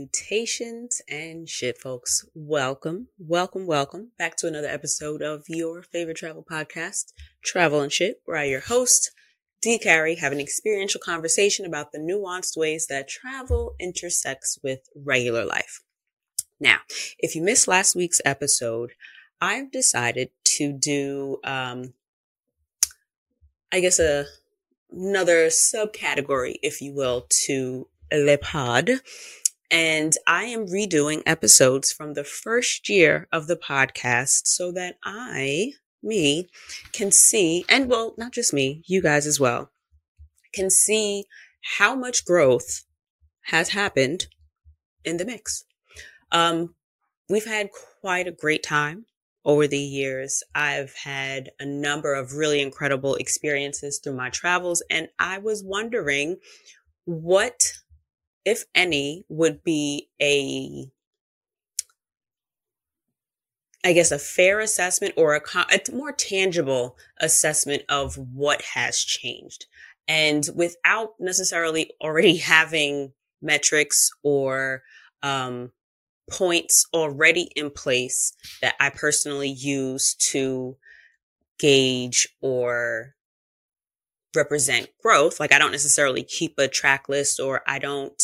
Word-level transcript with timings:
Salutations 0.00 1.02
and 1.10 1.46
shit, 1.46 1.76
folks. 1.76 2.24
Welcome, 2.34 3.08
welcome, 3.18 3.66
welcome 3.66 4.12
back 4.18 4.34
to 4.36 4.46
another 4.46 4.68
episode 4.68 5.20
of 5.20 5.44
your 5.46 5.82
favorite 5.82 6.16
travel 6.16 6.42
podcast, 6.42 7.12
Travel 7.44 7.82
and 7.82 7.92
Shit, 7.92 8.22
where 8.24 8.38
I, 8.38 8.44
your 8.44 8.60
host, 8.60 9.10
D. 9.60 9.78
Carrie, 9.78 10.14
have 10.14 10.32
an 10.32 10.40
experiential 10.40 11.02
conversation 11.04 11.66
about 11.66 11.92
the 11.92 11.98
nuanced 11.98 12.56
ways 12.56 12.86
that 12.86 13.08
travel 13.08 13.74
intersects 13.78 14.58
with 14.62 14.88
regular 14.96 15.44
life. 15.44 15.82
Now, 16.58 16.78
if 17.18 17.34
you 17.34 17.42
missed 17.42 17.68
last 17.68 17.94
week's 17.94 18.22
episode, 18.24 18.92
I've 19.38 19.70
decided 19.70 20.30
to 20.56 20.72
do, 20.72 21.40
um, 21.44 21.92
I 23.70 23.80
guess, 23.80 23.98
a 23.98 24.24
another 24.90 25.48
subcategory, 25.48 26.54
if 26.62 26.80
you 26.80 26.94
will, 26.94 27.26
to 27.44 27.86
Le 28.10 28.38
Pod. 28.38 28.90
And 29.70 30.14
I 30.26 30.44
am 30.44 30.66
redoing 30.66 31.22
episodes 31.26 31.92
from 31.92 32.14
the 32.14 32.24
first 32.24 32.88
year 32.88 33.28
of 33.32 33.46
the 33.46 33.56
podcast 33.56 34.42
so 34.46 34.72
that 34.72 34.96
I, 35.04 35.72
me, 36.02 36.48
can 36.92 37.12
see, 37.12 37.64
and 37.68 37.88
well, 37.88 38.14
not 38.18 38.32
just 38.32 38.52
me, 38.52 38.82
you 38.86 39.00
guys 39.00 39.26
as 39.26 39.38
well, 39.38 39.70
can 40.52 40.70
see 40.70 41.24
how 41.78 41.94
much 41.94 42.24
growth 42.24 42.84
has 43.42 43.70
happened 43.70 44.26
in 45.04 45.18
the 45.18 45.24
mix. 45.24 45.64
Um, 46.32 46.74
we've 47.28 47.46
had 47.46 47.70
quite 48.00 48.26
a 48.26 48.32
great 48.32 48.62
time 48.62 49.06
over 49.44 49.66
the 49.66 49.78
years. 49.78 50.42
I've 50.54 50.94
had 51.04 51.50
a 51.60 51.64
number 51.64 52.14
of 52.14 52.34
really 52.34 52.60
incredible 52.60 53.14
experiences 53.14 54.00
through 54.02 54.16
my 54.16 54.30
travels, 54.30 54.82
and 54.90 55.08
I 55.18 55.38
was 55.38 55.62
wondering 55.64 56.36
what, 57.04 57.72
if 58.44 58.64
any, 58.74 59.24
would 59.28 59.62
be 59.62 60.08
a 60.20 60.90
I 63.82 63.94
guess 63.94 64.10
a 64.12 64.18
fair 64.18 64.60
assessment 64.60 65.14
or 65.16 65.34
a, 65.34 65.42
a 65.56 65.80
more 65.92 66.12
tangible 66.12 66.98
assessment 67.18 67.82
of 67.88 68.16
what 68.16 68.60
has 68.74 68.98
changed. 68.98 69.66
And 70.06 70.46
without 70.54 71.14
necessarily 71.18 71.90
already 72.00 72.36
having 72.38 73.12
metrics 73.40 74.10
or 74.22 74.82
um, 75.22 75.72
points 76.30 76.86
already 76.92 77.50
in 77.56 77.70
place 77.70 78.34
that 78.60 78.74
I 78.78 78.90
personally 78.90 79.48
use 79.50 80.14
to 80.30 80.76
gauge 81.58 82.28
or 82.40 83.14
represent 84.34 84.88
growth. 85.02 85.40
Like 85.40 85.52
I 85.52 85.58
don't 85.58 85.72
necessarily 85.72 86.22
keep 86.22 86.58
a 86.58 86.68
track 86.68 87.08
list 87.08 87.40
or 87.40 87.62
I 87.66 87.78
don't. 87.78 88.22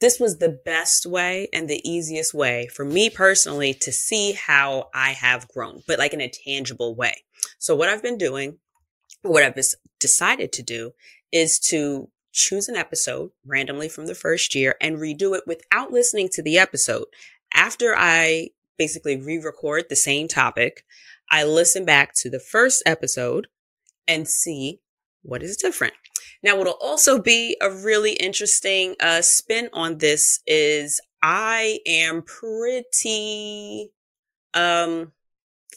This 0.00 0.18
was 0.18 0.38
the 0.38 0.58
best 0.64 1.06
way 1.06 1.48
and 1.52 1.68
the 1.68 1.80
easiest 1.88 2.34
way 2.34 2.66
for 2.74 2.84
me 2.84 3.08
personally 3.08 3.72
to 3.74 3.92
see 3.92 4.32
how 4.32 4.88
I 4.92 5.12
have 5.12 5.46
grown, 5.48 5.82
but 5.86 5.98
like 5.98 6.12
in 6.12 6.20
a 6.20 6.28
tangible 6.28 6.96
way. 6.96 7.22
So 7.58 7.76
what 7.76 7.88
I've 7.88 8.02
been 8.02 8.18
doing, 8.18 8.58
what 9.22 9.44
I've 9.44 9.56
decided 10.00 10.52
to 10.54 10.62
do 10.62 10.92
is 11.30 11.60
to 11.60 12.08
choose 12.32 12.68
an 12.68 12.76
episode 12.76 13.30
randomly 13.46 13.88
from 13.88 14.06
the 14.06 14.14
first 14.14 14.54
year 14.54 14.74
and 14.80 14.96
redo 14.96 15.36
it 15.36 15.44
without 15.46 15.92
listening 15.92 16.28
to 16.32 16.42
the 16.42 16.58
episode. 16.58 17.04
After 17.54 17.94
I 17.96 18.48
basically 18.78 19.16
re 19.16 19.38
record 19.38 19.84
the 19.88 19.96
same 19.96 20.26
topic, 20.26 20.84
I 21.30 21.44
listen 21.44 21.84
back 21.84 22.14
to 22.16 22.30
the 22.30 22.40
first 22.40 22.82
episode 22.86 23.46
and 24.08 24.28
see 24.28 24.80
what 25.22 25.42
is 25.42 25.56
different. 25.56 25.94
Now, 26.42 26.56
what'll 26.56 26.78
also 26.80 27.20
be 27.20 27.56
a 27.60 27.70
really 27.70 28.12
interesting 28.14 28.96
uh, 29.00 29.22
spin 29.22 29.68
on 29.72 29.98
this 29.98 30.40
is 30.46 31.00
I 31.22 31.78
am 31.86 32.22
pretty 32.22 33.92
um, 34.54 35.12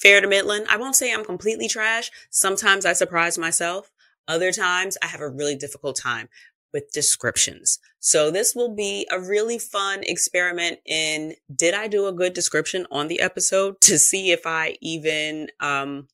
fair 0.02 0.22
to 0.22 0.28
Midland. 0.28 0.66
I 0.70 0.78
won't 0.78 0.96
say 0.96 1.14
I'm 1.14 1.26
completely 1.26 1.68
trash. 1.68 2.10
Sometimes 2.32 2.86
I 2.86 2.94
surprise 2.94 3.38
myself. 3.38 3.92
Other 4.28 4.52
times 4.52 4.98
I 5.04 5.08
have 5.08 5.22
a 5.22 5.30
really 5.30 5.56
difficult 5.56 5.98
time 5.98 6.30
with 6.74 6.92
descriptions. 6.92 7.80
So 8.00 8.32
this 8.32 8.54
will 8.54 8.76
be 8.76 9.08
a 9.10 9.20
really 9.20 9.58
fun 9.58 10.04
experiment 10.04 10.80
in 10.86 11.36
did 11.56 11.74
I 11.74 11.88
do 11.88 12.08
a 12.08 12.12
good 12.12 12.34
description 12.34 12.86
on 12.92 13.08
the 13.08 13.22
episode 13.22 13.80
to 13.82 13.98
see 13.98 14.32
if 14.32 14.42
I 14.46 14.76
even 14.82 15.48
um, 15.60 16.08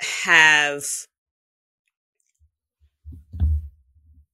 have 0.00 0.84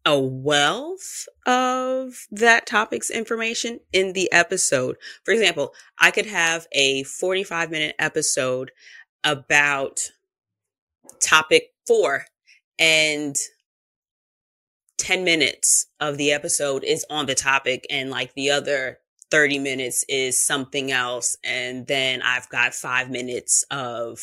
a 0.04 0.18
wealth 0.18 1.26
of 1.46 2.26
that 2.30 2.64
topic's 2.64 3.10
information 3.10 3.80
in 3.92 4.12
the 4.12 4.30
episode. 4.32 4.96
For 5.24 5.32
example, 5.32 5.74
I 5.98 6.12
could 6.12 6.26
have 6.26 6.68
a 6.70 7.02
45 7.02 7.70
minute 7.70 7.96
episode 7.98 8.70
about 9.24 10.12
topic 11.20 11.72
four 11.86 12.24
and 12.78 13.34
10 14.98 15.24
minutes 15.24 15.86
of 16.00 16.16
the 16.18 16.32
episode 16.32 16.84
is 16.84 17.04
on 17.10 17.26
the 17.26 17.34
topic 17.34 17.84
and 17.90 18.08
like 18.08 18.32
the 18.34 18.50
other 18.50 18.98
30 19.32 19.58
minutes 19.58 20.04
is 20.08 20.40
something 20.40 20.92
else. 20.92 21.36
And 21.42 21.86
then 21.86 22.22
I've 22.22 22.48
got 22.48 22.74
five 22.74 23.10
minutes 23.10 23.64
of 23.70 24.20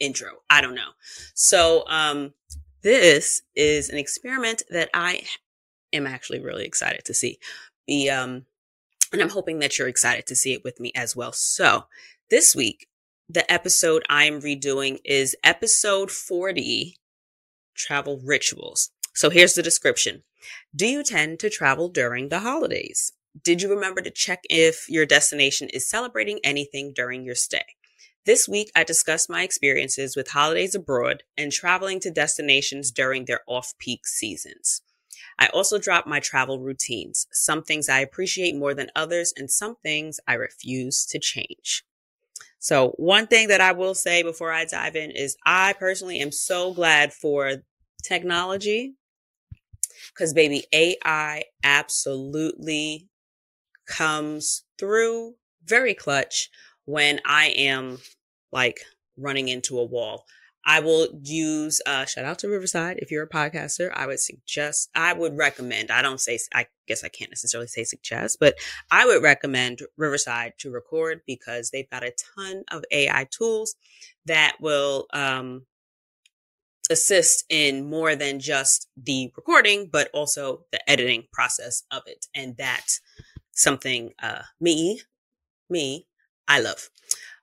intro. 0.00 0.30
I 0.48 0.60
don't 0.60 0.74
know. 0.74 0.90
So, 1.34 1.84
um, 1.88 2.34
this 2.82 3.42
is 3.54 3.90
an 3.90 3.98
experiment 3.98 4.62
that 4.70 4.88
I 4.94 5.22
am 5.92 6.06
actually 6.06 6.40
really 6.40 6.64
excited 6.64 7.04
to 7.04 7.14
see. 7.14 7.38
The, 7.86 8.10
um, 8.10 8.46
and 9.12 9.20
I'm 9.20 9.30
hoping 9.30 9.58
that 9.58 9.78
you're 9.78 9.88
excited 9.88 10.26
to 10.26 10.36
see 10.36 10.52
it 10.52 10.64
with 10.64 10.80
me 10.80 10.92
as 10.94 11.14
well. 11.14 11.32
So 11.32 11.84
this 12.30 12.54
week, 12.54 12.86
the 13.28 13.50
episode 13.52 14.04
I'm 14.08 14.40
redoing 14.40 14.98
is 15.04 15.36
episode 15.44 16.10
40 16.10 16.96
travel 17.76 18.20
rituals. 18.24 18.90
So 19.14 19.30
here's 19.30 19.54
the 19.54 19.62
description. 19.62 20.22
Do 20.74 20.86
you 20.86 21.02
tend 21.02 21.40
to 21.40 21.50
travel 21.50 21.88
during 21.88 22.28
the 22.28 22.40
holidays? 22.40 23.12
Did 23.42 23.62
you 23.62 23.70
remember 23.70 24.00
to 24.00 24.10
check 24.10 24.40
if 24.48 24.88
your 24.88 25.06
destination 25.06 25.68
is 25.68 25.88
celebrating 25.88 26.40
anything 26.42 26.92
during 26.94 27.24
your 27.24 27.34
stay? 27.34 27.64
This 28.26 28.46
week, 28.46 28.70
I 28.76 28.84
discuss 28.84 29.30
my 29.30 29.42
experiences 29.42 30.14
with 30.14 30.30
holidays 30.32 30.74
abroad 30.74 31.22
and 31.38 31.50
traveling 31.50 32.00
to 32.00 32.10
destinations 32.10 32.90
during 32.90 33.24
their 33.24 33.40
off 33.46 33.72
peak 33.78 34.06
seasons. 34.06 34.82
I 35.38 35.48
also 35.48 35.78
drop 35.78 36.06
my 36.06 36.20
travel 36.20 36.60
routines, 36.60 37.26
some 37.32 37.62
things 37.62 37.88
I 37.88 38.00
appreciate 38.00 38.54
more 38.54 38.74
than 38.74 38.90
others, 38.94 39.32
and 39.36 39.50
some 39.50 39.76
things 39.82 40.20
I 40.28 40.34
refuse 40.34 41.06
to 41.06 41.18
change. 41.18 41.82
So, 42.58 42.90
one 42.98 43.26
thing 43.26 43.48
that 43.48 43.62
I 43.62 43.72
will 43.72 43.94
say 43.94 44.22
before 44.22 44.52
I 44.52 44.66
dive 44.66 44.96
in 44.96 45.10
is 45.10 45.36
I 45.46 45.72
personally 45.72 46.20
am 46.20 46.30
so 46.30 46.74
glad 46.74 47.14
for 47.14 47.54
technology 48.02 48.96
because, 50.12 50.34
baby, 50.34 50.64
AI 50.74 51.44
absolutely 51.64 53.08
comes 53.86 54.64
through 54.78 55.36
very 55.64 55.94
clutch 55.94 56.50
when 56.90 57.20
I 57.24 57.46
am 57.50 57.98
like 58.50 58.80
running 59.16 59.48
into 59.48 59.78
a 59.78 59.84
wall. 59.84 60.26
I 60.66 60.80
will 60.80 61.08
use, 61.22 61.80
uh, 61.86 62.04
shout 62.04 62.24
out 62.24 62.40
to 62.40 62.48
Riverside. 62.48 62.98
If 62.98 63.10
you're 63.10 63.22
a 63.22 63.28
podcaster, 63.28 63.90
I 63.94 64.06
would 64.06 64.20
suggest, 64.20 64.90
I 64.94 65.14
would 65.14 65.36
recommend, 65.36 65.90
I 65.90 66.02
don't 66.02 66.20
say, 66.20 66.38
I 66.52 66.66
guess 66.86 67.02
I 67.02 67.08
can't 67.08 67.30
necessarily 67.30 67.68
say 67.68 67.84
suggest, 67.84 68.38
but 68.40 68.56
I 68.90 69.06
would 69.06 69.22
recommend 69.22 69.80
Riverside 69.96 70.52
to 70.58 70.70
record 70.70 71.22
because 71.26 71.70
they've 71.70 71.88
got 71.88 72.04
a 72.04 72.12
ton 72.36 72.64
of 72.70 72.84
AI 72.90 73.26
tools 73.30 73.74
that 74.26 74.56
will, 74.60 75.06
um, 75.14 75.64
assist 76.90 77.44
in 77.48 77.88
more 77.88 78.16
than 78.16 78.40
just 78.40 78.88
the 79.02 79.32
recording, 79.36 79.88
but 79.90 80.10
also 80.12 80.66
the 80.72 80.90
editing 80.90 81.24
process 81.32 81.84
of 81.92 82.02
it. 82.06 82.26
And 82.34 82.56
that's 82.58 83.00
something 83.52 84.12
uh, 84.22 84.42
me, 84.60 85.00
me, 85.70 86.06
I 86.50 86.58
love. 86.58 86.90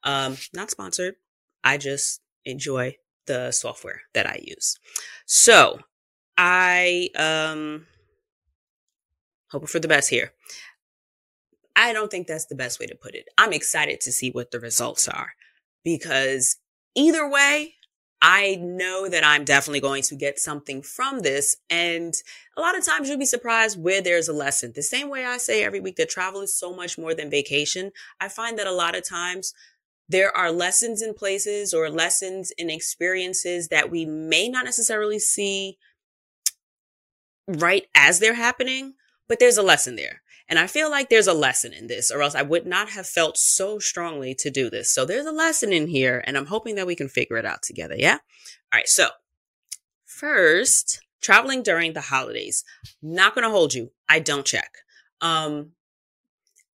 Um, 0.04 0.38
not 0.54 0.70
sponsored. 0.70 1.16
I 1.64 1.78
just 1.78 2.22
enjoy 2.44 2.98
the 3.26 3.52
software 3.52 4.02
that 4.14 4.28
I 4.28 4.40
use. 4.44 4.78
So 5.26 5.80
I 6.38 7.10
um 7.16 7.88
hoping 9.50 9.68
for 9.68 9.80
the 9.80 9.88
best 9.88 10.10
here. 10.10 10.34
I 11.76 11.94
don't 11.94 12.12
think 12.12 12.28
that's 12.28 12.48
the 12.48 12.56
best 12.56 12.82
way 12.82 12.86
to 12.88 12.96
put 12.96 13.16
it. 13.16 13.30
I'm 13.38 13.54
excited 13.54 14.02
to 14.02 14.12
see 14.12 14.30
what 14.30 14.52
the 14.52 14.60
results 14.60 15.08
are 15.08 15.32
because 15.86 16.58
either 16.96 17.30
way, 17.30 17.76
I 18.22 18.56
know 18.56 19.08
that 19.08 19.24
I'm 19.24 19.46
definitely 19.46 19.80
going 19.80 20.02
to 20.04 20.16
get 20.16 20.40
something 20.40 20.82
from 20.82 21.20
this. 21.20 21.56
And 21.70 22.16
a 22.56 22.62
lot 22.62 22.78
of 22.78 22.86
times 22.86 23.08
you'll 23.08 23.20
be 23.20 23.26
surprised 23.26 23.82
where 23.82 24.02
there's 24.02 24.28
a 24.28 24.34
lesson. 24.34 24.72
The 24.74 24.82
same 24.82 25.10
way 25.10 25.26
I 25.26 25.38
say 25.38 25.64
every 25.64 25.80
week 25.80 25.98
that 25.98 26.10
travel 26.10 26.42
is 26.42 26.56
so 26.56 26.74
much 26.74 26.98
more 26.98 27.14
than 27.14 27.30
vacation. 27.30 27.92
I 28.20 28.28
find 28.28 28.58
that 28.58 28.68
a 28.68 28.72
lot 28.72 28.96
of 28.96 29.08
times 29.08 29.54
there 30.10 30.36
are 30.36 30.52
lessons 30.52 31.02
in 31.02 31.14
places 31.14 31.74
or 31.74 31.90
lessons 31.90 32.52
in 32.52 32.70
experiences 32.70 33.68
that 33.68 33.92
we 33.92 34.06
may 34.06 34.50
not 34.50 34.66
necessarily 34.66 35.20
see 35.20 35.78
right 37.48 37.86
as 37.94 38.20
they're 38.20 38.34
happening, 38.34 38.96
but 39.28 39.40
there's 39.40 39.58
a 39.58 39.64
lesson 39.64 39.96
there. 39.96 40.22
And 40.50 40.58
I 40.58 40.68
feel 40.68 40.90
like 40.90 41.10
there's 41.10 41.28
a 41.28 41.34
lesson 41.34 41.74
in 41.74 41.88
this, 41.88 42.10
or 42.10 42.22
else 42.22 42.36
I 42.36 42.42
would 42.42 42.66
not 42.66 42.90
have 42.90 43.06
felt 43.06 43.38
so 43.38 43.80
strongly 43.80 44.34
to 44.36 44.50
do 44.50 44.70
this. 44.70 44.94
So 44.94 45.06
there's 45.06 45.26
a 45.26 45.32
lesson 45.32 45.74
in 45.74 45.88
here, 45.88 46.24
and 46.26 46.38
I'm 46.38 46.46
hoping 46.46 46.76
that 46.76 46.88
we 46.88 46.96
can 46.96 47.10
figure 47.10 47.38
it 47.38 47.46
out 47.46 47.64
together. 47.64 47.96
Yeah. 47.98 48.20
All 48.74 48.78
right. 48.78 48.88
So 48.88 49.10
first, 50.06 51.02
traveling 51.22 51.64
during 51.64 51.94
the 51.94 52.02
holidays. 52.02 52.64
Not 53.02 53.36
going 53.36 53.44
to 53.44 53.52
hold 53.52 53.74
you. 53.74 53.92
I 54.08 54.20
don't 54.20 54.46
check. 54.46 54.72
Um, 55.22 55.72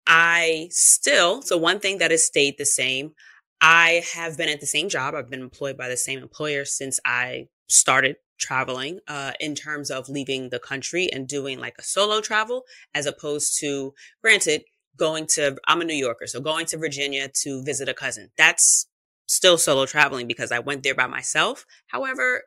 I 0.07 0.69
still, 0.71 1.43
so 1.43 1.57
one 1.57 1.79
thing 1.79 1.99
that 1.99 2.11
has 2.11 2.27
stayed 2.27 2.57
the 2.59 2.65
same, 2.65 3.13
I 3.61 4.03
have 4.15 4.37
been 4.37 4.49
at 4.49 4.61
the 4.61 4.67
same 4.67 4.89
job. 4.89 5.15
I've 5.15 5.31
been 5.31 5.43
employed 5.43 5.77
by 5.77 5.89
the 5.89 5.97
same 5.97 6.21
employer 6.21 6.65
since 6.65 6.99
I 7.05 7.47
started 7.69 8.17
traveling 8.41 9.01
uh, 9.07 9.33
in 9.39 9.55
terms 9.55 9.91
of 9.91 10.09
leaving 10.09 10.49
the 10.49 10.59
country 10.59 11.09
and 11.13 11.29
doing 11.29 11.59
like 11.59 11.77
a 11.79 11.83
solo 11.83 12.21
travel 12.21 12.65
as 12.95 13.07
opposed 13.07 13.59
to, 13.61 13.95
granted, 14.23 14.65
going 14.97 15.27
to, 15.27 15.57
I'm 15.69 15.81
a 15.81 15.85
New 15.85 15.95
Yorker, 15.95 16.27
so 16.27 16.41
going 16.41 16.67
to 16.67 16.79
Virginia 16.79 17.29
to 17.43 17.63
visit 17.63 17.89
a 17.89 17.95
cousin. 17.95 18.31
That's 18.37 18.87
still 19.27 19.59
solo 19.59 19.87
traveling 19.87 20.27
because 20.27 20.51
I 20.51 20.59
went 20.59 20.83
there 20.83 20.95
by 20.95 21.07
myself. 21.07 21.65
However, 21.87 22.43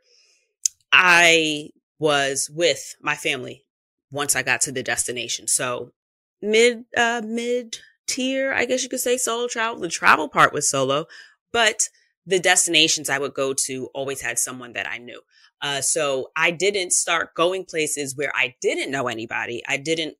I 0.92 1.70
was 2.00 2.50
with 2.54 2.96
my 3.02 3.16
family 3.16 3.66
once 4.12 4.36
I 4.36 4.44
got 4.44 4.62
to 4.62 4.72
the 4.72 4.84
destination. 4.84 5.48
So 5.48 5.94
mid, 6.42 6.86
uh, 6.98 7.22
mid 7.24 7.78
tier, 8.08 8.54
I 8.54 8.66
guess 8.66 8.84
you 8.84 8.90
could 8.90 9.00
say 9.00 9.18
solo 9.18 9.48
travel. 9.48 9.80
The 9.80 9.88
travel 9.88 10.28
part 10.28 10.54
was 10.54 10.70
solo, 10.70 11.06
but 11.52 11.90
the 12.26 12.40
destinations 12.40 13.10
I 13.10 13.20
would 13.20 13.34
go 13.34 13.54
to 13.54 13.88
always 13.94 14.22
had 14.22 14.40
someone 14.40 14.74
that 14.74 14.88
I 14.88 14.98
knew. 14.98 15.22
Uh, 15.64 15.80
so 15.80 16.30
I 16.36 16.52
didn't 16.52 16.92
start 16.92 17.34
going 17.34 17.64
places 17.64 18.16
where 18.18 18.34
I 18.36 18.56
didn't 18.62 18.92
know 18.92 19.08
anybody. 19.08 19.64
I 19.68 19.78
didn't 19.78 20.18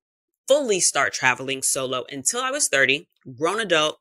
fully 0.48 0.80
start 0.80 1.14
traveling 1.14 1.62
solo 1.62 2.06
until 2.10 2.40
I 2.40 2.50
was 2.50 2.70
30, 2.70 3.10
grown 3.38 3.60
adult, 3.60 4.00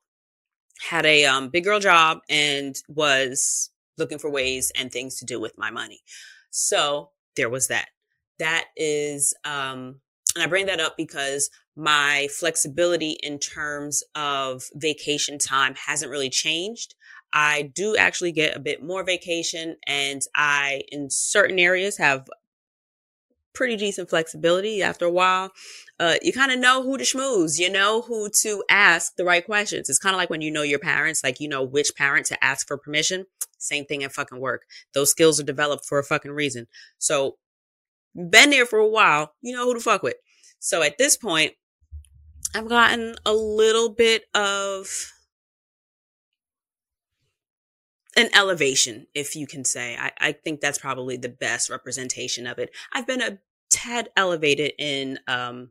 had 0.88 1.04
a 1.04 1.24
um, 1.24 1.48
big 1.48 1.64
girl 1.64 1.80
job, 1.80 2.18
and 2.30 2.76
was 2.88 3.70
looking 3.98 4.18
for 4.18 4.30
ways 4.30 4.70
and 4.76 4.90
things 4.90 5.18
to 5.18 5.24
do 5.24 5.40
with 5.40 5.58
my 5.58 5.70
money. 5.70 6.00
So 6.50 7.10
there 7.36 7.50
was 7.50 7.66
that. 7.66 7.88
That 8.38 8.66
is, 8.76 9.34
um, 9.44 10.00
and 10.34 10.44
I 10.44 10.46
bring 10.46 10.66
that 10.66 10.80
up 10.80 10.96
because 10.96 11.50
my 11.76 12.28
flexibility 12.38 13.16
in 13.22 13.38
terms 13.38 14.02
of 14.14 14.64
vacation 14.74 15.38
time 15.38 15.74
hasn't 15.86 16.10
really 16.10 16.30
changed. 16.30 16.94
I 17.32 17.70
do 17.74 17.96
actually 17.96 18.32
get 18.32 18.56
a 18.56 18.60
bit 18.60 18.82
more 18.82 19.04
vacation 19.04 19.76
and 19.86 20.22
I, 20.34 20.82
in 20.88 21.08
certain 21.10 21.58
areas, 21.58 21.98
have 21.98 22.28
pretty 23.54 23.76
decent 23.76 24.08
flexibility 24.08 24.82
after 24.82 25.04
a 25.04 25.10
while. 25.10 25.52
Uh, 26.00 26.16
you 26.22 26.32
kind 26.32 26.52
of 26.52 26.58
know 26.58 26.82
who 26.82 26.96
to 26.96 27.04
schmooze, 27.04 27.58
you 27.58 27.70
know 27.70 28.02
who 28.02 28.28
to 28.42 28.64
ask 28.70 29.14
the 29.16 29.24
right 29.24 29.44
questions. 29.44 29.88
It's 29.88 29.98
kind 29.98 30.14
of 30.14 30.18
like 30.18 30.30
when 30.30 30.40
you 30.40 30.50
know 30.50 30.62
your 30.62 30.78
parents, 30.78 31.22
like 31.22 31.40
you 31.40 31.48
know 31.48 31.62
which 31.62 31.94
parent 31.96 32.26
to 32.26 32.44
ask 32.44 32.66
for 32.66 32.78
permission. 32.78 33.26
Same 33.58 33.84
thing 33.84 34.02
at 34.02 34.12
fucking 34.12 34.40
work. 34.40 34.62
Those 34.94 35.10
skills 35.10 35.38
are 35.38 35.44
developed 35.44 35.84
for 35.84 35.98
a 35.98 36.04
fucking 36.04 36.32
reason. 36.32 36.66
So, 36.98 37.36
been 38.14 38.50
there 38.50 38.66
for 38.66 38.78
a 38.78 38.88
while, 38.88 39.34
you 39.40 39.54
know 39.54 39.64
who 39.64 39.74
to 39.74 39.80
fuck 39.80 40.02
with. 40.02 40.16
So 40.58 40.82
at 40.82 40.98
this 40.98 41.16
point, 41.16 41.54
I've 42.54 42.68
gotten 42.68 43.16
a 43.24 43.32
little 43.32 43.88
bit 43.88 44.24
of 44.34 44.88
an 48.16 48.28
elevation, 48.34 49.06
if 49.14 49.34
you 49.36 49.46
can 49.46 49.64
say. 49.64 49.96
I, 49.96 50.12
I 50.18 50.32
think 50.32 50.60
that's 50.60 50.78
probably 50.78 51.16
the 51.16 51.28
best 51.28 51.70
representation 51.70 52.46
of 52.46 52.58
it. 52.58 52.70
I've 52.92 53.06
been 53.06 53.22
a 53.22 53.38
tad 53.70 54.10
elevated 54.16 54.72
in 54.78 55.18
um, 55.26 55.70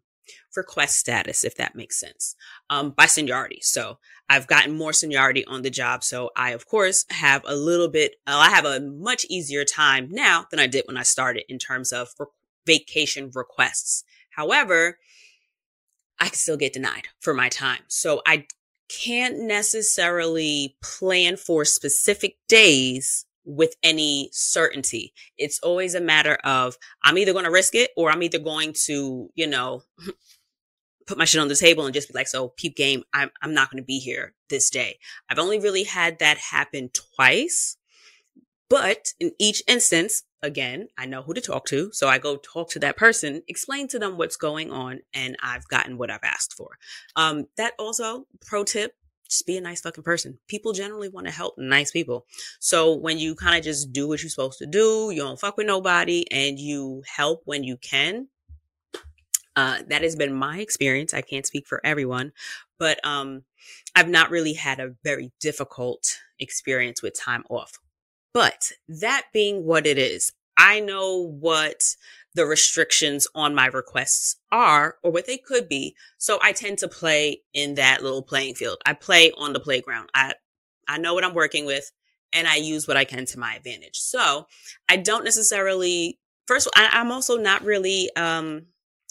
request 0.55 0.97
status, 0.97 1.43
if 1.43 1.55
that 1.57 1.75
makes 1.75 1.99
sense, 1.99 2.35
um, 2.69 2.91
by 2.91 3.05
seniority. 3.05 3.59
So 3.61 3.99
I've 4.29 4.47
gotten 4.47 4.77
more 4.77 4.93
seniority 4.93 5.45
on 5.45 5.61
the 5.61 5.69
job. 5.69 6.03
So 6.03 6.31
I, 6.35 6.51
of 6.51 6.65
course, 6.65 7.05
have 7.09 7.43
a 7.45 7.55
little 7.55 7.89
bit, 7.89 8.15
uh, 8.25 8.37
I 8.37 8.49
have 8.49 8.65
a 8.65 8.79
much 8.79 9.25
easier 9.29 9.65
time 9.65 10.07
now 10.09 10.45
than 10.49 10.59
I 10.59 10.67
did 10.67 10.85
when 10.87 10.97
I 10.97 11.03
started 11.03 11.43
in 11.47 11.59
terms 11.59 11.91
of 11.91 12.09
re- 12.17 12.27
vacation 12.65 13.31
requests. 13.33 14.03
However, 14.31 14.97
I 16.19 16.25
can 16.25 16.35
still 16.35 16.57
get 16.57 16.73
denied 16.73 17.07
for 17.19 17.33
my 17.33 17.49
time. 17.49 17.81
So 17.87 18.21
I 18.25 18.45
can't 18.99 19.39
necessarily 19.39 20.77
plan 20.81 21.37
for 21.37 21.65
specific 21.65 22.37
days 22.47 23.25
with 23.45 23.75
any 23.83 24.29
certainty. 24.31 25.13
It's 25.37 25.59
always 25.63 25.95
a 25.95 26.01
matter 26.01 26.37
of 26.43 26.77
I'm 27.03 27.17
either 27.17 27.33
going 27.33 27.45
to 27.45 27.51
risk 27.51 27.75
it 27.75 27.91
or 27.97 28.11
I'm 28.11 28.23
either 28.23 28.39
going 28.39 28.73
to, 28.85 29.29
you 29.35 29.47
know, 29.47 29.83
put 31.07 31.17
my 31.17 31.25
shit 31.25 31.41
on 31.41 31.47
the 31.47 31.55
table 31.55 31.85
and 31.85 31.93
just 31.93 32.07
be 32.07 32.13
like, 32.13 32.27
so 32.27 32.49
peep 32.49 32.75
game, 32.75 33.03
I'm, 33.13 33.31
I'm 33.41 33.53
not 33.53 33.71
going 33.71 33.81
to 33.81 33.85
be 33.85 33.99
here 33.99 34.33
this 34.49 34.69
day. 34.69 34.99
I've 35.29 35.39
only 35.39 35.59
really 35.59 35.83
had 35.83 36.19
that 36.19 36.37
happen 36.37 36.89
twice, 37.15 37.77
but 38.71 39.09
in 39.19 39.33
each 39.37 39.61
instance, 39.67 40.23
again, 40.41 40.87
I 40.97 41.05
know 41.05 41.23
who 41.23 41.33
to 41.33 41.41
talk 41.41 41.65
to. 41.65 41.91
So 41.91 42.07
I 42.07 42.19
go 42.19 42.37
talk 42.37 42.69
to 42.69 42.79
that 42.79 42.95
person, 42.95 43.43
explain 43.49 43.89
to 43.89 43.99
them 43.99 44.17
what's 44.17 44.37
going 44.37 44.71
on, 44.71 45.01
and 45.13 45.35
I've 45.43 45.67
gotten 45.67 45.97
what 45.97 46.09
I've 46.09 46.23
asked 46.23 46.53
for. 46.53 46.77
Um, 47.17 47.47
that 47.57 47.73
also, 47.77 48.27
pro 48.45 48.63
tip, 48.63 48.93
just 49.27 49.45
be 49.45 49.57
a 49.57 49.61
nice 49.61 49.81
fucking 49.81 50.05
person. 50.05 50.39
People 50.47 50.71
generally 50.71 51.09
want 51.09 51.27
to 51.27 51.33
help 51.33 51.55
nice 51.57 51.91
people. 51.91 52.25
So 52.61 52.95
when 52.95 53.19
you 53.19 53.35
kind 53.35 53.57
of 53.57 53.63
just 53.65 53.91
do 53.91 54.07
what 54.07 54.23
you're 54.23 54.29
supposed 54.29 54.59
to 54.59 54.65
do, 54.65 55.11
you 55.11 55.21
don't 55.21 55.39
fuck 55.39 55.57
with 55.57 55.67
nobody, 55.67 56.25
and 56.31 56.57
you 56.57 57.03
help 57.13 57.41
when 57.43 57.65
you 57.65 57.75
can. 57.75 58.29
Uh, 59.57 59.79
that 59.89 60.01
has 60.01 60.15
been 60.15 60.33
my 60.33 60.59
experience. 60.59 61.13
I 61.13 61.21
can't 61.21 61.45
speak 61.45 61.67
for 61.67 61.81
everyone, 61.83 62.31
but 62.79 63.05
um, 63.05 63.43
I've 63.97 64.07
not 64.07 64.31
really 64.31 64.53
had 64.53 64.79
a 64.79 64.95
very 65.03 65.33
difficult 65.41 66.19
experience 66.39 67.01
with 67.03 67.19
time 67.19 67.43
off. 67.49 67.77
But 68.33 68.71
that 68.87 69.27
being 69.33 69.65
what 69.65 69.85
it 69.85 69.97
is, 69.97 70.31
I 70.57 70.79
know 70.79 71.17
what 71.17 71.95
the 72.33 72.45
restrictions 72.45 73.27
on 73.35 73.53
my 73.53 73.65
requests 73.65 74.37
are 74.51 74.95
or 75.03 75.11
what 75.11 75.27
they 75.27 75.37
could 75.37 75.67
be. 75.67 75.95
So 76.17 76.39
I 76.41 76.53
tend 76.53 76.77
to 76.79 76.87
play 76.87 77.41
in 77.53 77.75
that 77.75 78.03
little 78.03 78.21
playing 78.23 78.55
field. 78.55 78.77
I 78.85 78.93
play 78.93 79.31
on 79.37 79.53
the 79.53 79.59
playground. 79.59 80.09
I, 80.13 80.33
I 80.87 80.97
know 80.97 81.13
what 81.13 81.25
I'm 81.25 81.33
working 81.33 81.65
with 81.65 81.91
and 82.31 82.47
I 82.47 82.55
use 82.55 82.87
what 82.87 82.95
I 82.95 83.03
can 83.03 83.25
to 83.25 83.39
my 83.39 83.55
advantage. 83.55 83.97
So 83.97 84.47
I 84.87 84.95
don't 84.95 85.25
necessarily, 85.25 86.19
first, 86.47 86.67
all, 86.67 86.73
I, 86.75 86.89
I'm 86.93 87.11
also 87.11 87.37
not 87.37 87.65
really, 87.65 88.09
um, 88.15 88.67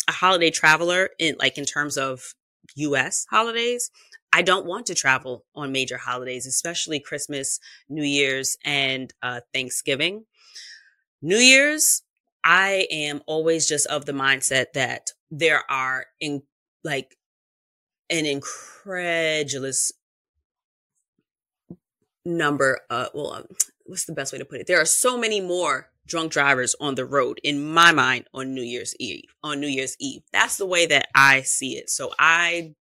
a 0.08 0.12
holiday 0.12 0.50
traveler 0.50 1.10
in 1.18 1.36
like 1.38 1.58
in 1.58 1.64
terms 1.64 1.96
of 1.96 2.34
US 2.76 3.26
holidays. 3.30 3.90
I 4.32 4.42
don't 4.42 4.66
want 4.66 4.86
to 4.86 4.94
travel 4.94 5.44
on 5.54 5.72
major 5.72 5.98
holidays, 5.98 6.46
especially 6.46 7.00
Christmas, 7.00 7.58
New 7.88 8.04
Year's, 8.04 8.56
and 8.64 9.12
uh, 9.22 9.40
Thanksgiving. 9.52 10.24
New 11.20 11.38
Year's, 11.38 12.02
I 12.44 12.86
am 12.90 13.22
always 13.26 13.68
just 13.68 13.86
of 13.88 14.06
the 14.06 14.12
mindset 14.12 14.66
that 14.74 15.10
there 15.30 15.62
are 15.70 16.06
in 16.20 16.42
like 16.84 17.16
an 18.08 18.26
incredulous 18.26 19.92
number 22.24 22.80
uh 22.90 23.06
well 23.14 23.32
um, 23.32 23.44
what's 23.86 24.04
the 24.04 24.12
best 24.12 24.32
way 24.32 24.38
to 24.38 24.44
put 24.44 24.60
it 24.60 24.66
there 24.66 24.80
are 24.80 24.84
so 24.84 25.16
many 25.16 25.40
more 25.40 25.88
drunk 26.10 26.32
drivers 26.32 26.74
on 26.80 26.94
the 26.94 27.06
road 27.06 27.40
in 27.42 27.72
my 27.72 27.92
mind 27.92 28.26
on 28.34 28.54
new 28.54 28.62
year's 28.62 28.94
eve 29.00 29.24
on 29.42 29.60
new 29.60 29.66
year's 29.68 29.96
eve 29.98 30.22
that's 30.32 30.56
the 30.56 30.66
way 30.66 30.86
that 30.86 31.08
i 31.14 31.40
see 31.42 31.76
it 31.76 31.88
so 31.88 32.12
i 32.18 32.74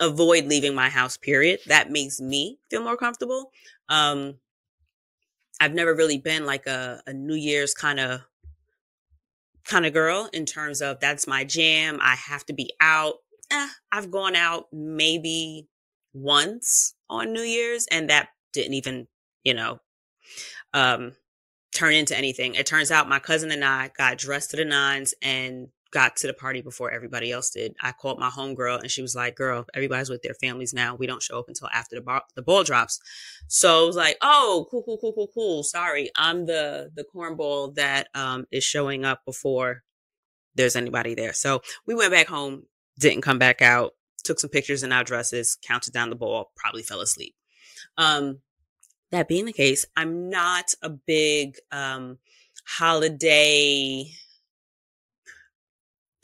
avoid 0.00 0.46
leaving 0.46 0.74
my 0.74 0.88
house 0.88 1.18
period 1.18 1.60
that 1.66 1.90
makes 1.90 2.20
me 2.20 2.58
feel 2.70 2.82
more 2.82 2.96
comfortable 2.96 3.50
um 3.90 4.34
i've 5.60 5.74
never 5.74 5.94
really 5.94 6.18
been 6.18 6.46
like 6.46 6.66
a, 6.66 7.02
a 7.06 7.12
new 7.12 7.34
year's 7.34 7.74
kind 7.74 8.00
of 8.00 8.22
kind 9.70 9.86
of 9.86 9.92
girl 9.92 10.28
in 10.32 10.44
terms 10.44 10.82
of 10.82 11.00
that's 11.00 11.26
my 11.26 11.44
jam. 11.44 11.98
I 12.02 12.16
have 12.16 12.44
to 12.46 12.52
be 12.52 12.72
out. 12.80 13.14
Eh, 13.50 13.68
I've 13.92 14.10
gone 14.10 14.36
out 14.36 14.66
maybe 14.72 15.68
once 16.12 16.94
on 17.08 17.32
New 17.32 17.42
Year's 17.42 17.86
and 17.90 18.10
that 18.10 18.28
didn't 18.52 18.74
even, 18.74 19.06
you 19.44 19.54
know, 19.54 19.80
um, 20.74 21.12
turn 21.74 21.94
into 21.94 22.16
anything. 22.16 22.54
It 22.54 22.66
turns 22.66 22.90
out 22.90 23.08
my 23.08 23.18
cousin 23.18 23.50
and 23.50 23.64
I 23.64 23.90
got 23.96 24.18
dressed 24.18 24.50
to 24.50 24.56
the 24.56 24.64
nines 24.64 25.14
and 25.22 25.68
got 25.92 26.16
to 26.16 26.26
the 26.26 26.32
party 26.32 26.60
before 26.60 26.90
everybody 26.90 27.32
else 27.32 27.50
did. 27.50 27.74
I 27.82 27.92
called 27.92 28.18
my 28.18 28.30
homegirl 28.30 28.80
and 28.80 28.90
she 28.90 29.02
was 29.02 29.14
like, 29.14 29.36
girl, 29.36 29.66
everybody's 29.74 30.10
with 30.10 30.22
their 30.22 30.34
families 30.34 30.72
now. 30.72 30.94
We 30.94 31.06
don't 31.06 31.22
show 31.22 31.38
up 31.38 31.48
until 31.48 31.68
after 31.72 31.96
the, 31.96 32.02
bar- 32.02 32.24
the 32.36 32.42
ball 32.42 32.62
drops. 32.62 33.00
So 33.48 33.84
I 33.84 33.86
was 33.86 33.96
like, 33.96 34.16
oh, 34.22 34.66
cool, 34.70 34.82
cool, 34.84 34.98
cool, 34.98 35.12
cool, 35.12 35.30
cool. 35.34 35.62
Sorry. 35.62 36.10
I'm 36.16 36.46
the, 36.46 36.90
the 36.94 37.04
cornball 37.04 37.74
that, 37.74 38.08
um, 38.14 38.46
is 38.52 38.64
showing 38.64 39.04
up 39.04 39.24
before 39.24 39.82
there's 40.54 40.76
anybody 40.76 41.14
there. 41.14 41.32
So 41.32 41.62
we 41.86 41.94
went 41.94 42.12
back 42.12 42.28
home, 42.28 42.64
didn't 42.98 43.22
come 43.22 43.38
back 43.38 43.62
out, 43.62 43.92
took 44.22 44.38
some 44.38 44.50
pictures 44.50 44.82
in 44.82 44.92
our 44.92 45.04
dresses, 45.04 45.56
counted 45.66 45.92
down 45.92 46.10
the 46.10 46.16
ball, 46.16 46.52
probably 46.56 46.82
fell 46.82 47.00
asleep. 47.00 47.34
Um, 47.96 48.40
that 49.10 49.28
being 49.28 49.44
the 49.44 49.52
case, 49.52 49.86
I'm 49.96 50.30
not 50.30 50.74
a 50.82 50.90
big, 50.90 51.56
um, 51.72 52.18
holiday 52.66 54.10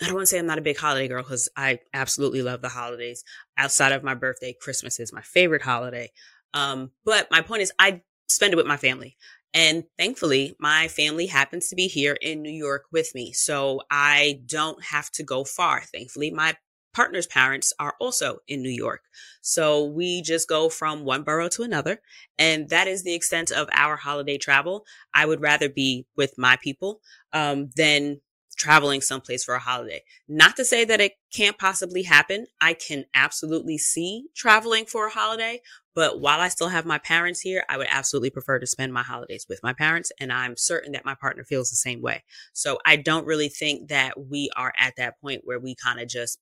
I 0.00 0.06
don't 0.06 0.14
want 0.14 0.24
to 0.24 0.30
say 0.30 0.38
I'm 0.38 0.46
not 0.46 0.58
a 0.58 0.62
big 0.62 0.76
holiday 0.76 1.08
girl 1.08 1.22
because 1.22 1.48
I 1.56 1.80
absolutely 1.94 2.42
love 2.42 2.60
the 2.60 2.68
holidays. 2.68 3.24
Outside 3.56 3.92
of 3.92 4.04
my 4.04 4.14
birthday, 4.14 4.54
Christmas 4.60 5.00
is 5.00 5.12
my 5.12 5.22
favorite 5.22 5.62
holiday. 5.62 6.10
Um, 6.52 6.90
but 7.04 7.30
my 7.30 7.40
point 7.40 7.62
is, 7.62 7.72
I 7.78 8.02
spend 8.28 8.52
it 8.52 8.56
with 8.56 8.66
my 8.66 8.76
family. 8.76 9.16
And 9.54 9.84
thankfully, 9.98 10.54
my 10.60 10.88
family 10.88 11.26
happens 11.26 11.68
to 11.68 11.76
be 11.76 11.86
here 11.86 12.16
in 12.20 12.42
New 12.42 12.50
York 12.50 12.84
with 12.92 13.14
me. 13.14 13.32
So 13.32 13.80
I 13.90 14.42
don't 14.44 14.82
have 14.84 15.10
to 15.12 15.22
go 15.22 15.44
far. 15.44 15.80
Thankfully, 15.80 16.30
my 16.30 16.54
partner's 16.96 17.26
parents 17.26 17.74
are 17.78 17.94
also 18.00 18.38
in 18.48 18.62
New 18.62 18.70
York. 18.70 19.02
So 19.42 19.84
we 19.84 20.22
just 20.22 20.48
go 20.48 20.70
from 20.70 21.04
one 21.04 21.24
borough 21.24 21.50
to 21.50 21.62
another. 21.62 22.00
And 22.38 22.70
that 22.70 22.88
is 22.88 23.04
the 23.04 23.14
extent 23.14 23.50
of 23.52 23.68
our 23.72 23.96
holiday 23.96 24.38
travel. 24.38 24.86
I 25.14 25.26
would 25.26 25.42
rather 25.42 25.68
be 25.68 26.06
with 26.16 26.32
my 26.38 26.56
people 26.56 27.00
um, 27.34 27.68
than 27.76 28.22
traveling 28.56 29.02
someplace 29.02 29.44
for 29.44 29.54
a 29.54 29.60
holiday. 29.60 30.02
Not 30.26 30.56
to 30.56 30.64
say 30.64 30.86
that 30.86 31.02
it 31.02 31.12
can't 31.34 31.58
possibly 31.58 32.02
happen. 32.02 32.46
I 32.62 32.72
can 32.72 33.04
absolutely 33.14 33.76
see 33.76 34.28
traveling 34.34 34.86
for 34.86 35.08
a 35.08 35.10
holiday, 35.10 35.60
but 35.94 36.22
while 36.22 36.40
I 36.40 36.48
still 36.48 36.68
have 36.68 36.86
my 36.86 36.96
parents 36.96 37.42
here, 37.42 37.64
I 37.68 37.76
would 37.76 37.88
absolutely 37.90 38.30
prefer 38.30 38.58
to 38.58 38.66
spend 38.66 38.94
my 38.94 39.02
holidays 39.02 39.44
with 39.46 39.60
my 39.62 39.74
parents. 39.74 40.10
And 40.18 40.32
I'm 40.32 40.56
certain 40.56 40.92
that 40.92 41.04
my 41.04 41.14
partner 41.14 41.44
feels 41.44 41.68
the 41.68 41.76
same 41.76 42.00
way. 42.00 42.24
So 42.54 42.78
I 42.86 42.96
don't 42.96 43.26
really 43.26 43.50
think 43.50 43.88
that 43.88 44.14
we 44.18 44.48
are 44.56 44.72
at 44.78 44.94
that 44.96 45.20
point 45.20 45.42
where 45.44 45.60
we 45.60 45.74
kind 45.74 46.00
of 46.00 46.08
just 46.08 46.38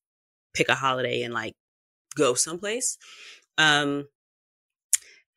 pick 0.54 0.68
a 0.68 0.74
holiday 0.74 1.22
and 1.22 1.34
like 1.34 1.54
go 2.16 2.34
someplace. 2.34 2.96
Um, 3.58 4.06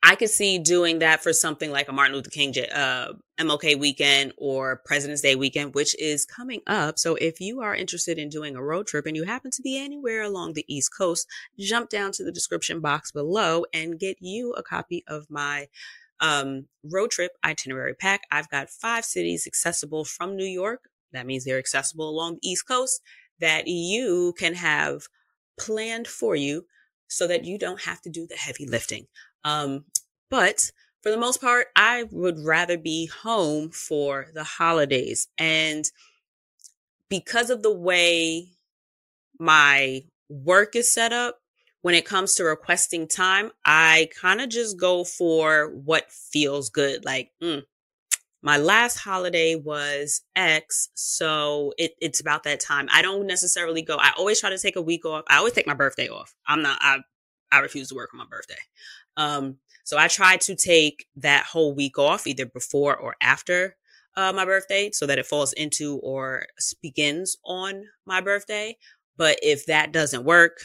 I 0.04 0.16
could 0.16 0.30
see 0.30 0.60
doing 0.60 1.00
that 1.00 1.24
for 1.24 1.34
something 1.34 1.72
like 1.72 1.90
a 1.90 1.92
Martin 1.92 2.16
Luther 2.16 2.30
King 2.30 2.54
uh, 2.74 3.14
MLK 3.40 3.80
weekend 3.80 4.32
or 4.38 4.82
President's 4.86 5.22
Day 5.22 5.36
weekend, 5.36 5.74
which 5.74 6.00
is 6.00 6.26
coming 6.26 6.62
up. 6.68 7.00
So 7.00 7.16
if 7.16 7.42
you 7.42 7.62
are 7.62 7.76
interested 7.76 8.20
in 8.20 8.30
doing 8.30 8.56
a 8.56 8.64
road 8.64 8.88
trip 8.88 9.08
and 9.08 9.16
you 9.16 9.24
happen 9.24 9.52
to 9.52 9.62
be 9.62 9.78
anywhere 9.78 10.22
along 10.22 10.54
the 10.54 10.66
East 10.68 10.96
Coast, 10.96 11.28
jump 11.60 11.90
down 11.90 12.12
to 12.14 12.24
the 12.24 12.32
description 12.32 12.80
box 12.80 13.12
below 13.12 13.66
and 13.74 14.00
get 14.00 14.18
you 14.22 14.54
a 14.54 14.64
copy 14.64 15.04
of 15.08 15.30
my 15.30 15.68
um, 16.20 16.68
road 16.84 17.10
trip 17.12 17.32
itinerary 17.44 17.96
pack. 17.96 18.22
I've 18.32 18.50
got 18.50 18.70
five 18.70 19.04
cities 19.04 19.48
accessible 19.48 20.06
from 20.06 20.36
New 20.36 20.46
York. 20.46 20.90
That 21.12 21.26
means 21.26 21.44
they're 21.44 21.58
accessible 21.58 22.08
along 22.08 22.36
the 22.36 22.50
East 22.50 22.68
Coast 22.68 23.02
that 23.40 23.68
you 23.68 24.34
can 24.38 24.54
have 24.56 25.04
planned 25.60 26.08
for 26.08 26.36
you 26.36 26.66
so 27.08 27.28
that 27.28 27.46
you 27.46 27.58
don't 27.58 27.82
have 27.82 28.02
to 28.02 28.10
do 28.10 28.28
the 28.28 28.36
heavy 28.36 28.66
lifting. 28.66 29.08
Um, 29.44 29.86
but 30.30 30.72
for 31.02 31.12
the 31.12 31.18
most 31.18 31.40
part, 31.40 31.68
I 31.76 32.04
would 32.12 32.40
rather 32.40 32.78
be 32.78 33.08
home 33.08 33.70
for 33.70 34.28
the 34.34 34.44
holidays. 34.44 35.28
And 35.38 35.86
because 37.10 37.50
of 37.50 37.64
the 37.64 37.74
way 37.74 38.50
my 39.40 40.04
work 40.30 40.76
is 40.76 40.92
set 40.92 41.14
up, 41.14 41.40
when 41.82 41.96
it 41.96 42.06
comes 42.06 42.36
to 42.36 42.44
requesting 42.44 43.08
time, 43.08 43.52
I 43.64 44.10
kind 44.20 44.42
of 44.42 44.50
just 44.50 44.78
go 44.78 45.04
for 45.06 45.70
what 45.70 46.12
feels 46.12 46.70
good. 46.70 47.06
Like, 47.06 47.32
mm, 47.42 47.64
my 48.48 48.56
last 48.56 49.00
holiday 49.00 49.56
was 49.56 50.22
X, 50.34 50.88
so 50.94 51.74
it, 51.78 51.96
it's 52.00 52.22
about 52.22 52.44
that 52.44 52.62
time. 52.62 52.88
I 52.94 53.02
don't 53.02 53.28
necessarily 53.28 53.82
go. 53.82 53.98
I 53.98 54.14
always 54.18 54.40
try 54.40 54.50
to 54.50 54.58
take 54.58 54.78
a 54.78 54.82
week 54.82 55.04
off. 55.04 55.26
I 55.30 55.36
always 55.36 55.52
take 55.52 55.68
my 55.68 55.74
birthday 55.74 56.08
off. 56.08 56.34
I'm 56.48 56.62
not. 56.62 56.78
I 56.80 57.00
I 57.52 57.60
refuse 57.60 57.90
to 57.90 57.96
work 57.96 58.12
on 58.14 58.20
my 58.20 58.26
birthday. 58.32 58.56
Um, 59.18 59.58
so 59.84 59.98
I 59.98 60.08
try 60.08 60.38
to 60.38 60.56
take 60.56 61.08
that 61.18 61.44
whole 61.44 61.76
week 61.76 62.00
off 62.00 62.26
either 62.26 62.46
before 62.46 62.96
or 62.96 63.18
after 63.22 63.76
uh, 64.16 64.32
my 64.32 64.46
birthday 64.46 64.92
so 64.94 65.06
that 65.08 65.20
it 65.20 65.26
falls 65.26 65.52
into 65.52 65.98
or 65.98 66.46
begins 66.82 67.36
on 67.44 67.84
my 68.06 68.22
birthday. 68.22 68.78
But 69.18 69.40
if 69.42 69.66
that 69.66 69.92
doesn't 69.92 70.24
work, 70.24 70.60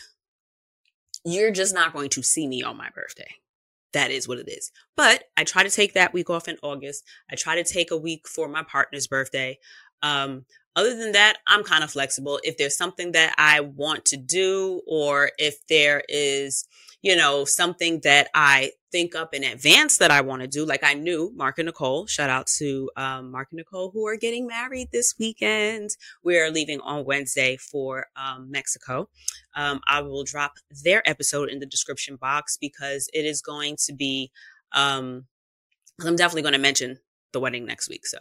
you're 1.25 1.51
just 1.51 1.75
not 1.75 1.93
going 1.93 2.11
to 2.11 2.23
see 2.23 2.47
me 2.47 2.63
on 2.63 2.77
my 2.77 2.91
birthday. 2.95 3.42
That 3.93 4.11
is 4.11 4.27
what 4.27 4.39
it 4.39 4.49
is. 4.49 4.73
But 4.97 5.25
I 5.37 5.45
try 5.45 5.63
to 5.63 5.71
take 5.71 5.95
that 5.95 6.13
week 6.13 6.31
off 6.31 6.49
in 6.49 6.57
August. 6.63 7.05
I 7.31 7.37
try 7.37 7.57
to 7.57 7.65
take 7.65 7.91
a 7.91 7.97
week 7.97 8.27
for 8.27 8.49
my 8.49 8.63
partner's 8.63 9.07
birthday. 9.07 9.59
Um, 10.03 10.45
other 10.75 10.97
than 10.97 11.13
that, 11.13 11.39
I'm 11.47 11.65
kind 11.65 11.85
of 11.85 11.91
flexible. 11.91 12.41
If 12.43 12.57
there's 12.57 12.77
something 12.77 13.13
that 13.13 13.35
I 13.37 13.61
want 13.61 14.07
to 14.07 14.17
do, 14.17 14.81
or 14.87 15.31
if 15.39 15.67
there 15.67 16.03
is, 16.09 16.67
you 17.03 17.17
know, 17.17 17.45
something 17.45 18.01
that 18.05 18.29
I 18.33 18.71
think 18.93 19.17
up 19.17 19.35
in 19.35 19.43
advance 19.43 19.99
that 19.99 20.13
I 20.13 20.21
want 20.21 20.43
to 20.43 20.49
do. 20.49 20.65
Like 20.65 20.85
I 20.85 20.95
knew 20.95 21.33
Mark 21.35 21.59
and 21.59 21.67
Nicole, 21.67 22.07
shout 22.07 22.31
out 22.31 22.47
to 22.59 22.91
um, 22.97 23.33
Mark 23.33 23.49
and 23.51 23.59
Nicole 23.59 23.91
who 23.91 24.07
are 24.07 24.17
getting 24.17 24.47
married 24.47 24.89
this 24.93 25.15
weekend. 25.19 25.91
We're 26.23 26.51
leaving 26.51 26.81
on 26.81 27.05
Wednesday 27.05 27.57
for 27.57 28.07
um, 28.17 28.51
Mexico. 28.51 29.09
Um, 29.57 29.81
I 29.89 30.03
will 30.03 30.23
drop 30.23 30.53
their 30.85 31.09
episode 31.09 31.49
in 31.49 31.59
the 31.59 31.67
description 31.67 32.17
box 32.17 32.57
because 32.61 33.09
it 33.13 33.25
is 33.25 33.43
going 33.43 33.77
to 33.87 33.93
be, 33.93 34.31
um, 34.73 35.27
I'm 36.05 36.17
definitely 36.17 36.43
going 36.43 36.53
to 36.53 36.59
mention 36.59 36.99
the 37.33 37.41
wedding 37.41 37.65
next 37.65 37.89
week. 37.89 38.07
So 38.07 38.19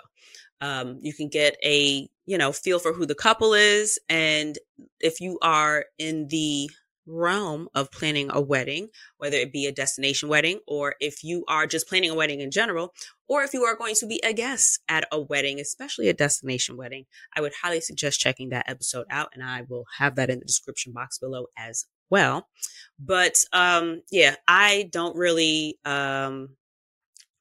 um, 0.61 0.97
you 1.01 1.13
can 1.13 1.27
get 1.27 1.57
a, 1.63 2.09
you 2.25 2.37
know, 2.37 2.51
feel 2.51 2.79
for 2.79 2.93
who 2.93 3.05
the 3.05 3.15
couple 3.15 3.53
is. 3.53 3.99
And 4.09 4.57
if 5.01 5.19
you 5.19 5.37
are 5.41 5.85
in 5.99 6.29
the 6.29 6.69
realm 7.05 7.67
of 7.73 7.91
planning 7.91 8.29
a 8.31 8.41
wedding, 8.41 8.89
whether 9.17 9.37
it 9.37 9.51
be 9.51 9.65
a 9.65 9.71
destination 9.71 10.29
wedding 10.29 10.59
or 10.67 10.95
if 10.99 11.23
you 11.23 11.43
are 11.47 11.67
just 11.67 11.87
planning 11.87 12.09
a 12.09 12.15
wedding 12.15 12.41
in 12.41 12.51
general, 12.51 12.93
or 13.27 13.43
if 13.43 13.53
you 13.53 13.63
are 13.63 13.75
going 13.75 13.95
to 13.95 14.05
be 14.05 14.21
a 14.23 14.33
guest 14.33 14.79
at 14.89 15.07
a 15.11 15.19
wedding, 15.19 15.59
especially 15.59 16.09
a 16.09 16.13
destination 16.13 16.77
wedding, 16.77 17.05
I 17.35 17.41
would 17.41 17.53
highly 17.61 17.81
suggest 17.81 18.19
checking 18.19 18.49
that 18.49 18.69
episode 18.69 19.05
out 19.09 19.29
and 19.33 19.43
I 19.43 19.63
will 19.67 19.85
have 19.97 20.15
that 20.15 20.29
in 20.29 20.39
the 20.39 20.45
description 20.45 20.93
box 20.93 21.17
below 21.17 21.47
as 21.57 21.85
well. 22.09 22.47
But 22.99 23.35
um 23.53 24.01
yeah, 24.11 24.35
I 24.47 24.89
don't 24.91 25.15
really 25.15 25.79
um 25.85 26.49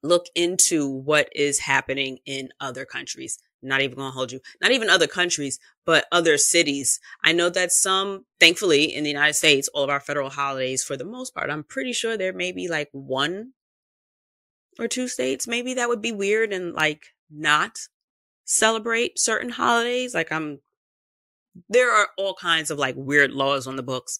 look 0.02 0.26
into 0.34 0.88
what 0.88 1.28
is 1.34 1.58
happening 1.58 2.18
in 2.24 2.48
other 2.60 2.84
countries 2.84 3.38
not 3.62 3.80
even 3.80 3.98
gonna 3.98 4.10
hold 4.10 4.32
you, 4.32 4.40
not 4.60 4.72
even 4.72 4.88
other 4.88 5.06
countries, 5.06 5.58
but 5.84 6.06
other 6.12 6.38
cities. 6.38 7.00
I 7.24 7.32
know 7.32 7.48
that 7.50 7.72
some, 7.72 8.26
thankfully, 8.38 8.84
in 8.84 9.04
the 9.04 9.10
United 9.10 9.34
States, 9.34 9.68
all 9.68 9.84
of 9.84 9.90
our 9.90 10.00
federal 10.00 10.30
holidays, 10.30 10.82
for 10.82 10.96
the 10.96 11.04
most 11.04 11.34
part, 11.34 11.50
I'm 11.50 11.64
pretty 11.64 11.92
sure 11.92 12.16
there 12.16 12.32
may 12.32 12.52
be 12.52 12.68
like 12.68 12.88
one 12.92 13.52
or 14.78 14.88
two 14.88 15.08
states, 15.08 15.46
maybe 15.46 15.74
that 15.74 15.88
would 15.88 16.02
be 16.02 16.12
weird 16.12 16.52
and 16.52 16.74
like 16.74 17.06
not 17.30 17.78
celebrate 18.44 19.18
certain 19.18 19.50
holidays. 19.50 20.14
Like 20.14 20.32
I'm, 20.32 20.60
there 21.68 21.92
are 21.92 22.08
all 22.16 22.34
kinds 22.34 22.70
of 22.70 22.78
like 22.78 22.94
weird 22.96 23.32
laws 23.32 23.66
on 23.66 23.76
the 23.76 23.82
books. 23.82 24.18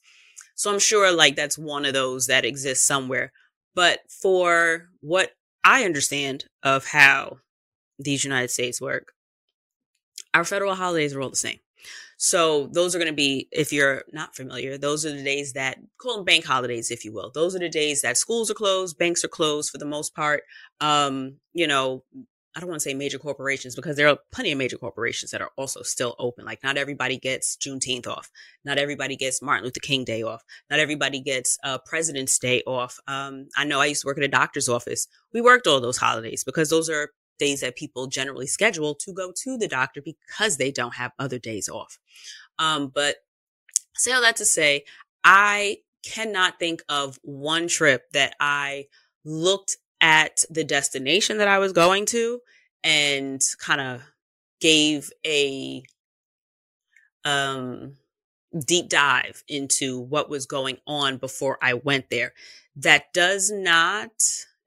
So 0.54 0.70
I'm 0.73 0.78
sure 0.78 1.11
like 1.12 1.37
that's 1.37 1.56
one 1.56 1.85
of 1.87 1.94
those 1.94 2.26
that 2.26 2.44
exists 2.44 2.87
somewhere. 2.87 3.32
But 3.75 4.00
for 4.11 4.88
what 5.00 5.30
I 5.64 5.85
understand 5.85 6.44
of 6.62 6.87
how 6.87 7.38
these 7.99 8.25
United 8.25 8.50
States 8.50 8.80
work, 8.80 9.12
our 10.34 10.44
federal 10.44 10.75
holidays 10.75 11.14
are 11.14 11.20
all 11.20 11.30
the 11.30 11.37
same. 11.37 11.58
So 12.22 12.66
those 12.72 12.94
are 12.94 12.99
going 12.99 13.10
to 13.10 13.16
be, 13.16 13.49
if 13.50 13.72
you're 13.72 14.02
not 14.12 14.37
familiar, 14.37 14.76
those 14.76 15.06
are 15.06 15.10
the 15.10 15.25
days 15.25 15.54
that 15.54 15.78
call 15.96 16.16
them 16.16 16.25
bank 16.26 16.44
holidays, 16.44 16.90
if 16.90 17.02
you 17.02 17.14
will. 17.14 17.30
Those 17.32 17.56
are 17.56 17.60
the 17.60 17.70
days 17.70 18.02
that 18.02 18.18
schools 18.18 18.50
are 18.50 18.54
closed, 18.54 18.99
banks 18.99 19.25
are 19.25 19.28
closed 19.28 19.70
for 19.70 19.78
the 19.78 19.87
most 19.87 20.14
part. 20.14 20.42
Um, 20.82 21.37
you 21.54 21.66
know, 21.66 22.04
I 22.54 22.60
don't 22.60 22.68
want 22.68 22.80
to 22.80 22.88
say 22.88 22.94
major 22.94 23.18
corporations 23.18 23.76
because 23.76 23.96
there 23.96 24.08
are 24.08 24.18
plenty 24.32 24.50
of 24.52 24.58
major 24.58 24.76
corporations 24.76 25.30
that 25.30 25.40
are 25.40 25.52
also 25.56 25.82
still 25.82 26.16
open. 26.18 26.44
Like 26.44 26.62
not 26.64 26.76
everybody 26.76 27.16
gets 27.16 27.56
Juneteenth 27.56 28.08
off. 28.08 28.28
Not 28.64 28.76
everybody 28.76 29.16
gets 29.16 29.40
Martin 29.40 29.64
Luther 29.64 29.80
King 29.80 30.04
Day 30.04 30.22
off. 30.22 30.42
Not 30.68 30.80
everybody 30.80 31.20
gets 31.20 31.58
uh, 31.62 31.78
President's 31.87 32.38
Day 32.38 32.62
off. 32.66 32.99
Um, 33.06 33.49
I 33.56 33.64
know 33.64 33.80
I 33.80 33.87
used 33.87 34.02
to 34.02 34.06
work 34.08 34.18
at 34.18 34.25
a 34.25 34.28
doctor's 34.28 34.68
office. 34.68 35.06
We 35.32 35.40
worked 35.40 35.68
all 35.68 35.80
those 35.80 35.96
holidays 35.96 36.42
because 36.42 36.70
those 36.70 36.90
are 36.90 37.12
days 37.40 37.61
that 37.62 37.75
people 37.75 38.06
generally 38.06 38.47
schedule 38.47 38.94
to 38.94 39.12
go 39.12 39.32
to 39.42 39.59
the 39.59 39.66
doctor 39.66 40.00
because 40.00 40.56
they 40.59 40.70
don't 40.70 40.94
have 40.94 41.12
other 41.18 41.38
days 41.38 41.68
off. 41.68 41.99
Um, 42.59 42.92
but 42.94 43.16
say 43.97 44.12
all 44.12 44.23
that 44.23 44.37
to 44.37 44.44
say, 44.44 44.85
I 45.25 45.78
cannot 46.04 46.59
think 46.59 46.82
of 46.88 47.18
one 47.23 47.66
trip 47.68 48.11
that 48.12 48.37
I 48.40 48.87
looked 49.25 49.76
at 50.00 50.44
the 50.49 50.64
destination 50.64 51.38
that 51.38 51.49
I 51.49 51.59
was 51.59 51.73
going 51.73 52.06
to 52.06 52.40
and 52.85 53.42
kind 53.59 53.80
of 53.80 54.02
gave 54.61 55.11
a 55.26 55.82
um 57.25 57.97
deep 58.66 58.88
dive 58.88 59.44
into 59.49 60.00
what 60.00 60.30
was 60.30 60.47
going 60.47 60.78
on 60.87 61.18
before 61.18 61.59
I 61.62 61.75
went 61.75 62.11
there. 62.11 62.32
That 62.76 63.12
does 63.12 63.50
not 63.50 64.11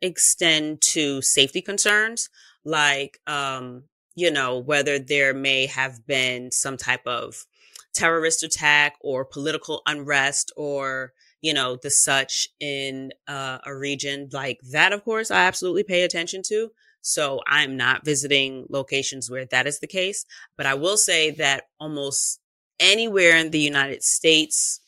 extend 0.01 0.81
to 0.81 1.21
safety 1.21 1.61
concerns 1.61 2.29
like 2.65 3.19
um 3.27 3.83
you 4.15 4.31
know 4.31 4.57
whether 4.57 4.99
there 4.99 5.33
may 5.33 5.65
have 5.65 6.05
been 6.05 6.51
some 6.51 6.77
type 6.77 7.05
of 7.05 7.45
terrorist 7.93 8.43
attack 8.43 8.95
or 9.01 9.25
political 9.25 9.81
unrest 9.85 10.51
or 10.55 11.13
you 11.41 11.53
know 11.53 11.77
the 11.81 11.89
such 11.89 12.47
in 12.59 13.11
uh, 13.27 13.59
a 13.65 13.75
region 13.75 14.29
like 14.31 14.59
that 14.71 14.93
of 14.93 15.03
course 15.03 15.29
i 15.29 15.43
absolutely 15.43 15.83
pay 15.83 16.03
attention 16.03 16.41
to 16.43 16.71
so 17.01 17.41
i'm 17.47 17.75
not 17.77 18.05
visiting 18.05 18.65
locations 18.69 19.29
where 19.29 19.45
that 19.45 19.67
is 19.67 19.79
the 19.79 19.87
case 19.87 20.25
but 20.57 20.65
i 20.65 20.73
will 20.73 20.97
say 20.97 21.29
that 21.31 21.65
almost 21.79 22.39
anywhere 22.79 23.37
in 23.37 23.51
the 23.51 23.59
United 23.59 24.03
States, 24.03 24.79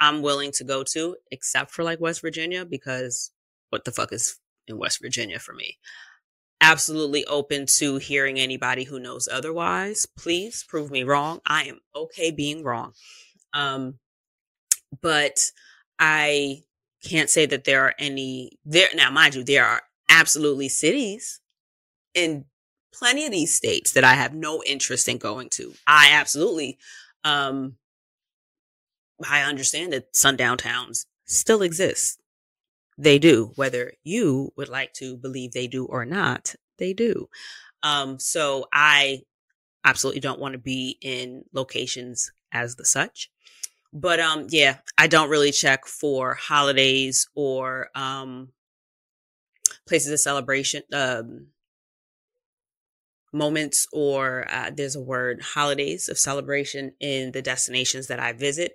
I'm 0.00 0.22
willing 0.22 0.52
to 0.52 0.64
go 0.64 0.84
to, 0.92 1.16
except 1.30 1.70
for 1.70 1.82
like 1.82 2.00
West 2.00 2.20
Virginia, 2.20 2.64
because 2.64 3.30
what 3.70 3.84
the 3.84 3.92
fuck 3.92 4.12
is 4.12 4.38
in 4.66 4.78
West 4.78 5.00
Virginia 5.00 5.38
for 5.38 5.52
me? 5.52 5.78
Absolutely 6.60 7.24
open 7.26 7.66
to 7.66 7.96
hearing 7.96 8.38
anybody 8.38 8.84
who 8.84 8.98
knows 8.98 9.28
otherwise. 9.30 10.06
Please 10.16 10.64
prove 10.64 10.90
me 10.90 11.04
wrong. 11.04 11.40
I 11.46 11.64
am 11.64 11.80
okay 11.94 12.30
being 12.30 12.64
wrong. 12.64 12.92
Um, 13.52 13.98
but 15.02 15.38
I 15.98 16.62
can't 17.04 17.30
say 17.30 17.46
that 17.46 17.64
there 17.64 17.84
are 17.84 17.94
any 17.98 18.58
there 18.64 18.88
now 18.94 19.10
mind 19.10 19.34
you 19.34 19.44
there 19.44 19.64
are 19.64 19.82
absolutely 20.10 20.68
cities 20.68 21.40
in 22.14 22.44
plenty 22.92 23.24
of 23.26 23.32
these 23.32 23.54
states 23.54 23.92
that 23.92 24.04
I 24.04 24.14
have 24.14 24.34
no 24.34 24.62
interest 24.64 25.08
in 25.08 25.18
going 25.18 25.48
to. 25.50 25.74
I 25.86 26.10
absolutely 26.12 26.78
um 27.24 27.76
I 29.28 29.42
understand 29.42 29.92
that 29.92 30.16
sundown 30.16 30.58
towns 30.58 31.06
still 31.24 31.62
exist. 31.62 32.20
They 32.98 33.18
do, 33.18 33.52
whether 33.56 33.92
you 34.04 34.52
would 34.56 34.68
like 34.68 34.92
to 34.94 35.16
believe 35.16 35.52
they 35.52 35.66
do 35.66 35.84
or 35.84 36.04
not, 36.04 36.54
they 36.78 36.92
do. 36.92 37.28
Um 37.82 38.18
so 38.18 38.66
I 38.72 39.22
absolutely 39.84 40.20
don't 40.20 40.40
want 40.40 40.52
to 40.54 40.58
be 40.58 40.98
in 41.02 41.44
locations 41.52 42.32
as 42.52 42.76
the 42.76 42.84
such. 42.84 43.30
But 43.92 44.20
um 44.20 44.46
yeah, 44.50 44.78
I 44.98 45.06
don't 45.08 45.30
really 45.30 45.52
check 45.52 45.86
for 45.86 46.34
holidays 46.34 47.28
or 47.34 47.90
um 47.94 48.50
places 49.86 50.12
of 50.12 50.20
celebration 50.20 50.82
um 50.92 51.46
moments 53.32 53.86
or 53.92 54.46
uh, 54.50 54.70
there's 54.74 54.96
a 54.96 55.00
word 55.00 55.42
holidays 55.42 56.08
of 56.08 56.18
celebration 56.18 56.92
in 57.00 57.32
the 57.32 57.42
destinations 57.42 58.06
that 58.06 58.20
I 58.20 58.32
visit. 58.32 58.74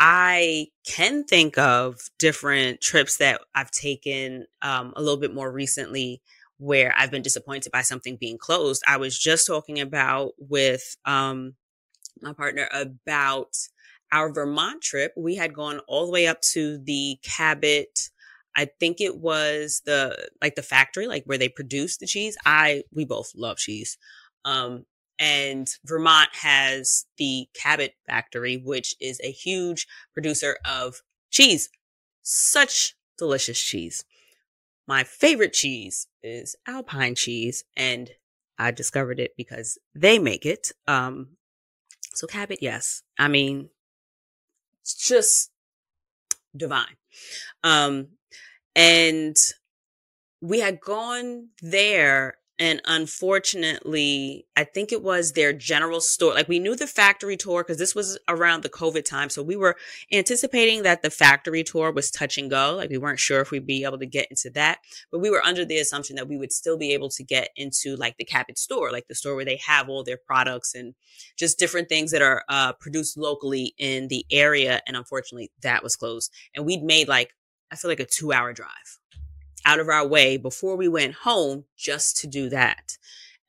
I 0.00 0.68
can 0.86 1.24
think 1.24 1.58
of 1.58 1.98
different 2.18 2.80
trips 2.80 3.16
that 3.18 3.40
I've 3.54 3.70
taken 3.70 4.46
um, 4.62 4.92
a 4.96 5.02
little 5.02 5.18
bit 5.18 5.34
more 5.34 5.50
recently 5.50 6.22
where 6.58 6.92
I've 6.96 7.10
been 7.10 7.22
disappointed 7.22 7.72
by 7.72 7.82
something 7.82 8.16
being 8.16 8.38
closed. 8.38 8.82
I 8.86 8.96
was 8.96 9.18
just 9.18 9.46
talking 9.46 9.80
about 9.80 10.32
with 10.38 10.96
um, 11.04 11.54
my 12.20 12.32
partner 12.32 12.68
about 12.72 13.56
our 14.12 14.32
Vermont 14.32 14.82
trip. 14.82 15.12
We 15.16 15.36
had 15.36 15.54
gone 15.54 15.80
all 15.88 16.06
the 16.06 16.12
way 16.12 16.26
up 16.26 16.40
to 16.52 16.78
the 16.78 17.18
Cabot 17.22 18.10
I 18.56 18.68
think 18.80 19.00
it 19.00 19.18
was 19.18 19.82
the 19.86 20.28
like 20.42 20.56
the 20.56 20.62
factory, 20.62 21.06
like 21.06 21.22
where 21.26 21.38
they 21.38 21.48
produce 21.48 21.96
the 21.96 22.06
cheese. 22.06 22.36
I 22.44 22.82
we 22.92 23.04
both 23.04 23.30
love 23.36 23.58
cheese. 23.58 23.96
Um, 24.44 24.84
and 25.18 25.68
Vermont 25.84 26.30
has 26.42 27.06
the 27.16 27.48
Cabot 27.54 27.94
factory, 28.06 28.56
which 28.56 28.94
is 29.00 29.20
a 29.22 29.30
huge 29.30 29.86
producer 30.14 30.56
of 30.64 31.02
cheese. 31.30 31.68
Such 32.22 32.94
delicious 33.16 33.60
cheese. 33.60 34.04
My 34.86 35.04
favorite 35.04 35.52
cheese 35.52 36.06
is 36.22 36.56
Alpine 36.66 37.14
cheese, 37.14 37.64
and 37.76 38.10
I 38.58 38.70
discovered 38.70 39.20
it 39.20 39.32
because 39.36 39.78
they 39.94 40.18
make 40.18 40.46
it. 40.46 40.72
Um, 40.86 41.36
so 42.14 42.26
Cabot, 42.26 42.58
yes. 42.60 43.02
I 43.18 43.28
mean, 43.28 43.70
it's 44.82 44.94
just 44.94 45.50
divine. 46.56 46.96
Um, 47.62 48.08
and 48.74 49.36
we 50.40 50.60
had 50.60 50.80
gone 50.80 51.48
there 51.60 52.38
and 52.58 52.82
unfortunately, 52.86 54.46
I 54.56 54.64
think 54.64 54.90
it 54.90 55.02
was 55.02 55.32
their 55.32 55.52
general 55.52 56.00
store. 56.00 56.34
Like 56.34 56.48
we 56.48 56.58
knew 56.58 56.74
the 56.74 56.88
factory 56.88 57.36
tour 57.36 57.62
because 57.62 57.78
this 57.78 57.94
was 57.94 58.18
around 58.26 58.62
the 58.62 58.68
COVID 58.68 59.04
time. 59.04 59.30
So 59.30 59.44
we 59.44 59.54
were 59.54 59.76
anticipating 60.12 60.82
that 60.82 61.02
the 61.02 61.10
factory 61.10 61.62
tour 61.62 61.92
was 61.92 62.10
touch 62.10 62.36
and 62.36 62.50
go. 62.50 62.74
Like 62.74 62.90
we 62.90 62.98
weren't 62.98 63.20
sure 63.20 63.40
if 63.40 63.52
we'd 63.52 63.66
be 63.66 63.84
able 63.84 63.98
to 63.98 64.06
get 64.06 64.26
into 64.28 64.50
that, 64.50 64.78
but 65.12 65.20
we 65.20 65.30
were 65.30 65.44
under 65.44 65.64
the 65.64 65.78
assumption 65.78 66.16
that 66.16 66.28
we 66.28 66.36
would 66.36 66.52
still 66.52 66.76
be 66.76 66.92
able 66.94 67.10
to 67.10 67.22
get 67.22 67.50
into 67.54 67.94
like 67.94 68.16
the 68.16 68.24
Cabot 68.24 68.58
store, 68.58 68.90
like 68.90 69.06
the 69.06 69.14
store 69.14 69.36
where 69.36 69.44
they 69.44 69.60
have 69.64 69.88
all 69.88 70.02
their 70.02 70.18
products 70.18 70.74
and 70.74 70.94
just 71.36 71.60
different 71.60 71.88
things 71.88 72.10
that 72.10 72.22
are 72.22 72.42
uh, 72.48 72.72
produced 72.72 73.16
locally 73.16 73.72
in 73.78 74.08
the 74.08 74.26
area. 74.32 74.82
And 74.86 74.96
unfortunately, 74.96 75.52
that 75.62 75.84
was 75.84 75.94
closed. 75.94 76.32
And 76.56 76.66
we'd 76.66 76.82
made 76.82 77.06
like 77.06 77.34
I 77.70 77.76
feel 77.76 77.90
like 77.90 78.00
a 78.00 78.06
two 78.06 78.32
hour 78.32 78.52
drive 78.52 78.98
out 79.68 79.80
of 79.80 79.88
our 79.90 80.06
way 80.06 80.38
before 80.38 80.76
we 80.76 80.88
went 80.88 81.12
home 81.12 81.64
just 81.76 82.16
to 82.16 82.26
do 82.26 82.48
that. 82.48 82.96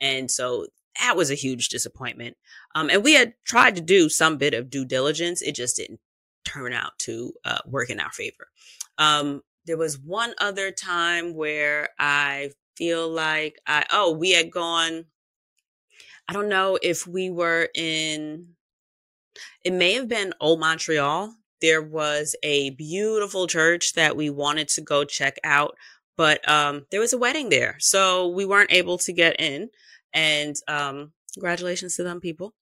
And 0.01 0.29
so 0.29 0.67
that 0.99 1.15
was 1.15 1.31
a 1.31 1.35
huge 1.35 1.69
disappointment. 1.69 2.35
Um, 2.75 2.89
and 2.89 3.05
we 3.05 3.13
had 3.13 3.35
tried 3.45 3.77
to 3.77 3.81
do 3.81 4.09
some 4.09 4.37
bit 4.37 4.53
of 4.53 4.69
due 4.69 4.83
diligence. 4.83 5.41
It 5.41 5.55
just 5.55 5.77
didn't 5.77 6.01
turn 6.43 6.73
out 6.73 6.99
to 6.99 7.31
uh, 7.45 7.59
work 7.65 7.89
in 7.89 8.01
our 8.01 8.11
favor. 8.11 8.49
Um, 8.97 9.43
there 9.65 9.77
was 9.77 9.97
one 9.97 10.33
other 10.41 10.71
time 10.71 11.35
where 11.35 11.87
I 11.97 12.51
feel 12.75 13.07
like 13.07 13.57
I, 13.65 13.85
oh, 13.89 14.11
we 14.11 14.31
had 14.31 14.51
gone, 14.51 15.05
I 16.27 16.33
don't 16.33 16.49
know 16.49 16.77
if 16.81 17.07
we 17.07 17.29
were 17.29 17.69
in, 17.73 18.55
it 19.63 19.71
may 19.71 19.93
have 19.93 20.09
been 20.09 20.33
Old 20.41 20.59
Montreal 20.59 21.33
there 21.61 21.81
was 21.81 22.35
a 22.43 22.71
beautiful 22.71 23.47
church 23.47 23.93
that 23.93 24.15
we 24.15 24.29
wanted 24.29 24.67
to 24.69 24.81
go 24.81 25.03
check 25.03 25.37
out, 25.43 25.75
but 26.19 26.45
um, 26.49 26.85
there 26.91 26.99
was 26.99 27.13
a 27.13 27.17
wedding 27.17 27.47
there. 27.47 27.77
So 27.79 28.27
we 28.27 28.43
weren't 28.45 28.73
able 28.73 28.97
to 28.97 29.13
get 29.13 29.39
in. 29.39 29.69
And 30.13 30.53
um, 30.67 31.13
congratulations 31.33 31.95
to 31.95 32.03
them 32.03 32.19
people. 32.19 32.53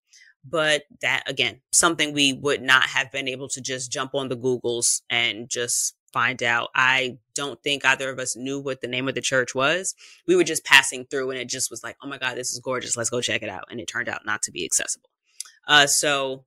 But 0.46 0.84
that, 1.02 1.24
again, 1.26 1.62
something 1.72 2.14
we 2.14 2.34
would 2.34 2.62
not 2.62 2.84
have 2.84 3.12
been 3.12 3.28
able 3.28 3.50
to 3.50 3.60
just 3.60 3.92
jump 3.92 4.14
on 4.14 4.30
the 4.30 4.38
Googles 4.38 5.02
and 5.10 5.50
just 5.50 5.96
find 6.14 6.44
out. 6.44 6.70
I 6.76 7.18
don't 7.34 7.60
think 7.64 7.84
either 7.84 8.12
of 8.12 8.20
us 8.20 8.36
knew 8.36 8.60
what 8.60 8.82
the 8.82 8.88
name 8.88 9.08
of 9.08 9.16
the 9.16 9.22
church 9.22 9.56
was. 9.56 9.96
We 10.28 10.36
were 10.36 10.44
just 10.44 10.64
passing 10.64 11.06
through 11.06 11.32
and 11.32 11.40
it 11.40 11.50
just 11.50 11.72
was 11.72 11.84
like, 11.84 11.98
oh 12.04 12.08
my 12.08 12.20
God, 12.20 12.38
this 12.38 12.52
is 12.52 12.60
gorgeous. 12.60 12.96
Let's 12.96 13.10
go 13.10 13.22
check 13.22 13.42
it 13.42 13.50
out. 13.50 13.64
And 13.72 13.80
it 13.80 13.88
turned 13.88 14.08
out 14.08 14.24
not 14.24 14.44
to 14.44 14.52
be 14.52 14.66
accessible. 14.66 15.10
Uh, 15.68 15.88
so 15.88 16.46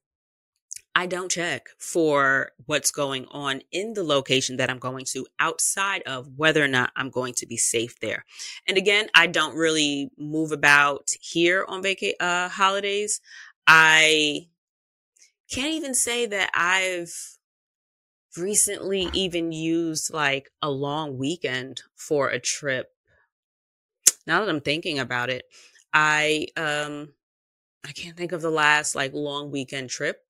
I 0.95 1.07
don't 1.07 1.31
check 1.31 1.69
for 1.79 2.51
what's 2.67 2.91
going 2.91 3.27
on 3.31 3.63
in 3.71 3.95
the 3.95 4.03
location 4.03 4.57
that 4.57 4.71
I'm 4.71 4.79
going 4.79 5.05
to 5.13 5.27
outside 5.39 6.03
of 6.03 6.29
whether 6.37 6.63
or 6.63 6.69
not 6.69 6.91
I'm 6.97 7.11
going 7.11 7.35
to 7.35 7.47
be 7.47 7.57
safe 7.57 8.01
there. 8.01 8.25
And 8.67 8.77
again, 8.77 9.09
I 9.15 9.29
don't 9.29 9.55
really 9.55 10.11
move 10.19 10.51
about 10.51 11.11
here 11.21 11.65
on 11.69 11.83
vacation 11.83 12.17
uh, 12.19 12.49
holidays. 12.49 13.21
I 13.67 14.49
can't 15.51 15.75
even 15.75 15.95
say 15.95 16.27
that 16.27 16.51
I've 16.55 17.15
recently 18.37 19.09
even 19.13 19.53
used 19.53 20.13
like 20.13 20.51
a 20.63 20.71
long 20.71 21.19
weekend 21.19 21.83
for 21.95 22.29
a 22.29 22.41
trip. 22.41 22.93
Now 24.27 24.41
that 24.41 24.49
I'm 24.49 24.61
thinking 24.61 24.99
about 24.99 25.31
it, 25.31 25.45
I 25.93 26.49
um 26.57 27.13
I 27.85 27.93
can't 27.93 28.17
think 28.17 28.33
of 28.33 28.43
the 28.43 28.51
last 28.51 28.95
like 28.95 29.13
long 29.13 29.51
weekend 29.51 29.91
trip 29.91 30.23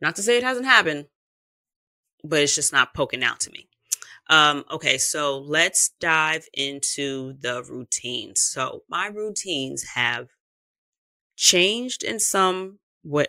not 0.00 0.16
to 0.16 0.22
say 0.22 0.36
it 0.36 0.42
hasn't 0.42 0.66
happened, 0.66 1.06
but 2.24 2.40
it's 2.40 2.54
just 2.54 2.72
not 2.72 2.94
poking 2.94 3.22
out 3.22 3.40
to 3.40 3.50
me. 3.50 3.68
Um, 4.28 4.64
okay, 4.70 4.96
so 4.98 5.38
let's 5.38 5.90
dive 6.00 6.46
into 6.54 7.34
the 7.40 7.64
routines. 7.64 8.42
So 8.42 8.84
my 8.88 9.06
routines 9.08 9.84
have 9.94 10.28
changed 11.36 12.04
in 12.04 12.20
some 12.20 12.78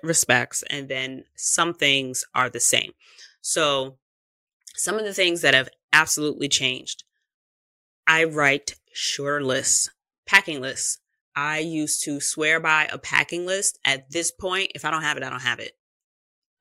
respects, 0.03 0.63
and 0.69 0.89
then 0.89 1.23
some 1.35 1.73
things 1.73 2.23
are 2.35 2.49
the 2.49 2.59
same. 2.59 2.91
So 3.41 3.97
some 4.75 4.97
of 4.97 5.05
the 5.05 5.13
things 5.13 5.41
that 5.41 5.53
have 5.53 5.69
absolutely 5.93 6.49
changed. 6.49 7.03
I 8.07 8.23
write 8.23 8.75
shorter 8.93 9.43
lists, 9.43 9.89
packing 10.25 10.61
lists. 10.61 10.99
I 11.35 11.59
used 11.59 12.03
to 12.03 12.19
swear 12.19 12.59
by 12.59 12.89
a 12.91 12.97
packing 12.97 13.45
list. 13.45 13.79
At 13.85 14.11
this 14.11 14.31
point, 14.31 14.71
if 14.75 14.83
I 14.85 14.91
don't 14.91 15.03
have 15.03 15.17
it, 15.17 15.23
I 15.23 15.29
don't 15.29 15.41
have 15.41 15.59
it. 15.59 15.73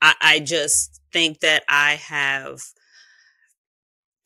I, 0.03 0.15
I 0.21 0.41
just 0.41 1.01
think 1.13 1.41
that 1.41 1.65
I 1.69 1.93
have, 1.95 2.63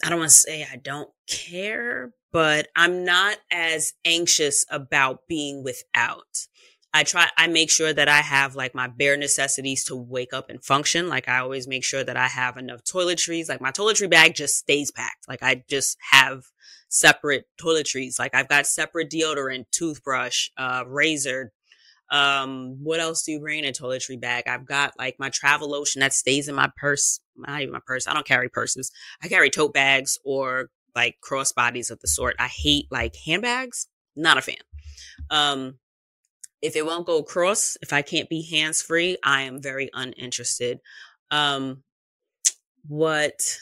I 0.04 0.10
don't 0.10 0.18
want 0.18 0.30
to 0.30 0.36
say 0.36 0.66
I 0.70 0.76
don't 0.76 1.10
care, 1.28 2.12
but 2.32 2.68
I'm 2.76 3.04
not 3.04 3.38
as 3.50 3.92
anxious 4.04 4.64
about 4.70 5.26
being 5.28 5.62
without. 5.64 6.46
I 6.96 7.02
try, 7.02 7.28
I 7.36 7.48
make 7.48 7.70
sure 7.70 7.92
that 7.92 8.08
I 8.08 8.20
have 8.20 8.54
like 8.54 8.72
my 8.74 8.86
bare 8.86 9.16
necessities 9.16 9.84
to 9.86 9.96
wake 9.96 10.32
up 10.32 10.48
and 10.48 10.64
function. 10.64 11.08
Like 11.08 11.28
I 11.28 11.38
always 11.38 11.66
make 11.66 11.82
sure 11.82 12.04
that 12.04 12.16
I 12.16 12.28
have 12.28 12.56
enough 12.56 12.84
toiletries. 12.84 13.48
Like 13.48 13.60
my 13.60 13.72
toiletry 13.72 14.08
bag 14.08 14.36
just 14.36 14.56
stays 14.56 14.92
packed. 14.92 15.28
Like 15.28 15.42
I 15.42 15.64
just 15.68 15.96
have 16.12 16.44
separate 16.88 17.46
toiletries. 17.60 18.20
Like 18.20 18.32
I've 18.32 18.48
got 18.48 18.68
separate 18.68 19.10
deodorant, 19.10 19.64
toothbrush, 19.72 20.50
uh, 20.56 20.84
razor, 20.86 21.52
um, 22.10 22.76
what 22.82 23.00
else 23.00 23.22
do 23.22 23.32
you 23.32 23.40
bring 23.40 23.60
in 23.60 23.64
a 23.64 23.72
toiletry 23.72 24.20
bag? 24.20 24.44
I've 24.46 24.66
got 24.66 24.92
like 24.98 25.16
my 25.18 25.30
travel 25.30 25.70
lotion 25.70 26.00
that 26.00 26.12
stays 26.12 26.48
in 26.48 26.54
my 26.54 26.70
purse. 26.76 27.20
Not 27.36 27.62
even 27.62 27.72
my 27.72 27.80
purse. 27.86 28.06
I 28.06 28.14
don't 28.14 28.26
carry 28.26 28.48
purses. 28.48 28.90
I 29.22 29.28
carry 29.28 29.50
tote 29.50 29.74
bags 29.74 30.18
or 30.24 30.68
like 30.94 31.16
crossbodies 31.28 31.90
of 31.90 32.00
the 32.00 32.08
sort. 32.08 32.36
I 32.38 32.48
hate 32.48 32.86
like 32.90 33.16
handbags. 33.26 33.88
Not 34.16 34.38
a 34.38 34.42
fan. 34.42 34.56
Um, 35.30 35.78
if 36.62 36.76
it 36.76 36.86
won't 36.86 37.06
go 37.06 37.18
across, 37.18 37.76
if 37.82 37.92
I 37.92 38.02
can't 38.02 38.28
be 38.28 38.42
hands 38.42 38.80
free, 38.80 39.16
I 39.22 39.42
am 39.42 39.60
very 39.60 39.90
uninterested. 39.92 40.78
Um, 41.30 41.82
what 42.86 43.58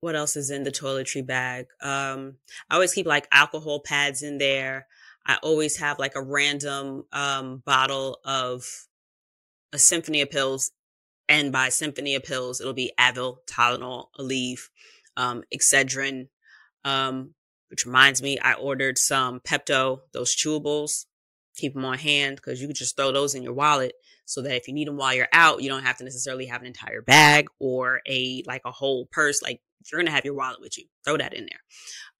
what 0.00 0.16
else 0.16 0.36
is 0.36 0.50
in 0.50 0.64
the 0.64 0.72
toiletry 0.72 1.24
bag? 1.24 1.66
Um, 1.80 2.36
I 2.68 2.74
always 2.74 2.92
keep 2.92 3.06
like 3.06 3.28
alcohol 3.30 3.80
pads 3.80 4.22
in 4.22 4.38
there. 4.38 4.86
I 5.26 5.38
always 5.42 5.76
have 5.78 5.98
like 5.98 6.14
a 6.16 6.22
random 6.22 7.04
um, 7.12 7.62
bottle 7.64 8.18
of 8.24 8.66
a 9.72 9.78
symphony 9.78 10.20
of 10.20 10.30
pills. 10.30 10.72
And 11.28 11.52
by 11.52 11.68
symphony 11.68 12.14
of 12.14 12.24
pills, 12.24 12.60
it'll 12.60 12.72
be 12.72 12.92
Advil, 12.98 13.38
Tylenol, 13.46 14.06
Aleve, 14.18 14.68
um, 15.16 15.44
Excedrin. 15.54 16.28
Um, 16.84 17.34
which 17.72 17.86
reminds 17.86 18.20
me, 18.20 18.38
I 18.38 18.52
ordered 18.52 18.98
some 18.98 19.40
Pepto, 19.40 20.00
those 20.12 20.36
chewables. 20.36 21.06
Keep 21.56 21.72
them 21.72 21.86
on 21.86 21.96
hand 21.96 22.36
because 22.36 22.60
you 22.60 22.66
can 22.66 22.74
just 22.74 22.96
throw 22.96 23.12
those 23.12 23.34
in 23.34 23.42
your 23.42 23.54
wallet 23.54 23.94
so 24.26 24.42
that 24.42 24.56
if 24.56 24.68
you 24.68 24.74
need 24.74 24.88
them 24.88 24.98
while 24.98 25.14
you're 25.14 25.28
out, 25.32 25.62
you 25.62 25.70
don't 25.70 25.84
have 25.84 25.96
to 25.98 26.04
necessarily 26.04 26.46
have 26.46 26.60
an 26.60 26.66
entire 26.66 27.00
bag 27.00 27.48
or 27.58 28.00
a 28.06 28.42
like 28.46 28.62
a 28.66 28.70
whole 28.70 29.06
purse. 29.10 29.42
Like 29.42 29.60
you're 29.90 30.00
gonna 30.00 30.10
have 30.10 30.24
your 30.24 30.34
wallet 30.34 30.60
with 30.60 30.76
you, 30.76 30.84
throw 31.04 31.16
that 31.16 31.32
in 31.32 31.46
there. 31.46 31.60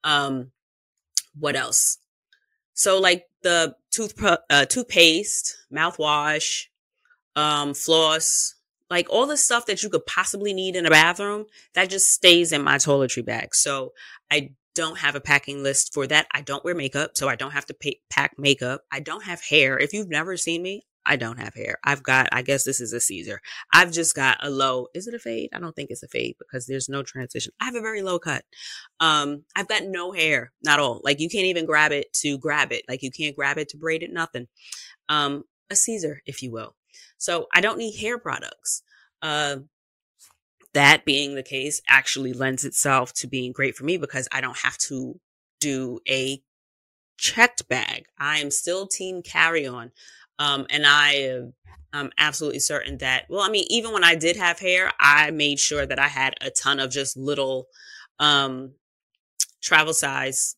Um, 0.04 0.52
what 1.38 1.54
else? 1.54 1.98
So 2.82 2.98
like 2.98 3.28
the 3.42 3.76
tooth 3.92 4.20
uh, 4.20 4.64
toothpaste, 4.64 5.56
mouthwash, 5.72 6.64
um, 7.36 7.74
floss, 7.74 8.56
like 8.90 9.06
all 9.08 9.28
the 9.28 9.36
stuff 9.36 9.66
that 9.66 9.84
you 9.84 9.88
could 9.88 10.04
possibly 10.04 10.52
need 10.52 10.74
in 10.74 10.84
a 10.84 10.90
bathroom, 10.90 11.46
that 11.74 11.90
just 11.90 12.10
stays 12.12 12.50
in 12.50 12.60
my 12.60 12.78
toiletry 12.78 13.24
bag. 13.24 13.54
So 13.54 13.92
I 14.32 14.50
don't 14.74 14.98
have 14.98 15.14
a 15.14 15.20
packing 15.20 15.62
list 15.62 15.94
for 15.94 16.08
that. 16.08 16.26
I 16.32 16.40
don't 16.40 16.64
wear 16.64 16.74
makeup, 16.74 17.12
so 17.14 17.28
I 17.28 17.36
don't 17.36 17.52
have 17.52 17.66
to 17.66 17.74
pay, 17.74 18.00
pack 18.10 18.36
makeup. 18.36 18.82
I 18.90 18.98
don't 18.98 19.22
have 19.22 19.44
hair. 19.44 19.78
If 19.78 19.92
you've 19.92 20.08
never 20.08 20.36
seen 20.36 20.60
me, 20.60 20.84
I 21.04 21.16
don't 21.16 21.38
have 21.38 21.54
hair. 21.54 21.78
I've 21.84 22.02
got, 22.02 22.28
I 22.32 22.42
guess 22.42 22.64
this 22.64 22.80
is 22.80 22.92
a 22.92 23.00
Caesar. 23.00 23.40
I've 23.72 23.92
just 23.92 24.14
got 24.14 24.38
a 24.44 24.50
low. 24.50 24.86
Is 24.94 25.06
it 25.06 25.14
a 25.14 25.18
fade? 25.18 25.50
I 25.52 25.58
don't 25.58 25.74
think 25.74 25.90
it's 25.90 26.02
a 26.02 26.08
fade 26.08 26.36
because 26.38 26.66
there's 26.66 26.88
no 26.88 27.02
transition. 27.02 27.52
I 27.60 27.64
have 27.66 27.74
a 27.74 27.80
very 27.80 28.02
low 28.02 28.18
cut. 28.18 28.44
Um, 29.00 29.44
I've 29.56 29.68
got 29.68 29.84
no 29.84 30.12
hair, 30.12 30.52
not 30.64 30.80
all. 30.80 31.00
Like 31.02 31.20
you 31.20 31.28
can't 31.28 31.46
even 31.46 31.66
grab 31.66 31.92
it 31.92 32.12
to 32.14 32.38
grab 32.38 32.72
it. 32.72 32.84
Like 32.88 33.02
you 33.02 33.10
can't 33.10 33.36
grab 33.36 33.58
it 33.58 33.68
to 33.70 33.76
braid 33.76 34.02
it, 34.02 34.12
nothing. 34.12 34.46
Um, 35.08 35.44
a 35.70 35.76
Caesar, 35.76 36.22
if 36.26 36.42
you 36.42 36.52
will. 36.52 36.76
So 37.18 37.46
I 37.54 37.60
don't 37.60 37.78
need 37.78 37.98
hair 37.98 38.18
products. 38.18 38.82
Uh, 39.20 39.56
that 40.74 41.04
being 41.04 41.34
the 41.34 41.42
case 41.42 41.82
actually 41.88 42.32
lends 42.32 42.64
itself 42.64 43.12
to 43.14 43.26
being 43.26 43.52
great 43.52 43.76
for 43.76 43.84
me 43.84 43.96
because 43.96 44.28
I 44.32 44.40
don't 44.40 44.58
have 44.58 44.78
to 44.78 45.20
do 45.60 46.00
a 46.08 46.42
checked 47.18 47.68
bag. 47.68 48.06
I 48.18 48.38
am 48.38 48.50
still 48.50 48.86
team 48.86 49.22
carry 49.22 49.66
on. 49.66 49.92
Um, 50.38 50.66
and 50.70 50.84
I 50.86 51.42
am 51.92 52.10
absolutely 52.18 52.60
certain 52.60 52.98
that, 52.98 53.26
well, 53.28 53.42
I 53.42 53.50
mean, 53.50 53.66
even 53.68 53.92
when 53.92 54.04
I 54.04 54.14
did 54.14 54.36
have 54.36 54.58
hair, 54.58 54.90
I 54.98 55.30
made 55.30 55.58
sure 55.58 55.86
that 55.86 55.98
I 55.98 56.08
had 56.08 56.34
a 56.40 56.50
ton 56.50 56.80
of 56.80 56.90
just 56.90 57.16
little, 57.16 57.66
um, 58.18 58.72
travel 59.60 59.94
size 59.94 60.56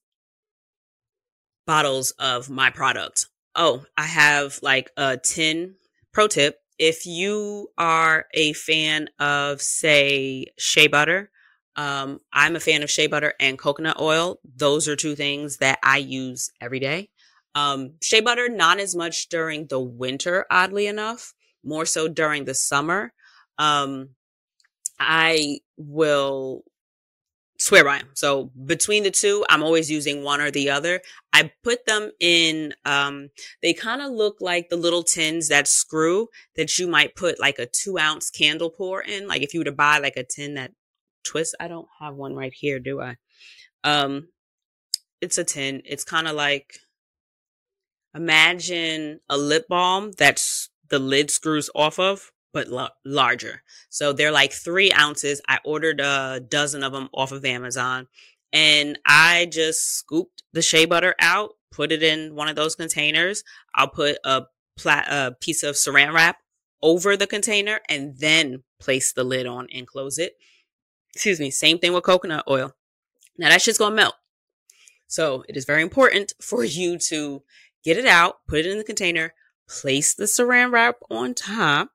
bottles 1.66 2.12
of 2.12 2.50
my 2.50 2.70
product. 2.70 3.26
Oh, 3.54 3.84
I 3.96 4.04
have 4.04 4.58
like 4.62 4.90
a 4.96 5.16
tin 5.16 5.74
pro 6.12 6.28
tip. 6.28 6.58
If 6.78 7.06
you 7.06 7.68
are 7.78 8.26
a 8.34 8.52
fan 8.52 9.08
of, 9.18 9.62
say, 9.62 10.46
shea 10.58 10.88
butter, 10.88 11.30
um, 11.76 12.20
I'm 12.32 12.56
a 12.56 12.60
fan 12.60 12.82
of 12.82 12.90
shea 12.90 13.06
butter 13.06 13.34
and 13.38 13.58
coconut 13.58 14.00
oil. 14.00 14.38
Those 14.56 14.88
are 14.88 14.96
two 14.96 15.14
things 15.14 15.58
that 15.58 15.78
I 15.82 15.98
use 15.98 16.50
every 16.60 16.80
day. 16.80 17.10
Um, 17.54 17.94
shea 18.02 18.20
butter, 18.20 18.48
not 18.48 18.80
as 18.80 18.94
much 18.94 19.28
during 19.28 19.66
the 19.66 19.80
winter, 19.80 20.46
oddly 20.50 20.86
enough, 20.86 21.34
more 21.62 21.86
so 21.86 22.08
during 22.08 22.44
the 22.44 22.54
summer. 22.54 23.12
Um, 23.58 24.10
I 24.98 25.60
will 25.76 26.64
swear 27.58 27.84
by 27.84 27.98
them. 27.98 28.08
So 28.14 28.50
between 28.66 29.04
the 29.04 29.10
two, 29.10 29.44
I'm 29.48 29.62
always 29.62 29.90
using 29.90 30.24
one 30.24 30.40
or 30.40 30.50
the 30.50 30.70
other. 30.70 31.00
I 31.32 31.52
put 31.62 31.86
them 31.86 32.10
in, 32.18 32.74
um, 32.84 33.30
they 33.62 33.72
kind 33.72 34.02
of 34.02 34.10
look 34.10 34.38
like 34.40 34.68
the 34.68 34.76
little 34.76 35.04
tins 35.04 35.48
that 35.48 35.68
screw 35.68 36.28
that 36.56 36.78
you 36.78 36.88
might 36.88 37.14
put 37.14 37.40
like 37.40 37.58
a 37.58 37.66
two 37.66 37.98
ounce 37.98 38.30
candle 38.30 38.70
pour 38.70 39.00
in. 39.00 39.28
Like 39.28 39.42
if 39.42 39.54
you 39.54 39.60
were 39.60 39.64
to 39.64 39.72
buy 39.72 39.98
like 39.98 40.16
a 40.16 40.24
tin 40.24 40.54
that 40.54 40.72
twists, 41.24 41.54
I 41.60 41.68
don't 41.68 41.88
have 42.00 42.16
one 42.16 42.34
right 42.34 42.52
here, 42.52 42.80
do 42.80 43.00
I? 43.00 43.16
Um, 43.84 44.28
it's 45.20 45.38
a 45.38 45.44
tin. 45.44 45.82
It's 45.84 46.04
kind 46.04 46.26
of 46.26 46.34
like, 46.34 46.80
Imagine 48.14 49.20
a 49.28 49.36
lip 49.36 49.66
balm 49.68 50.12
that's 50.12 50.70
the 50.88 50.98
lid 50.98 51.30
screws 51.30 51.70
off 51.74 51.98
of, 51.98 52.32
but 52.52 52.68
l- 52.68 52.94
larger. 53.04 53.62
So 53.90 54.12
they're 54.12 54.30
like 54.30 54.52
three 54.52 54.92
ounces. 54.92 55.40
I 55.48 55.58
ordered 55.64 56.00
a 56.00 56.40
dozen 56.40 56.84
of 56.84 56.92
them 56.92 57.08
off 57.12 57.32
of 57.32 57.44
Amazon 57.44 58.06
and 58.52 58.98
I 59.04 59.46
just 59.46 59.96
scooped 59.98 60.44
the 60.52 60.62
shea 60.62 60.84
butter 60.84 61.16
out, 61.20 61.50
put 61.72 61.90
it 61.90 62.02
in 62.04 62.36
one 62.36 62.48
of 62.48 62.54
those 62.54 62.76
containers. 62.76 63.42
I'll 63.74 63.88
put 63.88 64.18
a, 64.24 64.44
pla- 64.76 65.04
a 65.08 65.32
piece 65.40 65.64
of 65.64 65.74
saran 65.74 66.12
wrap 66.14 66.38
over 66.80 67.16
the 67.16 67.26
container 67.26 67.80
and 67.88 68.16
then 68.18 68.62
place 68.78 69.12
the 69.12 69.24
lid 69.24 69.46
on 69.46 69.66
and 69.74 69.86
close 69.86 70.18
it. 70.18 70.34
Excuse 71.12 71.40
me. 71.40 71.50
Same 71.50 71.78
thing 71.78 71.92
with 71.92 72.04
coconut 72.04 72.44
oil. 72.48 72.72
Now 73.36 73.48
that 73.48 73.62
shit's 73.62 73.78
gonna 73.78 73.96
melt. 73.96 74.14
So 75.08 75.44
it 75.48 75.56
is 75.56 75.64
very 75.64 75.82
important 75.82 76.32
for 76.40 76.64
you 76.64 76.98
to 76.98 77.42
get 77.84 77.96
it 77.96 78.06
out, 78.06 78.38
put 78.48 78.60
it 78.60 78.66
in 78.66 78.78
the 78.78 78.84
container, 78.84 79.34
place 79.68 80.14
the 80.14 80.24
saran 80.24 80.72
wrap 80.72 80.96
on 81.10 81.34
top, 81.34 81.90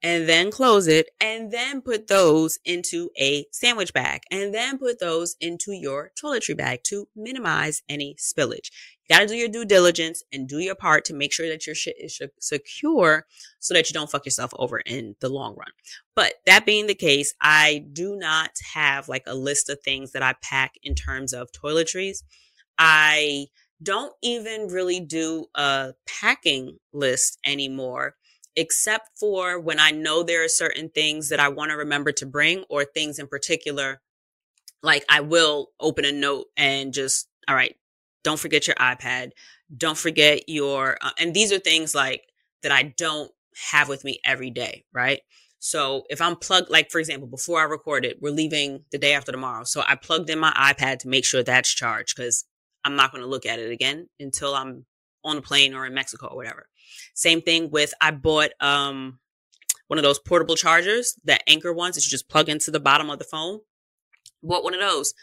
and 0.00 0.28
then 0.28 0.50
close 0.50 0.86
it, 0.86 1.10
and 1.20 1.50
then 1.50 1.80
put 1.80 2.06
those 2.06 2.58
into 2.64 3.10
a 3.18 3.46
sandwich 3.50 3.92
bag, 3.92 4.22
and 4.30 4.54
then 4.54 4.78
put 4.78 5.00
those 5.00 5.36
into 5.40 5.72
your 5.72 6.12
toiletry 6.20 6.56
bag 6.56 6.80
to 6.84 7.08
minimize 7.16 7.82
any 7.88 8.14
spillage. 8.14 8.70
You 9.08 9.16
gotta 9.16 9.26
do 9.26 9.34
your 9.34 9.48
due 9.48 9.64
diligence 9.64 10.22
and 10.32 10.46
do 10.46 10.58
your 10.58 10.76
part 10.76 11.04
to 11.06 11.14
make 11.14 11.32
sure 11.32 11.48
that 11.48 11.66
your 11.66 11.74
shit 11.74 11.96
is 11.98 12.20
secure 12.38 13.26
so 13.58 13.74
that 13.74 13.88
you 13.88 13.94
don't 13.94 14.10
fuck 14.10 14.24
yourself 14.24 14.52
over 14.56 14.78
in 14.78 15.16
the 15.20 15.28
long 15.28 15.56
run. 15.56 15.72
But 16.14 16.34
that 16.46 16.66
being 16.66 16.86
the 16.86 16.94
case, 16.94 17.34
I 17.40 17.84
do 17.92 18.14
not 18.16 18.50
have 18.74 19.08
like 19.08 19.24
a 19.26 19.34
list 19.34 19.68
of 19.68 19.80
things 19.80 20.12
that 20.12 20.22
I 20.22 20.34
pack 20.42 20.74
in 20.82 20.94
terms 20.94 21.32
of 21.32 21.50
toiletries. 21.50 22.22
I 22.78 23.46
don't 23.82 24.12
even 24.22 24.68
really 24.68 25.00
do 25.00 25.46
a 25.54 25.94
packing 26.06 26.78
list 26.92 27.38
anymore, 27.46 28.16
except 28.56 29.10
for 29.18 29.60
when 29.60 29.78
I 29.78 29.90
know 29.90 30.22
there 30.22 30.44
are 30.44 30.48
certain 30.48 30.88
things 30.90 31.28
that 31.28 31.40
I 31.40 31.48
want 31.48 31.70
to 31.70 31.76
remember 31.76 32.12
to 32.12 32.26
bring 32.26 32.64
or 32.68 32.84
things 32.84 33.18
in 33.18 33.28
particular. 33.28 34.00
Like 34.82 35.04
I 35.08 35.20
will 35.20 35.68
open 35.80 36.04
a 36.04 36.12
note 36.12 36.46
and 36.56 36.92
just, 36.92 37.28
all 37.48 37.54
right, 37.54 37.76
don't 38.24 38.38
forget 38.38 38.66
your 38.66 38.76
iPad. 38.76 39.30
Don't 39.76 39.98
forget 39.98 40.48
your, 40.48 40.96
uh, 41.00 41.10
and 41.18 41.34
these 41.34 41.52
are 41.52 41.58
things 41.58 41.94
like 41.94 42.22
that 42.62 42.72
I 42.72 42.94
don't 42.96 43.30
have 43.70 43.88
with 43.88 44.04
me 44.04 44.20
every 44.24 44.50
day, 44.50 44.84
right? 44.92 45.20
So 45.60 46.04
if 46.08 46.20
I'm 46.20 46.36
plugged, 46.36 46.70
like 46.70 46.90
for 46.90 46.98
example, 46.98 47.28
before 47.28 47.60
I 47.60 47.64
recorded, 47.64 48.18
we're 48.20 48.30
leaving 48.30 48.84
the 48.92 48.98
day 48.98 49.14
after 49.14 49.32
tomorrow. 49.32 49.64
So 49.64 49.82
I 49.86 49.96
plugged 49.96 50.30
in 50.30 50.38
my 50.38 50.52
iPad 50.52 51.00
to 51.00 51.08
make 51.08 51.24
sure 51.24 51.42
that's 51.42 51.72
charged 51.72 52.16
because 52.16 52.44
I'm 52.84 52.96
not 52.96 53.12
going 53.12 53.22
to 53.22 53.28
look 53.28 53.46
at 53.46 53.58
it 53.58 53.70
again 53.70 54.08
until 54.18 54.54
I'm 54.54 54.86
on 55.24 55.36
a 55.36 55.42
plane 55.42 55.74
or 55.74 55.86
in 55.86 55.94
Mexico 55.94 56.28
or 56.28 56.36
whatever. 56.36 56.68
Same 57.14 57.42
thing 57.42 57.70
with 57.70 57.92
I 58.00 58.10
bought 58.10 58.50
um 58.60 59.18
one 59.88 59.98
of 59.98 60.02
those 60.02 60.18
portable 60.18 60.54
chargers, 60.54 61.18
that 61.24 61.42
Anker 61.46 61.72
ones 61.72 61.94
that 61.94 62.06
you 62.06 62.10
just 62.10 62.28
plug 62.28 62.48
into 62.48 62.70
the 62.70 62.80
bottom 62.80 63.08
of 63.10 63.18
the 63.18 63.24
phone. 63.24 63.60
Bought 64.42 64.62
one 64.62 64.74
of 64.74 64.80
those. 64.80 65.14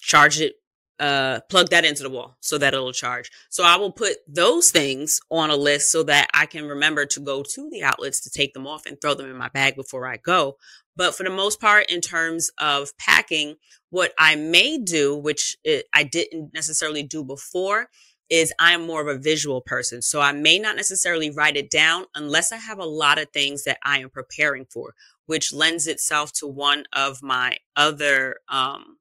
Charge 0.00 0.40
it 0.40 0.54
uh, 1.00 1.40
plug 1.48 1.70
that 1.70 1.84
into 1.84 2.02
the 2.02 2.10
wall 2.10 2.36
so 2.40 2.58
that 2.58 2.74
it'll 2.74 2.92
charge. 2.92 3.30
So 3.48 3.64
I 3.64 3.76
will 3.76 3.90
put 3.90 4.18
those 4.28 4.70
things 4.70 5.18
on 5.30 5.50
a 5.50 5.56
list 5.56 5.90
so 5.90 6.02
that 6.04 6.28
I 6.34 6.44
can 6.44 6.66
remember 6.66 7.06
to 7.06 7.20
go 7.20 7.42
to 7.42 7.70
the 7.70 7.82
outlets 7.82 8.20
to 8.20 8.30
take 8.30 8.52
them 8.52 8.66
off 8.66 8.84
and 8.86 9.00
throw 9.00 9.14
them 9.14 9.30
in 9.30 9.36
my 9.36 9.48
bag 9.48 9.76
before 9.76 10.06
I 10.06 10.18
go. 10.18 10.58
But 11.00 11.14
for 11.14 11.24
the 11.24 11.30
most 11.30 11.62
part, 11.62 11.90
in 11.90 12.02
terms 12.02 12.50
of 12.58 12.94
packing, 12.98 13.56
what 13.88 14.12
I 14.18 14.36
may 14.36 14.76
do, 14.76 15.16
which 15.16 15.56
it, 15.64 15.86
I 15.94 16.02
didn't 16.02 16.52
necessarily 16.52 17.02
do 17.02 17.24
before, 17.24 17.88
is 18.28 18.52
I'm 18.58 18.86
more 18.86 19.00
of 19.00 19.08
a 19.08 19.18
visual 19.18 19.62
person. 19.62 20.02
So 20.02 20.20
I 20.20 20.32
may 20.32 20.58
not 20.58 20.76
necessarily 20.76 21.30
write 21.30 21.56
it 21.56 21.70
down 21.70 22.04
unless 22.14 22.52
I 22.52 22.58
have 22.58 22.78
a 22.78 22.84
lot 22.84 23.18
of 23.18 23.30
things 23.30 23.64
that 23.64 23.78
I 23.82 24.00
am 24.00 24.10
preparing 24.10 24.66
for, 24.66 24.92
which 25.24 25.54
lends 25.54 25.86
itself 25.86 26.32
to 26.34 26.46
one 26.46 26.84
of 26.92 27.22
my 27.22 27.56
other 27.74 28.36
um, 28.50 28.98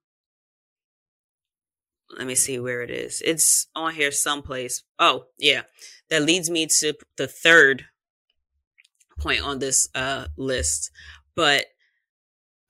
let 2.18 2.28
me 2.28 2.36
see 2.36 2.60
where 2.60 2.82
it 2.82 2.90
is. 2.90 3.22
It's 3.26 3.68
on 3.76 3.94
here 3.94 4.12
someplace. 4.14 4.84
Oh, 5.00 5.26
yeah. 5.38 5.64
That 6.10 6.24
leads 6.24 6.50
me 6.50 6.66
to 6.80 6.94
the 7.18 7.28
third 7.28 7.88
point 9.20 9.44
on 9.44 9.60
this 9.60 9.90
uh, 9.94 10.28
list. 10.38 10.92
But 11.36 11.66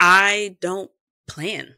I 0.01 0.57
don't 0.59 0.91
plan. 1.27 1.75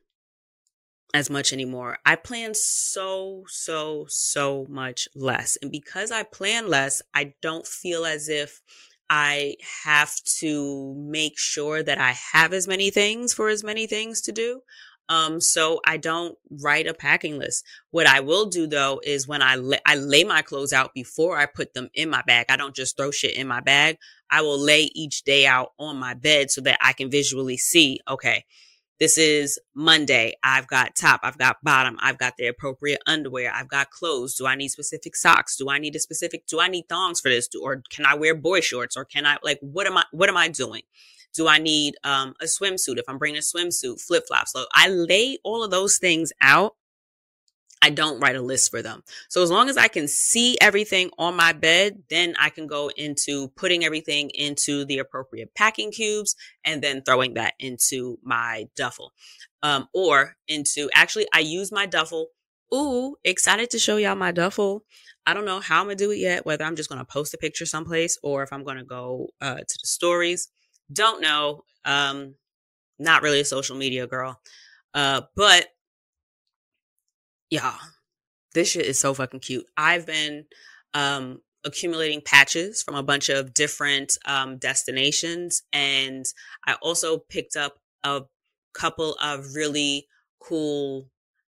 as 1.13 1.29
much 1.29 1.51
anymore. 1.51 1.97
I 2.05 2.15
plan 2.15 2.53
so, 2.53 3.43
so, 3.47 4.05
so 4.07 4.65
much 4.69 5.09
less. 5.13 5.57
And 5.61 5.71
because 5.71 6.11
I 6.11 6.23
plan 6.23 6.69
less, 6.69 7.01
I 7.13 7.33
don't 7.41 7.67
feel 7.67 8.05
as 8.05 8.29
if 8.29 8.61
I 9.09 9.55
have 9.83 10.15
to 10.39 10.95
make 10.97 11.37
sure 11.37 11.83
that 11.83 11.97
I 11.97 12.15
have 12.31 12.53
as 12.53 12.65
many 12.67 12.89
things 12.91 13.33
for 13.33 13.49
as 13.49 13.61
many 13.63 13.87
things 13.87 14.21
to 14.21 14.31
do. 14.31 14.61
Um, 15.09 15.41
so 15.41 15.81
I 15.85 15.97
don't 15.97 16.37
write 16.61 16.87
a 16.87 16.93
packing 16.93 17.37
list. 17.37 17.65
What 17.89 18.07
I 18.07 18.21
will 18.21 18.45
do 18.45 18.65
though 18.65 19.01
is 19.03 19.27
when 19.27 19.41
I 19.41 19.55
lay, 19.55 19.79
I 19.85 19.95
lay 19.95 20.23
my 20.23 20.41
clothes 20.41 20.71
out 20.71 20.93
before 20.93 21.37
I 21.37 21.47
put 21.47 21.73
them 21.73 21.89
in 21.93 22.09
my 22.09 22.21
bag. 22.21 22.45
I 22.49 22.55
don't 22.55 22.75
just 22.75 22.95
throw 22.95 23.11
shit 23.11 23.35
in 23.35 23.47
my 23.47 23.59
bag. 23.59 23.97
I 24.29 24.41
will 24.41 24.57
lay 24.57 24.83
each 24.95 25.23
day 25.23 25.45
out 25.45 25.73
on 25.77 25.97
my 25.97 26.13
bed 26.13 26.49
so 26.49 26.61
that 26.61 26.79
I 26.81 26.93
can 26.93 27.11
visually 27.11 27.57
see, 27.57 27.99
okay, 28.07 28.45
this 29.01 29.17
is 29.17 29.59
Monday. 29.75 30.35
I've 30.43 30.67
got 30.67 30.95
top, 30.95 31.21
I've 31.23 31.37
got 31.37 31.57
bottom, 31.63 31.97
I've 31.99 32.19
got 32.19 32.37
the 32.37 32.45
appropriate 32.45 33.01
underwear, 33.07 33.51
I've 33.51 33.67
got 33.67 33.89
clothes. 33.89 34.35
Do 34.35 34.45
I 34.45 34.55
need 34.55 34.69
specific 34.69 35.15
socks? 35.15 35.57
Do 35.57 35.69
I 35.69 35.79
need 35.79 35.95
a 35.95 35.99
specific, 35.99 36.45
do 36.45 36.61
I 36.61 36.67
need 36.67 36.85
thongs 36.87 37.19
for 37.19 37.29
this? 37.29 37.49
Or 37.59 37.81
can 37.89 38.05
I 38.05 38.13
wear 38.13 38.35
boy 38.35 38.61
shorts? 38.61 38.95
Or 38.95 39.03
can 39.03 39.25
I, 39.25 39.37
like, 39.43 39.57
what 39.59 39.87
am 39.87 39.97
I, 39.97 40.05
what 40.11 40.29
am 40.29 40.37
I 40.37 40.47
doing? 40.49 40.83
Do 41.33 41.47
I 41.47 41.57
need 41.57 41.95
um, 42.03 42.33
a 42.41 42.45
swimsuit? 42.45 42.97
If 42.97 43.05
I'm 43.07 43.17
bringing 43.17 43.37
a 43.37 43.41
swimsuit, 43.41 44.01
flip 44.01 44.25
flops. 44.27 44.51
So 44.51 44.65
I 44.73 44.89
lay 44.89 45.37
all 45.43 45.63
of 45.63 45.71
those 45.71 45.97
things 45.97 46.31
out 46.41 46.75
I 47.81 47.89
don't 47.89 48.19
write 48.19 48.35
a 48.35 48.41
list 48.41 48.69
for 48.69 48.81
them. 48.81 49.03
So 49.27 49.41
as 49.41 49.49
long 49.49 49.67
as 49.67 49.75
I 49.75 49.87
can 49.87 50.07
see 50.07 50.55
everything 50.61 51.09
on 51.17 51.35
my 51.35 51.51
bed, 51.51 52.03
then 52.09 52.35
I 52.39 52.49
can 52.49 52.67
go 52.67 52.91
into 52.95 53.47
putting 53.49 53.83
everything 53.83 54.29
into 54.35 54.85
the 54.85 54.99
appropriate 54.99 55.55
packing 55.55 55.91
cubes 55.91 56.35
and 56.63 56.81
then 56.81 57.01
throwing 57.01 57.33
that 57.35 57.55
into 57.59 58.19
my 58.21 58.67
duffel. 58.75 59.13
Um, 59.63 59.87
or 59.93 60.35
into 60.47 60.89
actually, 60.93 61.27
I 61.33 61.39
use 61.39 61.71
my 61.71 61.87
duffel. 61.87 62.27
Ooh, 62.73 63.15
excited 63.23 63.71
to 63.71 63.79
show 63.79 63.97
y'all 63.97 64.15
my 64.15 64.31
duffel. 64.31 64.85
I 65.25 65.33
don't 65.33 65.45
know 65.45 65.59
how 65.59 65.81
I'm 65.81 65.85
gonna 65.85 65.95
do 65.95 66.11
it 66.11 66.17
yet, 66.17 66.45
whether 66.45 66.63
I'm 66.63 66.75
just 66.75 66.89
gonna 66.89 67.05
post 67.05 67.33
a 67.33 67.37
picture 67.37 67.65
someplace 67.65 68.17
or 68.21 68.43
if 68.43 68.53
I'm 68.53 68.63
gonna 68.63 68.83
go 68.83 69.29
uh, 69.41 69.57
to 69.57 69.77
the 69.81 69.87
stories. 69.87 70.49
Don't 70.91 71.21
know. 71.21 71.63
Um, 71.85 72.35
not 72.99 73.21
really 73.21 73.39
a 73.39 73.45
social 73.45 73.75
media 73.75 74.07
girl. 74.07 74.39
Uh, 74.93 75.21
but 75.35 75.67
yeah, 77.49 77.75
this 78.53 78.69
shit 78.69 78.85
is 78.85 78.99
so 78.99 79.13
fucking 79.13 79.39
cute. 79.39 79.65
I've 79.77 80.05
been 80.05 80.45
um, 80.93 81.41
accumulating 81.63 82.21
patches 82.21 82.81
from 82.83 82.95
a 82.95 83.03
bunch 83.03 83.29
of 83.29 83.53
different 83.53 84.17
um, 84.25 84.57
destinations, 84.57 85.63
and 85.73 86.25
I 86.65 86.75
also 86.81 87.17
picked 87.17 87.55
up 87.55 87.79
a 88.03 88.23
couple 88.73 89.15
of 89.15 89.55
really 89.55 90.07
cool. 90.39 91.07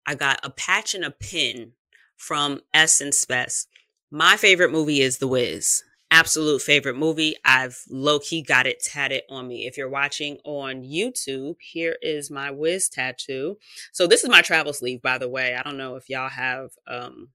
I 0.06 0.14
got 0.14 0.40
a 0.42 0.50
patch 0.50 0.94
and 0.94 1.04
a 1.04 1.10
pin 1.10 1.72
from 2.16 2.60
Essence 2.72 3.24
Fest. 3.24 3.68
My 4.10 4.36
favorite 4.36 4.70
movie 4.70 5.00
is 5.00 5.18
The 5.18 5.28
Wiz 5.28 5.82
absolute 6.10 6.62
favorite 6.62 6.96
movie. 6.96 7.34
I've 7.44 7.78
low 7.90 8.18
key 8.18 8.42
got 8.42 8.66
it 8.66 8.82
tatted 8.82 9.22
on 9.28 9.48
me. 9.48 9.66
If 9.66 9.76
you're 9.76 9.88
watching 9.88 10.38
on 10.44 10.82
YouTube, 10.82 11.56
here 11.60 11.96
is 12.00 12.30
my 12.30 12.50
Wiz 12.50 12.88
tattoo. 12.88 13.58
So 13.92 14.06
this 14.06 14.22
is 14.22 14.30
my 14.30 14.42
travel 14.42 14.72
sleeve, 14.72 15.02
by 15.02 15.18
the 15.18 15.28
way. 15.28 15.54
I 15.54 15.62
don't 15.62 15.76
know 15.76 15.96
if 15.96 16.08
y'all 16.08 16.28
have, 16.28 16.70
um, 16.86 17.30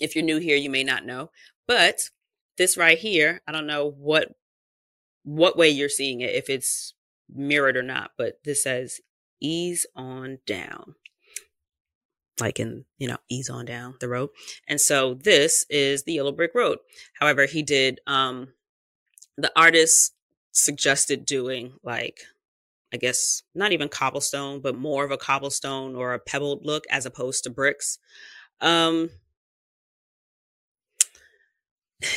if 0.00 0.14
you're 0.14 0.24
new 0.24 0.38
here, 0.38 0.56
you 0.56 0.70
may 0.70 0.84
not 0.84 1.04
know, 1.04 1.30
but 1.66 2.00
this 2.56 2.76
right 2.76 2.98
here, 2.98 3.42
I 3.46 3.52
don't 3.52 3.66
know 3.66 3.90
what, 3.90 4.28
what 5.24 5.56
way 5.56 5.68
you're 5.68 5.88
seeing 5.88 6.20
it, 6.20 6.34
if 6.34 6.48
it's 6.48 6.94
mirrored 7.32 7.76
or 7.76 7.82
not, 7.82 8.12
but 8.16 8.38
this 8.44 8.62
says 8.62 9.00
ease 9.40 9.86
on 9.96 10.38
down 10.46 10.94
like 12.40 12.58
in, 12.58 12.84
you 12.98 13.08
know, 13.08 13.18
ease 13.28 13.50
on 13.50 13.64
down 13.64 13.94
the 14.00 14.08
road. 14.08 14.30
And 14.66 14.80
so 14.80 15.14
this 15.14 15.66
is 15.68 16.04
the 16.04 16.14
Yellow 16.14 16.32
Brick 16.32 16.52
Road. 16.54 16.78
However, 17.14 17.46
he 17.46 17.62
did, 17.62 18.00
um, 18.06 18.48
the 19.36 19.52
artist 19.56 20.14
suggested 20.52 21.24
doing 21.24 21.74
like, 21.82 22.20
I 22.92 22.96
guess 22.98 23.42
not 23.54 23.72
even 23.72 23.88
cobblestone, 23.88 24.60
but 24.60 24.76
more 24.76 25.04
of 25.04 25.10
a 25.10 25.16
cobblestone 25.16 25.94
or 25.94 26.12
a 26.12 26.18
pebbled 26.18 26.66
look 26.66 26.84
as 26.90 27.06
opposed 27.06 27.44
to 27.44 27.50
bricks. 27.50 27.98
Um, 28.60 29.10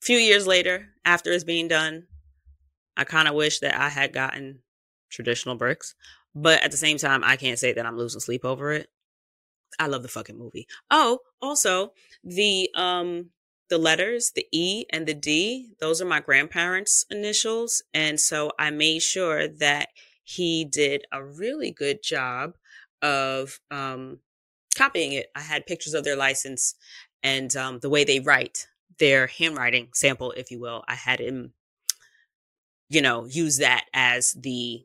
few 0.00 0.18
years 0.18 0.46
later, 0.46 0.88
after 1.04 1.30
it's 1.32 1.44
being 1.44 1.68
done, 1.68 2.06
I 2.96 3.04
kind 3.04 3.28
of 3.28 3.34
wish 3.34 3.60
that 3.60 3.78
I 3.78 3.88
had 3.88 4.12
gotten 4.12 4.60
traditional 5.10 5.56
bricks. 5.56 5.94
But 6.34 6.62
at 6.62 6.70
the 6.70 6.76
same 6.76 6.98
time, 6.98 7.22
I 7.24 7.36
can't 7.36 7.58
say 7.58 7.72
that 7.72 7.86
I'm 7.86 7.96
losing 7.96 8.20
sleep 8.20 8.44
over 8.44 8.72
it. 8.72 8.88
I 9.78 9.86
love 9.86 10.02
the 10.02 10.08
fucking 10.08 10.38
movie. 10.38 10.66
Oh, 10.90 11.20
also 11.40 11.92
the 12.24 12.70
um 12.74 13.30
the 13.68 13.78
letters, 13.78 14.32
the 14.34 14.46
E 14.52 14.86
and 14.90 15.06
the 15.06 15.14
D, 15.14 15.70
those 15.80 16.00
are 16.00 16.06
my 16.06 16.20
grandparents' 16.20 17.04
initials, 17.10 17.82
and 17.92 18.20
so 18.20 18.52
I 18.58 18.70
made 18.70 19.02
sure 19.02 19.48
that 19.48 19.88
he 20.22 20.64
did 20.64 21.04
a 21.12 21.24
really 21.24 21.70
good 21.72 22.02
job 22.02 22.54
of 23.02 23.60
um 23.70 24.20
copying 24.76 25.12
it. 25.12 25.26
I 25.34 25.40
had 25.40 25.66
pictures 25.66 25.94
of 25.94 26.04
their 26.04 26.16
license 26.16 26.74
and 27.22 27.54
um 27.56 27.80
the 27.80 27.90
way 27.90 28.04
they 28.04 28.20
write, 28.20 28.68
their 28.98 29.26
handwriting 29.26 29.88
sample, 29.94 30.32
if 30.32 30.50
you 30.50 30.60
will. 30.60 30.84
I 30.88 30.94
had 30.94 31.20
him 31.20 31.52
you 32.88 33.02
know, 33.02 33.24
use 33.26 33.58
that 33.58 33.84
as 33.92 34.32
the 34.32 34.84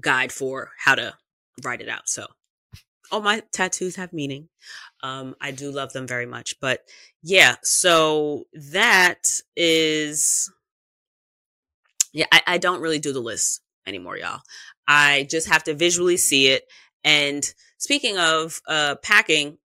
guide 0.00 0.32
for 0.32 0.72
how 0.78 0.94
to 0.94 1.14
write 1.62 1.80
it 1.80 1.88
out. 1.88 2.08
So 2.08 2.26
all 3.10 3.20
my 3.20 3.42
tattoos 3.52 3.96
have 3.96 4.12
meaning. 4.12 4.48
Um, 5.02 5.34
I 5.40 5.50
do 5.50 5.70
love 5.70 5.92
them 5.92 6.06
very 6.06 6.26
much. 6.26 6.54
But 6.60 6.80
yeah, 7.22 7.56
so 7.62 8.44
that 8.72 9.22
is, 9.56 10.50
yeah, 12.12 12.26
I, 12.32 12.42
I 12.46 12.58
don't 12.58 12.80
really 12.80 12.98
do 12.98 13.12
the 13.12 13.20
list 13.20 13.62
anymore, 13.86 14.16
y'all. 14.16 14.40
I 14.86 15.26
just 15.30 15.48
have 15.48 15.64
to 15.64 15.74
visually 15.74 16.16
see 16.16 16.48
it. 16.48 16.64
And 17.04 17.44
speaking 17.78 18.18
of 18.18 18.60
uh, 18.66 18.96
packing, 18.96 19.58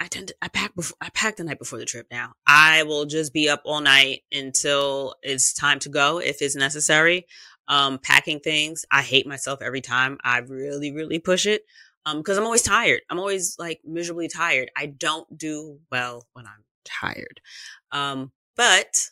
I 0.00 0.06
tend 0.06 0.28
to 0.28 0.34
I 0.40 0.48
pack 0.48 0.74
before 0.74 0.96
I 1.02 1.10
pack 1.10 1.36
the 1.36 1.44
night 1.44 1.58
before 1.58 1.78
the 1.78 1.84
trip 1.84 2.06
now. 2.10 2.32
I 2.46 2.84
will 2.84 3.04
just 3.04 3.34
be 3.34 3.50
up 3.50 3.60
all 3.66 3.82
night 3.82 4.22
until 4.32 5.14
it's 5.22 5.52
time 5.52 5.78
to 5.80 5.90
go 5.90 6.18
if 6.18 6.40
it's 6.40 6.56
necessary. 6.56 7.26
Um, 7.68 7.98
packing 7.98 8.40
things. 8.40 8.84
I 8.90 9.02
hate 9.02 9.26
myself 9.26 9.60
every 9.62 9.82
time 9.82 10.18
I 10.24 10.38
really, 10.38 10.90
really 10.90 11.18
push 11.18 11.46
it. 11.46 11.62
Um, 12.06 12.18
because 12.18 12.38
I'm 12.38 12.44
always 12.44 12.62
tired. 12.62 13.00
I'm 13.10 13.18
always 13.18 13.56
like 13.58 13.80
miserably 13.84 14.28
tired. 14.28 14.70
I 14.76 14.86
don't 14.86 15.36
do 15.36 15.80
well 15.90 16.26
when 16.32 16.46
I'm 16.46 16.64
tired. 16.84 17.40
Um, 17.92 18.32
but 18.56 19.10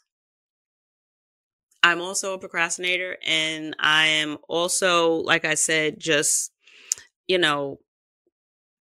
I'm 1.83 2.01
also 2.01 2.35
a 2.35 2.39
procrastinator 2.39 3.17
and 3.25 3.77
I 3.79 4.07
am 4.07 4.39
also, 4.49 5.15
like 5.15 5.45
I 5.45 5.55
said, 5.55 5.99
just, 5.99 6.53
you 7.27 7.39
know, 7.39 7.79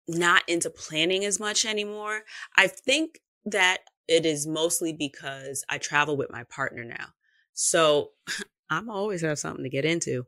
not 0.07 0.43
into 0.47 0.69
planning 0.69 1.23
as 1.23 1.39
much 1.39 1.65
anymore. 1.65 2.21
I 2.57 2.67
think 2.67 3.19
that 3.45 3.79
it 4.07 4.25
is 4.25 4.45
mostly 4.45 4.93
because 4.93 5.63
I 5.69 5.77
travel 5.77 6.17
with 6.17 6.31
my 6.31 6.43
partner 6.43 6.83
now. 6.83 7.07
So 7.53 8.11
I'm 8.69 8.89
always 8.89 9.21
have 9.21 9.39
something 9.39 9.63
to 9.63 9.69
get 9.69 9.85
into. 9.85 10.25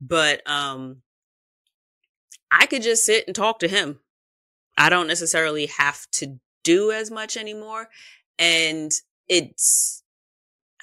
But 0.00 0.48
um 0.48 1.02
I 2.50 2.66
could 2.66 2.82
just 2.82 3.04
sit 3.04 3.24
and 3.26 3.34
talk 3.34 3.58
to 3.60 3.68
him. 3.68 4.00
I 4.78 4.88
don't 4.88 5.08
necessarily 5.08 5.66
have 5.66 6.06
to 6.12 6.38
do 6.64 6.92
as 6.92 7.10
much 7.10 7.36
anymore. 7.36 7.88
And 8.38 8.92
it's, 9.28 10.02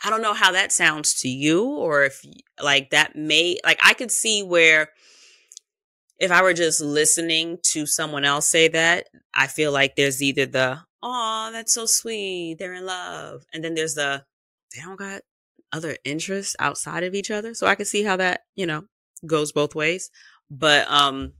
I 0.03 0.09
don't 0.09 0.21
know 0.21 0.33
how 0.33 0.51
that 0.51 0.71
sounds 0.71 1.13
to 1.21 1.29
you 1.29 1.63
or 1.63 2.03
if 2.03 2.25
like 2.61 2.89
that 2.89 3.15
may, 3.15 3.59
like 3.63 3.79
I 3.83 3.93
could 3.93 4.11
see 4.11 4.43
where 4.43 4.89
if 6.19 6.31
I 6.31 6.41
were 6.41 6.53
just 6.53 6.81
listening 6.81 7.57
to 7.63 7.85
someone 7.85 8.25
else 8.25 8.47
say 8.47 8.67
that, 8.69 9.07
I 9.33 9.47
feel 9.47 9.71
like 9.71 9.95
there's 9.95 10.21
either 10.21 10.45
the, 10.45 10.79
oh, 11.01 11.49
that's 11.51 11.73
so 11.73 11.85
sweet. 11.85 12.57
They're 12.59 12.73
in 12.73 12.85
love. 12.85 13.43
And 13.53 13.63
then 13.63 13.75
there's 13.75 13.95
the, 13.95 14.23
they 14.73 14.81
don't 14.81 14.97
got 14.97 15.21
other 15.71 15.97
interests 16.05 16.55
outside 16.59 17.03
of 17.03 17.13
each 17.13 17.31
other. 17.31 17.53
So 17.53 17.67
I 17.67 17.75
can 17.75 17.85
see 17.85 18.03
how 18.03 18.15
that, 18.17 18.41
you 18.55 18.65
know, 18.65 18.85
goes 19.25 19.51
both 19.51 19.75
ways. 19.75 20.09
But, 20.49 20.89
um, 20.89 21.33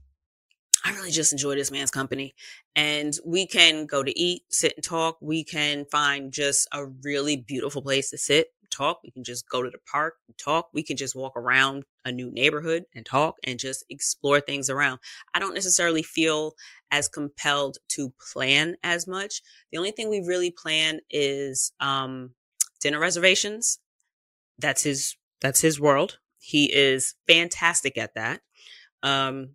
I 0.84 0.94
really 0.94 1.10
just 1.10 1.32
enjoy 1.32 1.54
this 1.54 1.70
man's 1.70 1.90
company. 1.90 2.34
And 2.76 3.14
we 3.24 3.46
can 3.46 3.86
go 3.86 4.02
to 4.02 4.18
eat, 4.18 4.42
sit 4.50 4.74
and 4.76 4.84
talk. 4.84 5.16
We 5.20 5.42
can 5.42 5.86
find 5.86 6.30
just 6.30 6.68
a 6.72 6.84
really 6.86 7.36
beautiful 7.36 7.80
place 7.80 8.10
to 8.10 8.18
sit, 8.18 8.48
talk. 8.70 9.00
We 9.02 9.10
can 9.10 9.24
just 9.24 9.48
go 9.48 9.62
to 9.62 9.70
the 9.70 9.78
park 9.90 10.16
and 10.28 10.36
talk. 10.36 10.68
We 10.74 10.82
can 10.82 10.98
just 10.98 11.16
walk 11.16 11.36
around 11.36 11.84
a 12.04 12.12
new 12.12 12.30
neighborhood 12.30 12.84
and 12.94 13.06
talk 13.06 13.36
and 13.44 13.58
just 13.58 13.84
explore 13.88 14.40
things 14.40 14.68
around. 14.68 14.98
I 15.32 15.38
don't 15.38 15.54
necessarily 15.54 16.02
feel 16.02 16.54
as 16.90 17.08
compelled 17.08 17.78
to 17.90 18.12
plan 18.32 18.76
as 18.82 19.06
much. 19.06 19.40
The 19.72 19.78
only 19.78 19.90
thing 19.90 20.10
we 20.10 20.20
really 20.20 20.50
plan 20.50 21.00
is 21.08 21.72
um, 21.80 22.32
dinner 22.80 23.00
reservations. 23.00 23.78
That's 24.58 24.82
his 24.82 25.16
that's 25.40 25.60
his 25.60 25.80
world. 25.80 26.18
He 26.38 26.72
is 26.72 27.14
fantastic 27.26 27.96
at 27.96 28.14
that. 28.14 28.42
Um, 29.02 29.50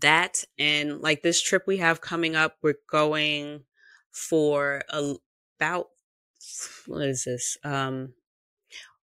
that 0.00 0.44
and 0.58 1.00
like 1.00 1.22
this 1.22 1.40
trip 1.40 1.64
we 1.66 1.78
have 1.78 2.00
coming 2.00 2.36
up, 2.36 2.56
we're 2.62 2.74
going 2.90 3.62
for 4.10 4.82
a, 4.90 5.14
about 5.58 5.88
what 6.86 7.02
is 7.02 7.24
this? 7.24 7.56
Um 7.64 8.14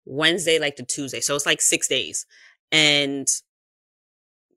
Wednesday 0.05 0.59
like 0.59 0.75
the 0.75 0.83
Tuesday. 0.83 1.21
So 1.21 1.35
it's 1.35 1.45
like 1.45 1.61
6 1.61 1.87
days. 1.87 2.25
And 2.71 3.27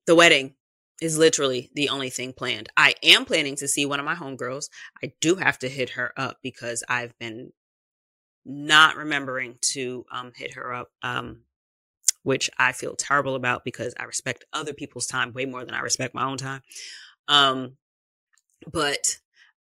the 0.06 0.14
wedding 0.14 0.54
is 1.00 1.18
literally 1.18 1.70
the 1.74 1.88
only 1.88 2.10
thing 2.10 2.32
planned. 2.32 2.68
I 2.76 2.94
am 3.02 3.24
planning 3.24 3.56
to 3.56 3.68
see 3.68 3.84
one 3.84 3.98
of 3.98 4.06
my 4.06 4.14
homegirls. 4.14 4.68
I 5.02 5.12
do 5.20 5.34
have 5.36 5.58
to 5.60 5.68
hit 5.68 5.90
her 5.90 6.12
up 6.16 6.38
because 6.42 6.84
I've 6.88 7.18
been 7.18 7.52
not 8.44 8.96
remembering 8.96 9.58
to 9.60 10.04
um, 10.10 10.32
hit 10.34 10.54
her 10.54 10.72
up, 10.72 10.90
um, 11.02 11.40
which 12.24 12.50
I 12.58 12.72
feel 12.72 12.96
terrible 12.96 13.36
about 13.36 13.64
because 13.64 13.94
I 13.98 14.04
respect 14.04 14.44
other 14.52 14.74
people's 14.74 15.06
time 15.06 15.32
way 15.32 15.44
more 15.46 15.64
than 15.64 15.74
I 15.74 15.80
respect 15.80 16.14
my 16.14 16.24
own 16.24 16.36
time. 16.36 16.62
Um, 17.28 17.76
but 18.70 19.18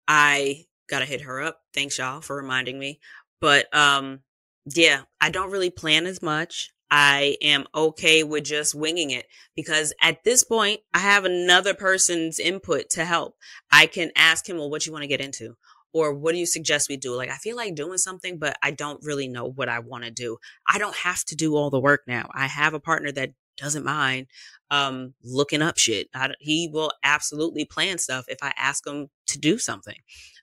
I 0.07 0.65
gotta 0.89 1.05
hit 1.05 1.21
her 1.21 1.41
up. 1.41 1.61
Thanks 1.73 1.97
y'all 1.97 2.21
for 2.21 2.35
reminding 2.35 2.79
me. 2.79 2.99
But 3.39 3.73
um, 3.75 4.21
yeah, 4.65 5.01
I 5.21 5.29
don't 5.29 5.51
really 5.51 5.69
plan 5.69 6.05
as 6.05 6.21
much. 6.21 6.71
I 6.89 7.37
am 7.41 7.65
okay 7.73 8.23
with 8.23 8.43
just 8.43 8.75
winging 8.75 9.09
it 9.09 9.25
because 9.55 9.93
at 10.01 10.23
this 10.23 10.43
point, 10.43 10.81
I 10.93 10.99
have 10.99 11.25
another 11.25 11.73
person's 11.73 12.39
input 12.39 12.91
to 12.91 13.03
help. 13.03 13.35
I 13.71 13.87
can 13.87 14.11
ask 14.15 14.47
him, 14.47 14.57
well, 14.57 14.69
what 14.69 14.85
you 14.85 14.91
want 14.91 15.01
to 15.01 15.07
get 15.07 15.19
into? 15.19 15.55
Or 15.93 16.13
what 16.13 16.33
do 16.33 16.39
you 16.39 16.45
suggest 16.45 16.89
we 16.89 16.97
do? 16.97 17.15
Like, 17.15 17.29
I 17.29 17.35
feel 17.35 17.55
like 17.55 17.75
doing 17.75 17.99
something, 17.99 18.39
but 18.39 18.57
I 18.63 18.71
don't 18.71 19.03
really 19.03 19.27
know 19.27 19.45
what 19.45 19.69
I 19.69 19.79
want 19.79 20.03
to 20.03 20.11
do. 20.11 20.37
I 20.67 20.79
don't 20.79 20.95
have 20.95 21.23
to 21.25 21.35
do 21.35 21.55
all 21.55 21.69
the 21.69 21.79
work 21.79 22.01
now. 22.07 22.29
I 22.33 22.47
have 22.47 22.73
a 22.73 22.79
partner 22.79 23.11
that 23.11 23.31
doesn't 23.57 23.85
mind 23.85 24.27
um, 24.71 25.13
looking 25.23 25.61
up 25.61 25.77
shit. 25.77 26.09
I, 26.15 26.31
he 26.39 26.67
will 26.67 26.91
absolutely 27.03 27.65
plan 27.65 27.99
stuff 27.99 28.25
if 28.27 28.39
I 28.41 28.53
ask 28.57 28.85
him 28.85 29.09
to 29.27 29.39
do 29.39 29.59
something. 29.59 29.97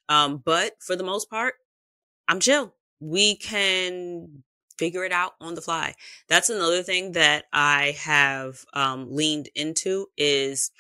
Um, 0.08 0.42
but 0.44 0.74
for 0.80 0.96
the 0.96 1.04
most 1.04 1.28
part, 1.28 1.54
I'm 2.28 2.40
chill. 2.40 2.74
We 3.00 3.36
can 3.36 4.44
figure 4.78 5.04
it 5.04 5.12
out 5.12 5.32
on 5.40 5.54
the 5.54 5.60
fly. 5.60 5.94
That's 6.28 6.48
another 6.48 6.82
thing 6.82 7.12
that 7.12 7.44
I 7.52 7.96
have 7.98 8.64
um, 8.72 9.14
leaned 9.14 9.48
into 9.54 10.06
is 10.16 10.70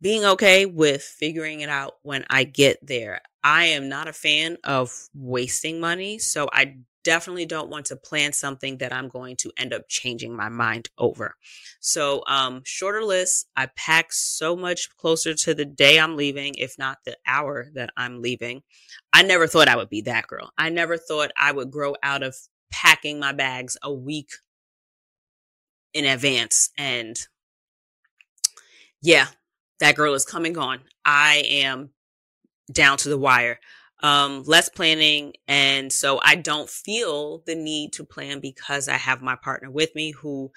being 0.00 0.24
okay 0.24 0.66
with 0.66 1.02
figuring 1.02 1.60
it 1.60 1.68
out 1.68 1.94
when 2.02 2.24
I 2.30 2.44
get 2.44 2.78
there. 2.82 3.20
I 3.42 3.66
am 3.66 3.88
not 3.88 4.08
a 4.08 4.12
fan 4.12 4.58
of 4.64 4.92
wasting 5.14 5.80
money, 5.80 6.18
so 6.18 6.48
I 6.52 6.76
definitely 7.04 7.46
don't 7.46 7.70
want 7.70 7.86
to 7.86 7.96
plan 7.96 8.32
something 8.32 8.78
that 8.78 8.92
I'm 8.92 9.08
going 9.08 9.36
to 9.36 9.52
end 9.56 9.72
up 9.72 9.88
changing 9.88 10.36
my 10.36 10.48
mind 10.48 10.88
over. 10.98 11.34
So, 11.80 12.22
um, 12.26 12.62
shorter 12.64 13.02
list. 13.02 13.46
I 13.56 13.68
pack 13.76 14.12
so 14.12 14.56
much 14.56 14.94
closer 14.96 15.34
to 15.34 15.54
the 15.54 15.64
day 15.64 15.98
I'm 15.98 16.16
leaving, 16.16 16.54
if 16.56 16.76
not 16.78 16.98
the 17.04 17.16
hour 17.26 17.68
that 17.74 17.90
I'm 17.96 18.20
leaving. 18.20 18.62
I 19.12 19.22
never 19.22 19.46
thought 19.46 19.68
I 19.68 19.76
would 19.76 19.88
be 19.88 20.02
that 20.02 20.26
girl. 20.26 20.50
I 20.58 20.68
never 20.68 20.96
thought 20.96 21.32
I 21.36 21.52
would 21.52 21.70
grow 21.70 21.94
out 22.02 22.22
of 22.22 22.36
packing 22.70 23.18
my 23.18 23.32
bags 23.32 23.76
a 23.82 23.92
week 23.92 24.30
in 25.92 26.04
advance. 26.04 26.70
And 26.78 27.16
yeah, 29.02 29.28
that 29.80 29.96
girl 29.96 30.14
is 30.14 30.24
coming 30.24 30.56
on. 30.56 30.80
I 31.04 31.44
am 31.48 31.90
down 32.72 32.96
to 32.98 33.08
the 33.08 33.18
wire. 33.18 33.58
Um, 34.02 34.44
less 34.44 34.70
planning. 34.70 35.34
And 35.46 35.92
so 35.92 36.20
I 36.22 36.36
don't 36.36 36.70
feel 36.70 37.42
the 37.44 37.54
need 37.54 37.92
to 37.94 38.04
plan 38.04 38.40
because 38.40 38.88
I 38.88 38.96
have 38.96 39.20
my 39.20 39.36
partner 39.36 39.70
with 39.70 39.94
me 39.94 40.12
who 40.12 40.52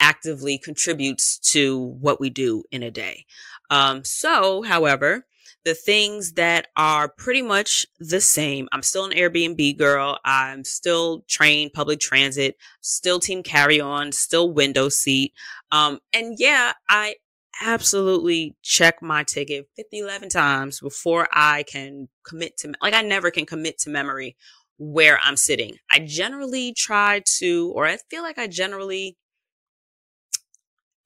actively 0.00 0.56
contributes 0.56 1.38
to 1.38 1.78
what 1.78 2.20
we 2.20 2.30
do 2.30 2.64
in 2.70 2.82
a 2.82 2.90
day. 2.90 3.26
Um, 3.68 4.04
so, 4.04 4.62
however, 4.62 5.26
the 5.64 5.74
things 5.74 6.34
that 6.34 6.68
are 6.76 7.08
pretty 7.08 7.42
much 7.42 7.86
the 7.98 8.20
same. 8.20 8.68
I'm 8.72 8.82
still 8.82 9.04
an 9.04 9.10
Airbnb 9.10 9.76
girl. 9.76 10.18
I'm 10.24 10.64
still 10.64 11.24
trained 11.28 11.72
public 11.72 11.98
transit, 11.98 12.56
still 12.80 13.18
team 13.18 13.42
carry 13.42 13.80
on, 13.80 14.12
still 14.12 14.52
window 14.52 14.88
seat. 14.88 15.32
Um, 15.72 15.98
and 16.12 16.36
yeah, 16.38 16.74
I 16.88 17.16
absolutely 17.60 18.56
check 18.62 19.02
my 19.02 19.22
ticket 19.24 19.68
50, 19.76 19.98
11 19.98 20.28
times 20.28 20.80
before 20.80 21.28
I 21.32 21.62
can 21.64 22.08
commit 22.24 22.56
to, 22.58 22.72
like, 22.82 22.94
I 22.94 23.02
never 23.02 23.30
can 23.30 23.46
commit 23.46 23.78
to 23.80 23.90
memory 23.90 24.36
where 24.78 25.18
I'm 25.22 25.36
sitting. 25.36 25.76
I 25.90 26.00
generally 26.00 26.72
try 26.74 27.22
to, 27.38 27.72
or 27.74 27.86
I 27.86 27.98
feel 28.10 28.22
like 28.22 28.38
I 28.38 28.46
generally 28.46 29.16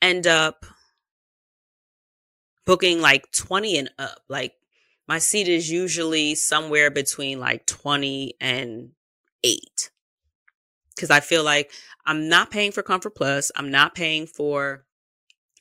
end 0.03 0.27
up 0.27 0.65
booking 2.65 3.01
like 3.01 3.31
20 3.33 3.79
and 3.79 3.91
up. 3.99 4.21
Like 4.29 4.53
my 5.09 5.19
seat 5.19 5.49
is 5.49 5.71
usually 5.71 6.35
somewhere 6.35 6.91
between 6.91 7.41
like 7.41 7.67
20 7.67 8.35
and 8.41 8.91
8. 9.45 9.91
Cuz 10.99 11.11
I 11.11 11.21
feel 11.21 11.45
like 11.45 11.73
I'm 12.07 12.29
not 12.29 12.51
paying 12.51 12.73
for 12.73 12.83
Comfort 12.83 13.15
Plus, 13.15 13.51
I'm 13.57 13.71
not 13.71 13.95
paying 13.95 14.27
for 14.27 14.85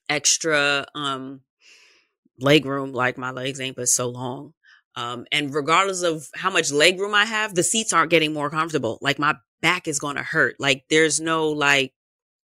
extra 0.10 0.86
um 0.96 1.42
leg 2.40 2.66
room 2.66 2.94
like 2.94 3.18
my 3.18 3.32
legs 3.32 3.60
ain't 3.60 3.76
but 3.76 3.90
so 3.90 4.10
long. 4.10 4.54
Um, 4.96 5.26
and 5.32 5.54
regardless 5.54 6.04
of 6.04 6.28
how 6.36 6.50
much 6.50 6.72
leg 6.72 7.00
room 7.00 7.14
I 7.14 7.26
have, 7.26 7.56
the 7.56 7.64
seats 7.64 7.94
aren't 7.94 8.12
getting 8.12 8.34
more 8.34 8.50
comfortable. 8.50 8.98
Like 9.02 9.20
my 9.20 9.36
back 9.62 9.88
is 9.88 10.00
going 10.00 10.16
to 10.16 10.24
hurt. 10.24 10.56
Like 10.60 10.84
there's 10.90 11.20
no 11.20 11.50
like 11.50 11.94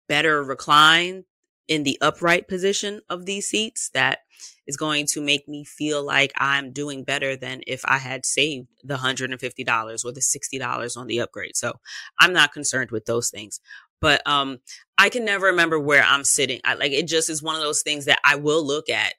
better 0.07 0.43
recline 0.43 1.25
in 1.67 1.83
the 1.83 1.97
upright 2.01 2.47
position 2.47 3.01
of 3.09 3.25
these 3.25 3.47
seats 3.47 3.89
that 3.93 4.19
is 4.67 4.77
going 4.77 5.05
to 5.05 5.21
make 5.21 5.47
me 5.47 5.63
feel 5.63 6.03
like 6.03 6.31
I'm 6.37 6.71
doing 6.71 7.03
better 7.03 7.35
than 7.35 7.61
if 7.67 7.81
I 7.85 7.97
had 7.97 8.25
saved 8.25 8.67
the 8.83 8.95
$150 8.97 10.05
or 10.05 10.11
the 10.11 10.21
$60 10.21 10.97
on 10.97 11.07
the 11.07 11.19
upgrade. 11.21 11.55
So 11.55 11.73
I'm 12.19 12.33
not 12.33 12.53
concerned 12.53 12.91
with 12.91 13.05
those 13.05 13.29
things. 13.29 13.59
But 14.01 14.21
um 14.25 14.59
I 14.97 15.09
can 15.09 15.25
never 15.25 15.47
remember 15.47 15.79
where 15.79 16.03
I'm 16.03 16.23
sitting. 16.23 16.59
I 16.65 16.73
like 16.73 16.91
it 16.91 17.07
just 17.07 17.29
is 17.29 17.41
one 17.41 17.55
of 17.55 17.61
those 17.61 17.81
things 17.83 18.05
that 18.05 18.19
I 18.25 18.35
will 18.35 18.65
look 18.65 18.89
at 18.89 19.13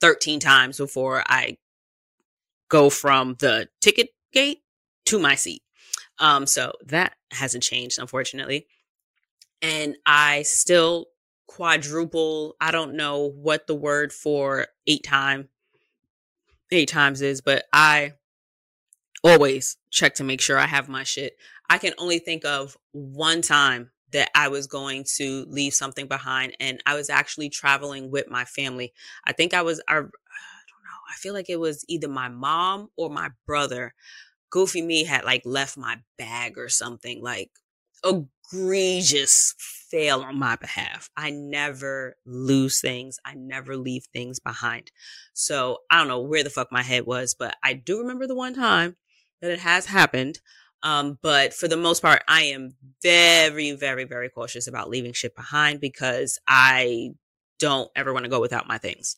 13 0.00 0.40
times 0.40 0.78
before 0.78 1.22
I 1.26 1.58
go 2.68 2.90
from 2.90 3.36
the 3.38 3.68
ticket 3.80 4.08
gate 4.32 4.62
to 5.06 5.18
my 5.18 5.34
seat. 5.34 5.62
Um 6.18 6.46
so 6.46 6.72
that 6.86 7.14
hasn't 7.30 7.62
changed 7.62 7.98
unfortunately. 7.98 8.66
And 9.62 9.96
I 10.04 10.42
still 10.42 11.06
quadruple. 11.46 12.56
I 12.60 12.70
don't 12.70 12.94
know 12.94 13.30
what 13.30 13.66
the 13.66 13.74
word 13.74 14.12
for 14.12 14.66
eight 14.86 15.04
time 15.04 15.48
eight 16.70 16.88
times 16.88 17.22
is, 17.22 17.40
but 17.40 17.64
I 17.72 18.14
always 19.22 19.76
check 19.90 20.16
to 20.16 20.24
make 20.24 20.40
sure 20.40 20.58
I 20.58 20.66
have 20.66 20.88
my 20.88 21.04
shit. 21.04 21.36
I 21.70 21.78
can 21.78 21.94
only 21.98 22.18
think 22.18 22.44
of 22.44 22.76
one 22.92 23.40
time 23.40 23.90
that 24.14 24.30
I 24.34 24.48
was 24.48 24.66
going 24.68 25.04
to 25.16 25.44
leave 25.48 25.74
something 25.74 26.06
behind 26.06 26.56
and 26.60 26.80
I 26.86 26.94
was 26.94 27.10
actually 27.10 27.50
traveling 27.50 28.10
with 28.10 28.30
my 28.30 28.44
family. 28.44 28.94
I 29.26 29.32
think 29.32 29.52
I 29.52 29.62
was 29.62 29.80
I, 29.88 29.92
I 29.94 29.96
don't 29.96 30.00
know. 30.00 31.00
I 31.10 31.16
feel 31.16 31.34
like 31.34 31.50
it 31.50 31.60
was 31.60 31.84
either 31.88 32.08
my 32.08 32.28
mom 32.28 32.88
or 32.96 33.10
my 33.10 33.30
brother. 33.44 33.92
Goofy 34.50 34.82
me 34.82 35.04
had 35.04 35.24
like 35.24 35.42
left 35.44 35.76
my 35.76 35.96
bag 36.16 36.56
or 36.56 36.68
something 36.68 37.20
like 37.20 37.50
egregious 38.04 39.54
fail 39.58 40.20
on 40.20 40.38
my 40.38 40.54
behalf. 40.54 41.10
I 41.16 41.30
never 41.30 42.16
lose 42.24 42.80
things. 42.80 43.18
I 43.24 43.34
never 43.34 43.76
leave 43.76 44.04
things 44.12 44.38
behind. 44.38 44.92
So 45.32 45.78
I 45.90 45.98
don't 45.98 46.08
know 46.08 46.20
where 46.20 46.44
the 46.44 46.50
fuck 46.50 46.70
my 46.70 46.82
head 46.82 47.04
was, 47.04 47.34
but 47.34 47.56
I 47.64 47.72
do 47.72 47.98
remember 47.98 48.28
the 48.28 48.36
one 48.36 48.54
time 48.54 48.96
that 49.42 49.50
it 49.50 49.60
has 49.60 49.86
happened. 49.86 50.38
Um, 50.84 51.18
but 51.22 51.54
for 51.54 51.66
the 51.66 51.78
most 51.78 52.02
part, 52.02 52.22
I 52.28 52.42
am 52.42 52.76
very, 53.02 53.72
very, 53.72 54.04
very 54.04 54.28
cautious 54.28 54.66
about 54.66 54.90
leaving 54.90 55.14
shit 55.14 55.34
behind 55.34 55.80
because 55.80 56.38
I 56.46 57.14
don't 57.58 57.90
ever 57.96 58.12
want 58.12 58.24
to 58.24 58.30
go 58.30 58.40
without 58.40 58.68
my 58.68 58.76
things. 58.76 59.16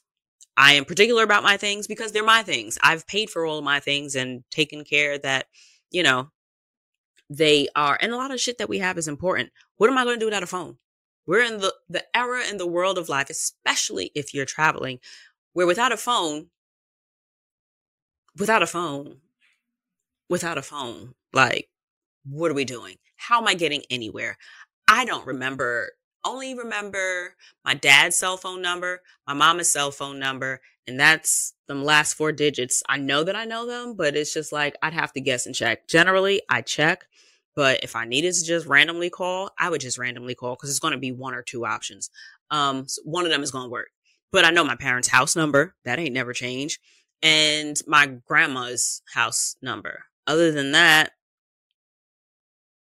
I 0.56 0.74
am 0.74 0.84
particular 0.84 1.24
about 1.24 1.42
my 1.42 1.56
things 1.56 1.88
because 1.88 2.12
they're 2.12 2.24
my 2.24 2.42
things. 2.42 2.78
I've 2.82 3.06
paid 3.06 3.30
for 3.30 3.44
all 3.44 3.58
of 3.58 3.64
my 3.64 3.80
things 3.80 4.14
and 4.14 4.44
taken 4.50 4.84
care 4.84 5.18
that, 5.18 5.46
you 5.90 6.04
know, 6.04 6.30
they 7.28 7.66
are, 7.74 7.98
and 8.00 8.12
a 8.12 8.16
lot 8.16 8.32
of 8.32 8.40
shit 8.40 8.58
that 8.58 8.68
we 8.68 8.78
have 8.78 8.96
is 8.96 9.08
important. 9.08 9.50
What 9.76 9.90
am 9.90 9.98
I 9.98 10.04
going 10.04 10.16
to 10.16 10.20
do 10.20 10.26
without 10.26 10.44
a 10.44 10.46
phone? 10.46 10.78
We're 11.26 11.42
in 11.42 11.58
the, 11.58 11.74
the 11.88 12.04
era 12.16 12.42
in 12.48 12.56
the 12.58 12.66
world 12.66 12.96
of 12.96 13.08
life, 13.08 13.28
especially 13.28 14.12
if 14.14 14.32
you're 14.32 14.44
traveling, 14.44 15.00
where 15.52 15.66
without 15.66 15.90
a 15.90 15.96
phone, 15.96 16.46
without 18.38 18.62
a 18.62 18.66
phone, 18.66 19.16
without 20.30 20.58
a 20.58 20.62
phone, 20.62 21.14
like, 21.36 21.68
what 22.28 22.50
are 22.50 22.54
we 22.54 22.64
doing? 22.64 22.96
How 23.16 23.40
am 23.40 23.46
I 23.46 23.54
getting 23.54 23.82
anywhere? 23.90 24.36
I 24.88 25.04
don't 25.04 25.26
remember, 25.26 25.92
only 26.24 26.54
remember 26.54 27.36
my 27.64 27.74
dad's 27.74 28.16
cell 28.16 28.36
phone 28.36 28.60
number, 28.62 29.02
my 29.26 29.34
mama's 29.34 29.70
cell 29.70 29.90
phone 29.90 30.18
number, 30.18 30.60
and 30.88 30.98
that's 30.98 31.54
the 31.68 31.74
last 31.74 32.14
four 32.14 32.32
digits. 32.32 32.82
I 32.88 32.98
know 32.98 33.24
that 33.24 33.36
I 33.36 33.44
know 33.44 33.66
them, 33.66 33.94
but 33.96 34.16
it's 34.16 34.32
just 34.34 34.52
like 34.52 34.74
I'd 34.82 34.92
have 34.92 35.12
to 35.14 35.20
guess 35.20 35.46
and 35.46 35.54
check. 35.54 35.88
Generally, 35.88 36.42
I 36.48 36.62
check, 36.62 37.06
but 37.54 37.80
if 37.82 37.96
I 37.96 38.04
needed 38.04 38.34
to 38.34 38.44
just 38.44 38.66
randomly 38.66 39.10
call, 39.10 39.50
I 39.58 39.70
would 39.70 39.80
just 39.80 39.98
randomly 39.98 40.34
call 40.34 40.54
because 40.54 40.70
it's 40.70 40.78
going 40.78 40.92
to 40.92 40.98
be 40.98 41.12
one 41.12 41.34
or 41.34 41.42
two 41.42 41.64
options. 41.66 42.10
Um, 42.50 42.86
so 42.86 43.02
one 43.04 43.24
of 43.24 43.30
them 43.32 43.42
is 43.42 43.50
going 43.50 43.64
to 43.64 43.70
work. 43.70 43.88
but 44.32 44.44
I 44.44 44.50
know 44.50 44.64
my 44.64 44.76
parents' 44.76 45.08
house 45.08 45.34
number. 45.34 45.74
That 45.84 45.98
ain't 45.98 46.12
never 46.12 46.32
changed. 46.32 46.80
And 47.22 47.76
my 47.86 48.06
grandma's 48.06 49.02
house 49.14 49.56
number. 49.62 50.04
Other 50.26 50.52
than 50.52 50.72
that, 50.72 51.12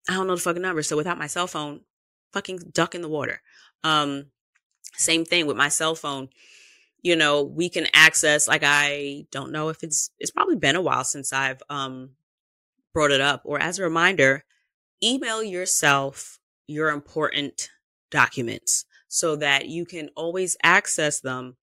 I 0.09 0.13
don't 0.13 0.27
know 0.27 0.35
the 0.35 0.41
fucking 0.41 0.61
number. 0.61 0.83
So 0.83 0.97
without 0.97 1.17
my 1.17 1.27
cell 1.27 1.47
phone, 1.47 1.81
fucking 2.33 2.59
duck 2.71 2.95
in 2.95 3.01
the 3.01 3.09
water. 3.09 3.41
Um, 3.83 4.27
same 4.93 5.25
thing 5.25 5.45
with 5.45 5.57
my 5.57 5.69
cell 5.69 5.95
phone. 5.95 6.29
You 7.01 7.15
know, 7.15 7.43
we 7.43 7.69
can 7.69 7.87
access 7.93 8.47
like 8.47 8.63
I 8.65 9.25
don't 9.31 9.51
know 9.51 9.69
if 9.69 9.83
it's 9.83 10.09
it's 10.19 10.31
probably 10.31 10.55
been 10.55 10.75
a 10.75 10.81
while 10.81 11.03
since 11.03 11.31
I've 11.31 11.61
um 11.69 12.11
brought 12.93 13.11
it 13.11 13.21
up 13.21 13.41
or 13.45 13.59
as 13.59 13.79
a 13.79 13.83
reminder, 13.83 14.43
email 15.03 15.43
yourself 15.43 16.39
your 16.67 16.89
important 16.89 17.69
documents 18.11 18.85
so 19.07 19.35
that 19.37 19.67
you 19.67 19.85
can 19.85 20.09
always 20.15 20.57
access 20.63 21.19
them 21.19 21.55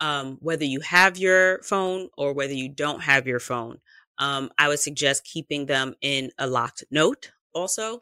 um, 0.00 0.38
whether 0.40 0.64
you 0.64 0.80
have 0.80 1.18
your 1.18 1.62
phone 1.62 2.08
or 2.16 2.32
whether 2.32 2.52
you 2.52 2.68
don't 2.68 3.02
have 3.02 3.26
your 3.26 3.40
phone. 3.40 3.78
Um, 4.18 4.50
I 4.58 4.68
would 4.68 4.80
suggest 4.80 5.24
keeping 5.24 5.66
them 5.66 5.94
in 6.00 6.30
a 6.38 6.46
locked 6.46 6.84
note 6.90 7.32
also, 7.54 8.00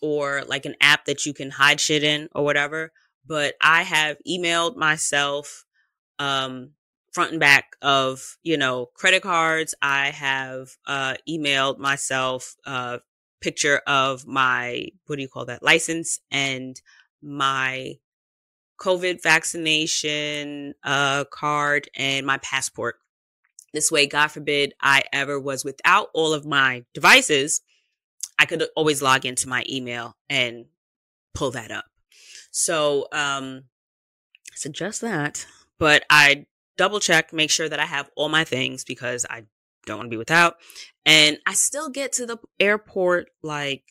or 0.00 0.42
like 0.46 0.64
an 0.64 0.74
app 0.80 1.04
that 1.06 1.26
you 1.26 1.34
can 1.34 1.50
hide 1.50 1.80
shit 1.80 2.02
in 2.02 2.28
or 2.34 2.44
whatever. 2.44 2.92
But 3.26 3.54
I 3.60 3.82
have 3.82 4.18
emailed 4.28 4.76
myself 4.76 5.64
um, 6.18 6.70
front 7.12 7.32
and 7.32 7.40
back 7.40 7.76
of 7.82 8.36
you 8.42 8.56
know 8.56 8.90
credit 8.94 9.22
cards. 9.22 9.74
I 9.80 10.10
have 10.10 10.70
uh, 10.86 11.14
emailed 11.28 11.78
myself 11.78 12.56
a 12.64 13.00
picture 13.40 13.80
of 13.86 14.26
my 14.26 14.88
what 15.06 15.16
do 15.16 15.22
you 15.22 15.28
call 15.28 15.46
that 15.46 15.62
license 15.62 16.20
and 16.30 16.80
my 17.22 17.94
COVID 18.80 19.22
vaccination 19.22 20.74
uh, 20.84 21.24
card 21.24 21.88
and 21.96 22.26
my 22.26 22.38
passport. 22.38 22.96
This 23.72 23.90
way, 23.90 24.06
God 24.06 24.28
forbid 24.28 24.74
I 24.80 25.02
ever 25.12 25.40
was 25.40 25.64
without 25.64 26.08
all 26.14 26.32
of 26.32 26.46
my 26.46 26.84
devices, 26.94 27.60
I 28.38 28.46
could 28.46 28.64
always 28.76 29.02
log 29.02 29.24
into 29.24 29.48
my 29.48 29.64
email 29.68 30.16
and 30.28 30.66
pull 31.34 31.50
that 31.52 31.70
up. 31.70 31.86
So, 32.50 33.06
um, 33.12 33.64
suggest 34.54 35.00
that, 35.02 35.46
but 35.78 36.04
I 36.10 36.46
double 36.76 37.00
check, 37.00 37.32
make 37.32 37.50
sure 37.50 37.68
that 37.68 37.80
I 37.80 37.86
have 37.86 38.10
all 38.16 38.28
my 38.28 38.44
things 38.44 38.84
because 38.84 39.26
I 39.28 39.44
don't 39.86 39.98
want 39.98 40.06
to 40.06 40.14
be 40.14 40.18
without. 40.18 40.56
And 41.04 41.38
I 41.46 41.54
still 41.54 41.90
get 41.90 42.12
to 42.14 42.26
the 42.26 42.38
airport 42.58 43.30
like 43.42 43.84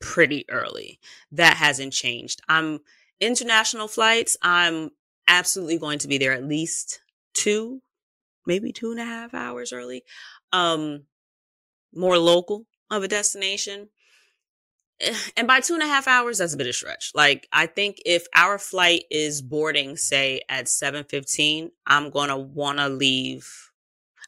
pretty 0.00 0.44
early. 0.50 1.00
That 1.32 1.56
hasn't 1.56 1.92
changed. 1.92 2.42
I'm 2.48 2.80
international 3.20 3.88
flights, 3.88 4.36
I'm 4.42 4.90
absolutely 5.26 5.78
going 5.78 5.98
to 6.00 6.08
be 6.08 6.18
there 6.18 6.32
at 6.32 6.44
least 6.44 7.00
two, 7.32 7.80
maybe 8.46 8.72
two 8.72 8.90
and 8.90 9.00
a 9.00 9.04
half 9.04 9.34
hours 9.34 9.72
early. 9.72 10.04
Um, 10.52 11.04
more 11.94 12.18
local 12.18 12.66
of 12.90 13.02
a 13.02 13.08
destination. 13.08 13.88
Eh, 15.00 15.14
and 15.36 15.46
by 15.46 15.60
two 15.60 15.74
and 15.74 15.82
a 15.82 15.86
half 15.86 16.06
hours, 16.06 16.38
that's 16.38 16.54
a 16.54 16.56
bit 16.56 16.66
of 16.66 16.74
stretch. 16.74 17.12
Like, 17.14 17.48
I 17.52 17.66
think 17.66 18.00
if 18.04 18.26
our 18.34 18.58
flight 18.58 19.04
is 19.10 19.42
boarding, 19.42 19.96
say 19.96 20.42
at 20.48 20.66
7.15, 20.66 21.70
I'm 21.86 22.10
going 22.10 22.28
to 22.28 22.36
want 22.36 22.78
to 22.78 22.88
leave. 22.88 23.48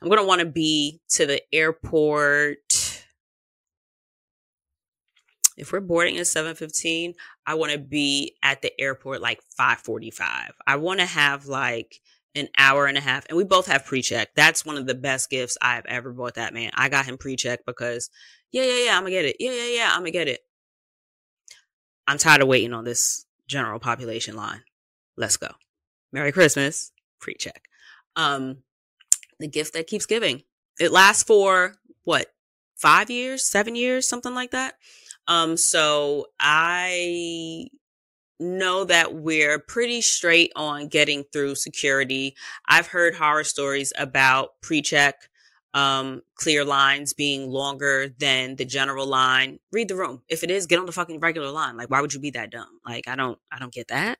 I'm 0.02 0.08
want 0.08 0.40
to 0.40 0.46
be 0.46 1.00
to 1.10 1.26
the 1.26 1.40
airport 1.54 2.96
if 5.56 5.72
we're 5.72 5.80
boarding 5.80 6.18
at 6.18 6.26
7:15, 6.26 7.14
I 7.46 7.54
want 7.54 7.72
to 7.72 7.78
be 7.78 8.36
at 8.42 8.62
the 8.62 8.78
airport 8.80 9.20
like 9.20 9.40
5:45. 9.58 10.52
I 10.66 10.76
want 10.76 11.00
to 11.00 11.06
have 11.06 11.46
like 11.46 12.00
an 12.36 12.48
hour 12.58 12.86
and 12.86 12.98
a 12.98 13.00
half 13.00 13.26
and 13.28 13.36
we 13.36 13.44
both 13.44 13.66
have 13.66 13.84
pre-check. 13.84 14.30
That's 14.34 14.64
one 14.64 14.76
of 14.76 14.86
the 14.86 14.94
best 14.94 15.30
gifts 15.30 15.56
I've 15.60 15.86
ever 15.86 16.12
bought 16.12 16.34
that 16.34 16.54
man. 16.54 16.70
I 16.74 16.88
got 16.88 17.06
him 17.06 17.18
pre-check 17.18 17.60
because 17.66 18.10
yeah, 18.52 18.64
yeah, 18.64 18.84
yeah, 18.84 18.96
I'm 18.96 19.04
to 19.04 19.10
get 19.10 19.24
it. 19.24 19.36
Yeah, 19.38 19.52
yeah, 19.52 19.76
yeah, 19.76 19.90
I'm 19.92 20.04
to 20.04 20.10
get 20.10 20.28
it. 20.28 20.40
I'm 22.06 22.18
tired 22.18 22.42
of 22.42 22.48
waiting 22.48 22.72
on 22.72 22.84
this 22.84 23.26
general 23.48 23.78
population 23.78 24.36
line. 24.36 24.62
Let's 25.16 25.36
go. 25.36 25.48
Merry 26.12 26.32
Christmas. 26.32 26.92
Pre-check. 27.20 27.68
Um 28.14 28.58
the 29.38 29.48
gift 29.48 29.74
that 29.74 29.86
keeps 29.86 30.06
giving. 30.06 30.42
It 30.80 30.92
lasts 30.92 31.22
for 31.22 31.74
what? 32.04 32.26
5 32.76 33.10
years, 33.10 33.50
7 33.50 33.74
years, 33.74 34.06
something 34.06 34.34
like 34.34 34.50
that. 34.50 34.74
Um, 35.28 35.56
so 35.56 36.26
I 36.38 37.68
know 38.38 38.84
that 38.84 39.14
we're 39.14 39.58
pretty 39.58 40.00
straight 40.00 40.52
on 40.56 40.88
getting 40.88 41.24
through 41.32 41.54
security. 41.54 42.34
I've 42.68 42.88
heard 42.88 43.14
horror 43.14 43.44
stories 43.44 43.92
about 43.98 44.60
pre-check 44.62 45.14
um, 45.74 46.22
clear 46.36 46.64
lines 46.64 47.12
being 47.12 47.50
longer 47.50 48.08
than 48.18 48.56
the 48.56 48.64
general 48.64 49.06
line. 49.06 49.58
Read 49.72 49.88
the 49.88 49.96
room. 49.96 50.22
If 50.28 50.42
it 50.42 50.50
is, 50.50 50.66
get 50.66 50.78
on 50.78 50.86
the 50.86 50.92
fucking 50.92 51.20
regular 51.20 51.50
line. 51.50 51.76
Like, 51.76 51.90
why 51.90 52.00
would 52.00 52.14
you 52.14 52.20
be 52.20 52.30
that 52.30 52.50
dumb? 52.50 52.80
Like, 52.84 53.08
I 53.08 53.16
don't, 53.16 53.38
I 53.52 53.58
don't 53.58 53.72
get 53.72 53.88
that. 53.88 54.18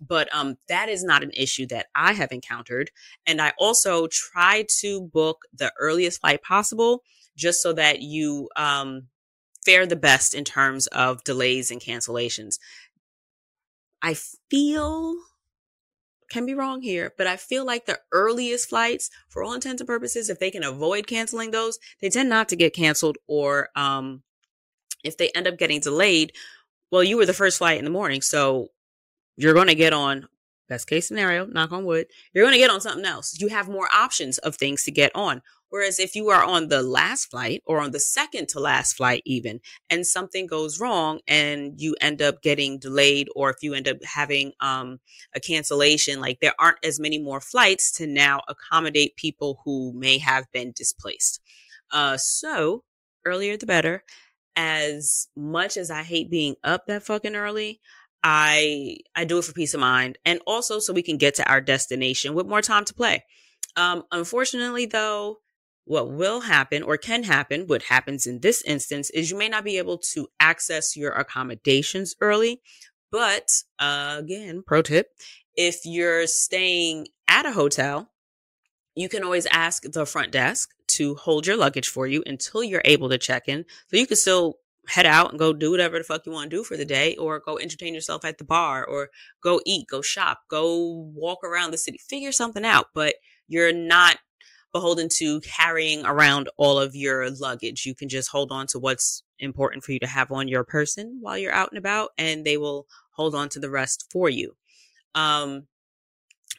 But 0.00 0.28
um, 0.34 0.56
that 0.68 0.88
is 0.88 1.02
not 1.04 1.22
an 1.22 1.32
issue 1.34 1.66
that 1.68 1.86
I 1.94 2.12
have 2.12 2.32
encountered. 2.32 2.90
And 3.26 3.40
I 3.40 3.52
also 3.58 4.06
try 4.06 4.66
to 4.80 5.00
book 5.00 5.42
the 5.54 5.72
earliest 5.78 6.20
flight 6.20 6.42
possible, 6.42 7.02
just 7.36 7.62
so 7.62 7.72
that 7.74 8.00
you 8.00 8.48
um 8.56 9.08
fare 9.64 9.84
the 9.84 9.96
best 9.96 10.32
in 10.32 10.44
terms 10.44 10.86
of 10.88 11.24
delays 11.24 11.72
and 11.72 11.80
cancellations. 11.80 12.58
I 14.06 14.14
feel 14.14 15.16
can 16.30 16.46
be 16.46 16.54
wrong 16.54 16.80
here, 16.80 17.12
but 17.18 17.26
I 17.26 17.36
feel 17.36 17.66
like 17.66 17.86
the 17.86 17.98
earliest 18.12 18.68
flights, 18.68 19.10
for 19.28 19.42
all 19.42 19.52
intents 19.52 19.80
and 19.80 19.88
purposes, 19.88 20.30
if 20.30 20.38
they 20.38 20.52
can 20.52 20.62
avoid 20.62 21.08
canceling 21.08 21.50
those, 21.50 21.80
they 22.00 22.08
tend 22.08 22.28
not 22.28 22.48
to 22.50 22.56
get 22.56 22.72
canceled. 22.72 23.18
Or 23.26 23.68
um, 23.74 24.22
if 25.02 25.16
they 25.16 25.30
end 25.30 25.48
up 25.48 25.58
getting 25.58 25.80
delayed, 25.80 26.32
well, 26.92 27.02
you 27.02 27.16
were 27.16 27.26
the 27.26 27.32
first 27.32 27.58
flight 27.58 27.78
in 27.78 27.84
the 27.84 27.90
morning, 27.90 28.22
so 28.22 28.68
you're 29.36 29.54
going 29.54 29.66
to 29.66 29.74
get 29.74 29.92
on. 29.92 30.28
Best 30.68 30.88
case 30.88 31.06
scenario, 31.06 31.46
knock 31.46 31.72
on 31.72 31.84
wood, 31.84 32.06
you're 32.32 32.44
going 32.44 32.54
to 32.54 32.58
get 32.58 32.70
on 32.70 32.80
something 32.80 33.04
else. 33.04 33.36
You 33.40 33.48
have 33.48 33.68
more 33.68 33.88
options 33.94 34.38
of 34.38 34.56
things 34.56 34.82
to 34.84 34.90
get 34.90 35.12
on. 35.14 35.42
Whereas 35.68 35.98
if 35.98 36.14
you 36.14 36.28
are 36.30 36.44
on 36.44 36.68
the 36.68 36.82
last 36.82 37.30
flight 37.30 37.62
or 37.66 37.80
on 37.80 37.90
the 37.90 38.00
second 38.00 38.48
to 38.50 38.60
last 38.60 38.94
flight, 38.94 39.22
even, 39.24 39.60
and 39.90 40.06
something 40.06 40.46
goes 40.46 40.80
wrong 40.80 41.20
and 41.26 41.80
you 41.80 41.96
end 42.00 42.22
up 42.22 42.40
getting 42.40 42.78
delayed, 42.78 43.28
or 43.34 43.50
if 43.50 43.56
you 43.62 43.74
end 43.74 43.88
up 43.88 43.96
having 44.04 44.52
um, 44.60 44.98
a 45.34 45.40
cancellation, 45.40 46.20
like 46.20 46.40
there 46.40 46.54
aren't 46.58 46.84
as 46.84 47.00
many 47.00 47.18
more 47.18 47.40
flights 47.40 47.90
to 47.92 48.06
now 48.06 48.42
accommodate 48.48 49.16
people 49.16 49.60
who 49.64 49.92
may 49.92 50.18
have 50.18 50.50
been 50.52 50.72
displaced. 50.74 51.40
Uh, 51.92 52.16
so 52.16 52.84
earlier 53.24 53.56
the 53.56 53.66
better. 53.66 54.04
As 54.58 55.28
much 55.36 55.76
as 55.76 55.90
I 55.90 56.02
hate 56.02 56.30
being 56.30 56.54
up 56.64 56.86
that 56.86 57.02
fucking 57.02 57.36
early, 57.36 57.80
I 58.22 58.98
I 59.14 59.24
do 59.24 59.38
it 59.38 59.44
for 59.44 59.52
peace 59.52 59.74
of 59.74 59.80
mind 59.80 60.18
and 60.24 60.40
also 60.46 60.78
so 60.78 60.92
we 60.92 61.02
can 61.02 61.16
get 61.16 61.34
to 61.36 61.48
our 61.48 61.60
destination 61.60 62.34
with 62.34 62.46
more 62.46 62.62
time 62.62 62.84
to 62.84 62.94
play. 62.94 63.24
Um, 63.76 64.04
unfortunately, 64.10 64.86
though, 64.86 65.38
what 65.84 66.10
will 66.10 66.40
happen 66.40 66.82
or 66.82 66.96
can 66.96 67.22
happen, 67.22 67.66
what 67.66 67.84
happens 67.84 68.26
in 68.26 68.40
this 68.40 68.62
instance 68.62 69.10
is 69.10 69.30
you 69.30 69.38
may 69.38 69.48
not 69.48 69.64
be 69.64 69.78
able 69.78 69.98
to 69.98 70.26
access 70.40 70.96
your 70.96 71.12
accommodations 71.12 72.16
early. 72.20 72.60
But 73.12 73.50
uh, 73.78 74.16
again, 74.18 74.64
pro 74.66 74.82
tip, 74.82 75.08
if 75.54 75.80
you're 75.84 76.26
staying 76.26 77.06
at 77.28 77.46
a 77.46 77.52
hotel, 77.52 78.10
you 78.96 79.08
can 79.08 79.22
always 79.22 79.46
ask 79.46 79.84
the 79.84 80.06
front 80.06 80.32
desk 80.32 80.70
to 80.88 81.14
hold 81.14 81.46
your 81.46 81.56
luggage 81.56 81.88
for 81.88 82.06
you 82.06 82.22
until 82.26 82.64
you're 82.64 82.82
able 82.84 83.08
to 83.10 83.18
check 83.18 83.46
in. 83.46 83.64
So 83.88 83.96
you 83.96 84.06
can 84.06 84.16
still 84.16 84.58
head 84.88 85.06
out 85.06 85.30
and 85.30 85.38
go 85.38 85.52
do 85.52 85.70
whatever 85.70 85.98
the 85.98 86.04
fuck 86.04 86.26
you 86.26 86.32
want 86.32 86.50
to 86.50 86.56
do 86.56 86.64
for 86.64 86.76
the 86.76 86.84
day 86.84 87.16
or 87.16 87.40
go 87.40 87.58
entertain 87.58 87.94
yourself 87.94 88.24
at 88.24 88.38
the 88.38 88.44
bar 88.44 88.84
or 88.84 89.10
go 89.40 89.60
eat, 89.66 89.86
go 89.88 90.02
shop, 90.02 90.40
go 90.48 91.10
walk 91.14 91.42
around 91.44 91.70
the 91.70 91.78
city, 91.78 91.98
figure 91.98 92.32
something 92.32 92.64
out. 92.64 92.86
But 92.94 93.16
you're 93.48 93.72
not 93.72 94.18
beholden 94.72 95.08
to 95.10 95.40
carrying 95.40 96.04
around 96.04 96.50
all 96.56 96.78
of 96.78 96.94
your 96.94 97.30
luggage. 97.30 97.86
You 97.86 97.94
can 97.94 98.08
just 98.08 98.30
hold 98.30 98.52
on 98.52 98.66
to 98.68 98.78
what's 98.78 99.22
important 99.38 99.84
for 99.84 99.92
you 99.92 99.98
to 100.00 100.06
have 100.06 100.30
on 100.30 100.48
your 100.48 100.64
person 100.64 101.18
while 101.20 101.38
you're 101.38 101.52
out 101.52 101.70
and 101.70 101.78
about, 101.78 102.10
and 102.18 102.44
they 102.44 102.56
will 102.56 102.86
hold 103.12 103.34
on 103.34 103.48
to 103.50 103.60
the 103.60 103.70
rest 103.70 104.06
for 104.12 104.28
you. 104.28 104.54
Um, 105.14 105.66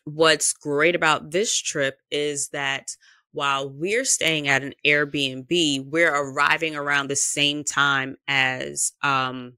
what's 0.03 0.53
great 0.53 0.95
about 0.95 1.31
this 1.31 1.55
trip 1.55 1.99
is 2.09 2.49
that 2.49 2.95
while 3.37 3.69
we're 3.69 4.03
staying 4.03 4.47
at 4.47 4.63
an 4.63 4.73
Airbnb, 4.83 5.85
we're 5.91 6.11
arriving 6.11 6.75
around 6.75 7.07
the 7.07 7.15
same 7.15 7.63
time 7.63 8.17
as 8.27 8.93
um, 9.03 9.53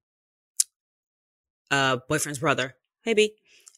uh, 1.71 1.97
boyfriend's 2.09 2.39
brother, 2.39 2.75
maybe, 3.05 3.35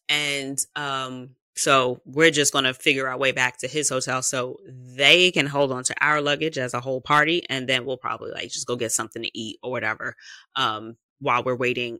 and 0.09 0.57
um, 0.75 1.35
so 1.55 2.01
we're 2.05 2.31
just 2.31 2.51
going 2.51 2.65
to 2.65 2.73
figure 2.73 3.07
our 3.07 3.17
way 3.17 3.31
back 3.31 3.59
to 3.59 3.67
his 3.67 3.89
hotel 3.89 4.23
so 4.23 4.57
they 4.65 5.29
can 5.29 5.45
hold 5.45 5.71
on 5.71 5.83
to 5.83 5.93
our 6.01 6.19
luggage 6.19 6.57
as 6.57 6.73
a 6.73 6.81
whole 6.81 7.01
party. 7.01 7.43
And 7.47 7.69
then 7.69 7.85
we'll 7.85 7.97
probably 7.97 8.31
like 8.31 8.49
just 8.49 8.65
go 8.65 8.75
get 8.75 8.91
something 8.91 9.21
to 9.21 9.37
eat 9.37 9.59
or 9.61 9.69
whatever, 9.69 10.15
um, 10.55 10.97
while 11.19 11.43
we're 11.43 11.55
waiting 11.55 11.99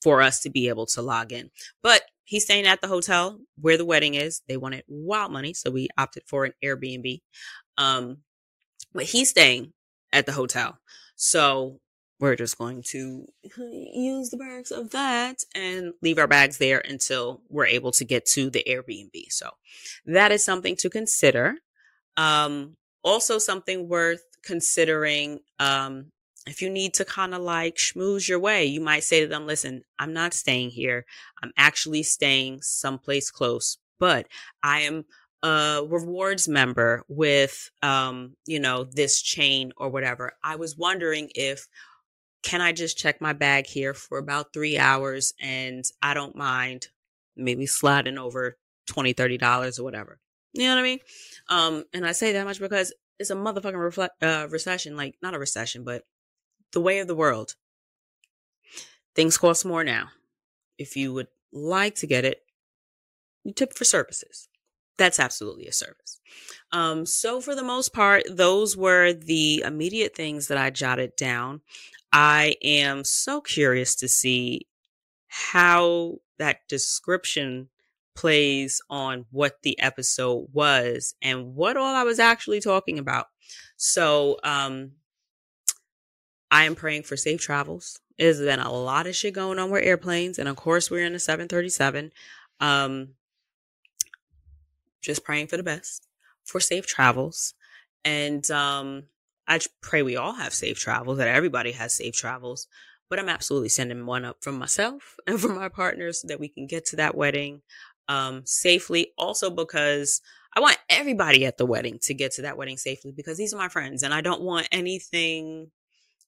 for 0.00 0.22
us 0.22 0.38
to 0.42 0.50
be 0.50 0.68
able 0.68 0.86
to 0.86 1.02
log 1.02 1.32
in. 1.32 1.50
But 1.82 2.02
he's 2.30 2.44
staying 2.44 2.64
at 2.64 2.80
the 2.80 2.86
hotel 2.86 3.40
where 3.60 3.76
the 3.76 3.84
wedding 3.84 4.14
is. 4.14 4.40
They 4.46 4.56
wanted 4.56 4.84
wild 4.86 5.32
money, 5.32 5.52
so 5.52 5.68
we 5.68 5.88
opted 5.98 6.22
for 6.28 6.44
an 6.44 6.52
Airbnb. 6.64 7.22
Um, 7.76 8.18
but 8.94 9.02
he's 9.02 9.30
staying 9.30 9.72
at 10.12 10.26
the 10.26 10.32
hotel. 10.32 10.78
So 11.16 11.80
we're 12.20 12.36
just 12.36 12.56
going 12.56 12.84
to 12.90 13.26
use 13.58 14.30
the 14.30 14.36
bags 14.36 14.70
of 14.70 14.90
that 14.90 15.38
and 15.56 15.92
leave 16.02 16.18
our 16.18 16.28
bags 16.28 16.58
there 16.58 16.78
until 16.78 17.42
we're 17.48 17.66
able 17.66 17.90
to 17.92 18.04
get 18.04 18.26
to 18.26 18.48
the 18.48 18.62
Airbnb. 18.64 19.24
So 19.30 19.50
that 20.06 20.30
is 20.30 20.44
something 20.44 20.76
to 20.76 20.88
consider. 20.88 21.56
Um, 22.16 22.76
also 23.02 23.38
something 23.38 23.88
worth 23.88 24.22
considering. 24.44 25.40
Um, 25.58 26.12
if 26.50 26.60
you 26.60 26.68
need 26.68 26.94
to 26.94 27.04
kind 27.04 27.32
of 27.32 27.40
like 27.40 27.76
schmooze 27.76 28.28
your 28.28 28.40
way, 28.40 28.64
you 28.64 28.80
might 28.80 29.04
say 29.04 29.20
to 29.20 29.28
them, 29.28 29.46
listen, 29.46 29.82
I'm 30.00 30.12
not 30.12 30.34
staying 30.34 30.70
here. 30.70 31.06
I'm 31.42 31.52
actually 31.56 32.02
staying 32.02 32.62
someplace 32.62 33.30
close, 33.30 33.78
but 34.00 34.26
I 34.62 34.80
am 34.80 35.04
a 35.44 35.82
rewards 35.88 36.48
member 36.48 37.04
with, 37.08 37.70
um, 37.82 38.34
you 38.46 38.58
know, 38.58 38.82
this 38.82 39.22
chain 39.22 39.72
or 39.76 39.90
whatever. 39.90 40.32
I 40.42 40.56
was 40.56 40.76
wondering 40.76 41.30
if, 41.36 41.68
can 42.42 42.60
I 42.60 42.72
just 42.72 42.98
check 42.98 43.20
my 43.20 43.32
bag 43.32 43.66
here 43.66 43.94
for 43.94 44.18
about 44.18 44.52
three 44.52 44.76
hours 44.76 45.32
and 45.40 45.84
I 46.02 46.14
don't 46.14 46.34
mind 46.34 46.88
maybe 47.36 47.66
sliding 47.66 48.18
over 48.18 48.56
20 48.88 49.14
$30 49.14 49.78
or 49.78 49.84
whatever. 49.84 50.18
You 50.52 50.64
know 50.64 50.74
what 50.74 50.80
I 50.80 50.82
mean? 50.82 50.98
Um, 51.48 51.84
and 51.94 52.04
I 52.04 52.10
say 52.10 52.32
that 52.32 52.44
much 52.44 52.58
because 52.58 52.92
it's 53.20 53.30
a 53.30 53.36
motherfucking 53.36 53.80
reflect, 53.80 54.20
uh, 54.22 54.48
recession, 54.50 54.96
like 54.96 55.14
not 55.22 55.34
a 55.34 55.38
recession, 55.38 55.84
but 55.84 56.02
the 56.72 56.80
way 56.80 56.98
of 56.98 57.06
the 57.06 57.14
world. 57.14 57.54
Things 59.14 59.38
cost 59.38 59.64
more 59.64 59.84
now. 59.84 60.08
If 60.78 60.96
you 60.96 61.12
would 61.12 61.28
like 61.52 61.96
to 61.96 62.06
get 62.06 62.24
it, 62.24 62.42
you 63.44 63.52
tip 63.52 63.74
for 63.74 63.84
services. 63.84 64.48
That's 64.98 65.18
absolutely 65.18 65.66
a 65.66 65.72
service. 65.72 66.20
Um, 66.72 67.06
so 67.06 67.40
for 67.40 67.54
the 67.54 67.62
most 67.62 67.92
part, 67.92 68.24
those 68.30 68.76
were 68.76 69.12
the 69.12 69.62
immediate 69.66 70.14
things 70.14 70.48
that 70.48 70.58
I 70.58 70.70
jotted 70.70 71.16
down. 71.16 71.62
I 72.12 72.56
am 72.62 73.04
so 73.04 73.40
curious 73.40 73.94
to 73.96 74.08
see 74.08 74.66
how 75.28 76.16
that 76.38 76.68
description 76.68 77.68
plays 78.14 78.82
on 78.90 79.24
what 79.30 79.62
the 79.62 79.78
episode 79.80 80.48
was 80.52 81.14
and 81.22 81.54
what 81.54 81.76
all 81.76 81.94
I 81.94 82.02
was 82.02 82.18
actually 82.18 82.60
talking 82.60 82.98
about. 82.98 83.26
So, 83.76 84.38
um, 84.44 84.92
I 86.50 86.64
am 86.64 86.74
praying 86.74 87.04
for 87.04 87.16
safe 87.16 87.40
travels. 87.40 88.00
There's 88.18 88.40
been 88.40 88.60
a 88.60 88.72
lot 88.72 89.06
of 89.06 89.16
shit 89.16 89.34
going 89.34 89.58
on 89.58 89.70
with 89.70 89.84
airplanes, 89.84 90.38
and 90.38 90.48
of 90.48 90.56
course, 90.56 90.90
we're 90.90 91.06
in 91.06 91.14
a 91.14 91.18
737. 91.18 92.12
Um, 92.60 93.10
just 95.00 95.24
praying 95.24 95.46
for 95.46 95.56
the 95.56 95.62
best 95.62 96.06
for 96.44 96.60
safe 96.60 96.86
travels. 96.86 97.54
And 98.04 98.48
um, 98.50 99.04
I 99.46 99.60
pray 99.80 100.02
we 100.02 100.16
all 100.16 100.34
have 100.34 100.52
safe 100.52 100.78
travels, 100.78 101.18
that 101.18 101.28
everybody 101.28 101.72
has 101.72 101.94
safe 101.94 102.14
travels. 102.14 102.66
But 103.08 103.18
I'm 103.18 103.28
absolutely 103.28 103.70
sending 103.70 104.06
one 104.06 104.24
up 104.24 104.38
from 104.42 104.58
myself 104.58 105.16
and 105.26 105.40
from 105.40 105.54
my 105.54 105.68
partners 105.68 106.20
so 106.20 106.28
that 106.28 106.40
we 106.40 106.48
can 106.48 106.66
get 106.66 106.84
to 106.86 106.96
that 106.96 107.14
wedding 107.14 107.62
um, 108.08 108.42
safely. 108.44 109.12
Also, 109.16 109.50
because 109.50 110.20
I 110.54 110.60
want 110.60 110.78
everybody 110.88 111.46
at 111.46 111.58
the 111.58 111.66
wedding 111.66 111.98
to 112.02 112.14
get 112.14 112.32
to 112.32 112.42
that 112.42 112.56
wedding 112.56 112.76
safely 112.76 113.12
because 113.12 113.38
these 113.38 113.54
are 113.54 113.58
my 113.58 113.68
friends 113.68 114.02
and 114.02 114.12
I 114.12 114.20
don't 114.20 114.42
want 114.42 114.68
anything 114.72 115.70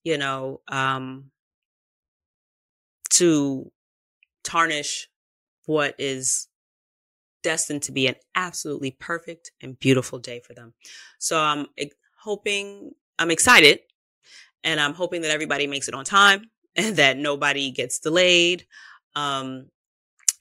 you 0.04 0.18
know, 0.18 0.60
um, 0.68 1.30
to 3.10 3.70
tarnish 4.44 5.08
what 5.66 5.94
is 5.98 6.48
destined 7.42 7.82
to 7.82 7.92
be 7.92 8.06
an 8.06 8.14
absolutely 8.34 8.92
perfect 8.92 9.52
and 9.60 9.78
beautiful 9.78 10.18
day 10.18 10.40
for 10.40 10.54
them. 10.54 10.74
So 11.18 11.38
I'm 11.38 11.66
hoping, 12.20 12.92
I'm 13.18 13.30
excited 13.30 13.80
and 14.64 14.80
I'm 14.80 14.94
hoping 14.94 15.22
that 15.22 15.30
everybody 15.30 15.66
makes 15.66 15.88
it 15.88 15.94
on 15.94 16.04
time 16.04 16.50
and 16.76 16.96
that 16.96 17.16
nobody 17.16 17.70
gets 17.70 17.98
delayed. 17.98 18.66
Um, 19.14 19.66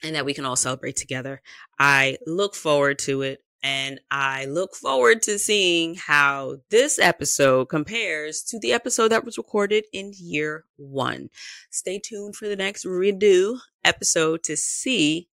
and 0.02 0.16
that 0.16 0.24
we 0.24 0.34
can 0.34 0.44
all 0.44 0.56
celebrate 0.56 0.96
together. 0.96 1.40
I 1.78 2.18
look 2.26 2.54
forward 2.54 2.98
to 3.00 3.22
it. 3.22 3.40
And 3.62 4.00
I 4.10 4.46
look 4.46 4.74
forward 4.74 5.22
to 5.22 5.38
seeing 5.38 5.94
how 5.94 6.56
this 6.70 6.98
episode 6.98 7.66
compares 7.66 8.42
to 8.44 8.58
the 8.58 8.72
episode 8.72 9.08
that 9.08 9.24
was 9.24 9.38
recorded 9.38 9.84
in 9.92 10.12
year 10.16 10.64
one. 10.76 11.30
Stay 11.70 12.00
tuned 12.00 12.34
for 12.34 12.48
the 12.48 12.56
next 12.56 12.84
redo 12.84 13.58
episode 13.84 14.42
to 14.44 14.56
see 14.56 15.28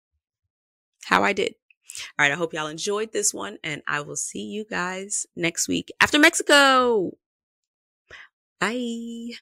how 1.06 1.24
I 1.24 1.34
did. 1.34 1.56
All 2.18 2.24
right. 2.24 2.32
I 2.32 2.36
hope 2.36 2.54
y'all 2.54 2.68
enjoyed 2.68 3.12
this 3.14 3.34
one 3.34 3.58
and 3.64 3.82
I 3.88 4.02
will 4.02 4.16
see 4.16 4.44
you 4.44 4.64
guys 4.70 5.26
next 5.36 5.68
week 5.68 5.92
after 6.00 6.20
Mexico. 6.20 7.18
Bye. 8.60 9.40